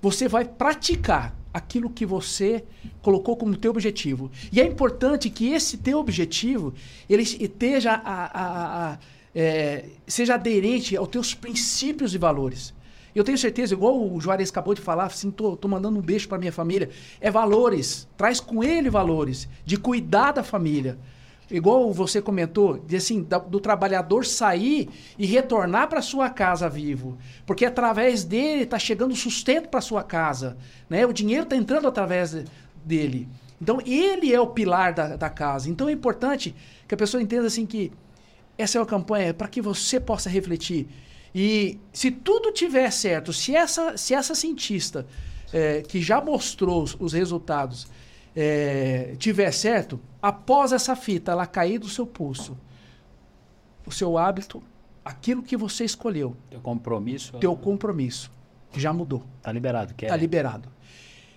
[0.00, 2.64] você vai praticar aquilo que você
[3.00, 4.30] colocou como teu objetivo.
[4.50, 6.74] E é importante que esse teu objetivo
[7.08, 8.98] ele esteja a, a, a,
[9.34, 12.74] é, seja aderente aos teus princípios e valores.
[13.14, 16.28] Eu tenho certeza, igual o Juarez acabou de falar, assim, tô, tô mandando um beijo
[16.28, 16.88] para minha família.
[17.20, 20.98] É valores, traz com ele valores de cuidar da família.
[21.50, 27.66] Igual você comentou, de assim, do trabalhador sair e retornar para sua casa vivo, porque
[27.66, 30.56] através dele está chegando sustento para sua casa,
[30.88, 31.04] né?
[31.04, 32.34] O dinheiro está entrando através
[32.82, 33.28] dele.
[33.60, 35.68] Então ele é o pilar da, da casa.
[35.68, 36.54] Então é importante
[36.88, 37.92] que a pessoa entenda assim que
[38.56, 40.88] essa é uma campanha para que você possa refletir
[41.34, 45.06] e se tudo tiver certo, se essa, se essa cientista
[45.52, 47.86] é, que já mostrou os, os resultados
[48.34, 52.56] é, tiver certo, após essa fita ela cair do seu pulso,
[53.86, 54.62] o seu hábito,
[55.04, 56.36] aquilo que você escolheu.
[56.50, 57.38] Teu compromisso.
[57.38, 58.30] Teu compromisso.
[58.74, 59.22] Já mudou.
[59.42, 59.94] Tá liberado.
[59.94, 60.08] Quer?
[60.08, 60.68] Tá liberado.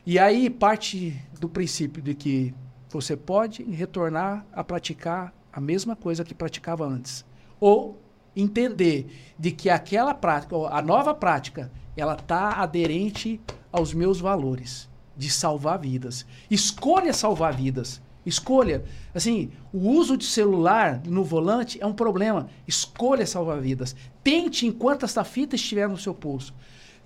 [0.06, 2.54] E aí parte do princípio de que
[2.90, 7.26] você pode retornar a praticar a mesma coisa que praticava antes.
[7.60, 8.00] Ou
[8.36, 9.08] entender
[9.38, 13.40] de que aquela prática, a nova prática, ela está aderente
[13.72, 16.26] aos meus valores de salvar vidas.
[16.50, 18.02] Escolha salvar vidas.
[18.26, 18.84] Escolha.
[19.14, 22.50] Assim, o uso de celular no volante é um problema.
[22.68, 23.96] Escolha salvar vidas.
[24.24, 26.54] Tente enquanto essa fita estiver no seu pulso.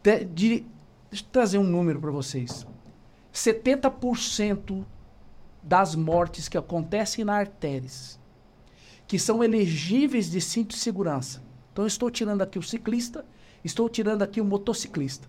[0.02, 0.66] De, de,
[1.12, 2.66] deixa eu trazer um número para vocês.
[3.34, 4.84] 70%
[5.62, 8.19] das mortes que acontecem na artérias
[9.10, 11.42] que são elegíveis de cinto de segurança.
[11.74, 13.26] Então eu estou tirando aqui o ciclista,
[13.64, 15.28] estou tirando aqui o motociclista.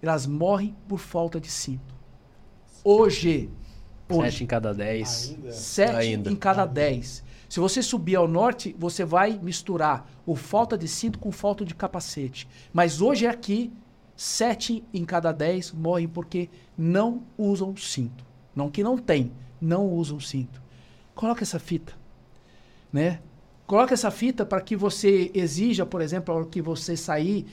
[0.00, 1.92] Elas morrem por falta de cinto.
[2.84, 3.50] Hoje.
[4.08, 5.30] hoje sete em cada dez.
[5.30, 5.52] Ainda.
[5.52, 6.30] Sete Ainda.
[6.30, 7.24] em cada dez.
[7.48, 11.74] Se você subir ao norte, você vai misturar o falta de cinto com falta de
[11.74, 12.46] capacete.
[12.72, 13.72] Mas hoje aqui,
[14.14, 16.48] sete em cada dez morrem porque
[16.78, 18.24] não usam cinto.
[18.54, 20.62] Não que não tem, não usam cinto.
[21.16, 22.00] Coloca essa fita
[22.92, 23.20] né?
[23.66, 27.46] Coloca essa fita para que você exija, por exemplo, que você sair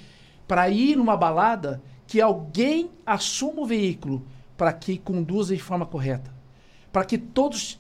[0.48, 4.26] para ir numa balada, que alguém assuma o veículo
[4.58, 6.34] para que conduza de forma correta,
[6.92, 7.80] para que todos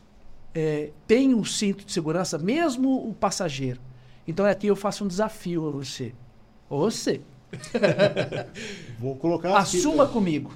[0.54, 3.82] é, tenham o cinto de segurança, mesmo o passageiro.
[4.28, 6.14] Então aqui eu faço um desafio a você.
[6.70, 7.22] Você.
[9.00, 9.58] Vou colocar.
[9.58, 10.54] Assuma aqui, comigo.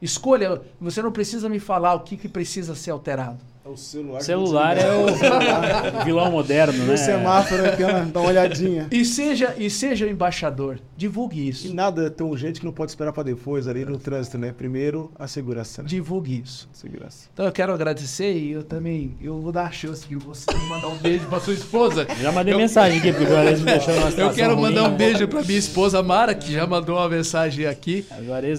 [0.00, 0.60] Escolha.
[0.80, 3.38] Você não precisa me falar o que, que precisa ser alterado.
[3.64, 4.20] É o celular.
[4.22, 4.90] Celular é
[6.00, 6.94] o vilão moderno, né?
[6.94, 8.88] O semáforo aqui, dá uma olhadinha.
[8.90, 11.68] E seja, e seja o embaixador, divulgue isso.
[11.68, 14.52] E nada é tão urgente que não pode esperar para depois ali no trânsito, né?
[14.52, 15.82] Primeiro, a segurança.
[15.82, 15.88] Né?
[15.88, 16.68] Divulgue isso.
[16.72, 17.28] Segurança.
[17.32, 20.88] Então eu quero agradecer e eu também, eu vou dar a chance de você mandar
[20.88, 22.04] um beijo para sua esposa.
[22.20, 24.96] Já mandei eu, mensagem aqui, porque o me deixou numa Eu quero ruim, mandar um
[24.96, 28.04] beijo para minha esposa Mara, que já mandou uma mensagem aqui.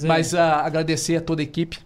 [0.08, 1.78] Mas uh, agradecer a toda a equipe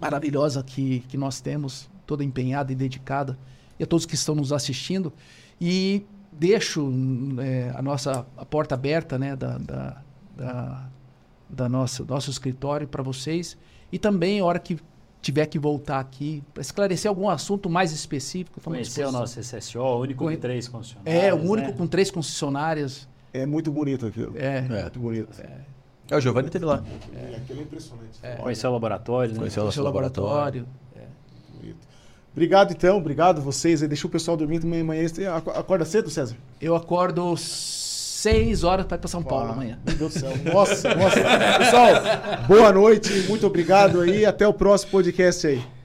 [0.00, 3.38] maravilhosa que, que nós temos toda empenhada e dedicada,
[3.78, 5.12] e a todos que estão nos assistindo.
[5.60, 6.90] E deixo
[7.40, 10.02] é, a nossa a porta aberta né, da, da,
[10.36, 10.88] da,
[11.48, 13.56] da nossa, nosso escritório para vocês.
[13.92, 14.78] E também, a hora que
[15.20, 18.60] tiver que voltar aqui para esclarecer algum assunto mais específico.
[18.60, 21.24] Conhecer o nosso SSO, o único com três concessionárias.
[21.24, 21.76] É, o único né?
[21.76, 23.08] com três concessionárias.
[23.32, 24.34] É muito bonito aquilo.
[24.36, 25.28] É, é muito bonito.
[25.40, 25.60] É.
[26.10, 26.82] é o Giovanni esteve lá.
[27.14, 28.18] É, aquilo é impressionante.
[28.22, 28.36] É.
[28.36, 29.32] Conhecer o laboratório.
[29.32, 29.38] Né?
[29.38, 30.30] Conhecer o, Conhecer o laboratório.
[30.30, 30.66] laboratório.
[32.38, 32.98] Obrigado, então.
[32.98, 33.80] Obrigado vocês.
[33.80, 35.04] Deixa o pessoal dormir amanhã.
[35.56, 36.36] Acorda cedo, César?
[36.60, 39.78] Eu acordo seis horas para ir para São Paulo ah, amanhã.
[39.84, 40.30] Meu Deus do céu.
[40.52, 41.20] Nossa, nossa.
[41.58, 43.12] Pessoal, boa noite.
[43.28, 44.24] Muito obrigado aí.
[44.24, 45.77] Até o próximo podcast aí.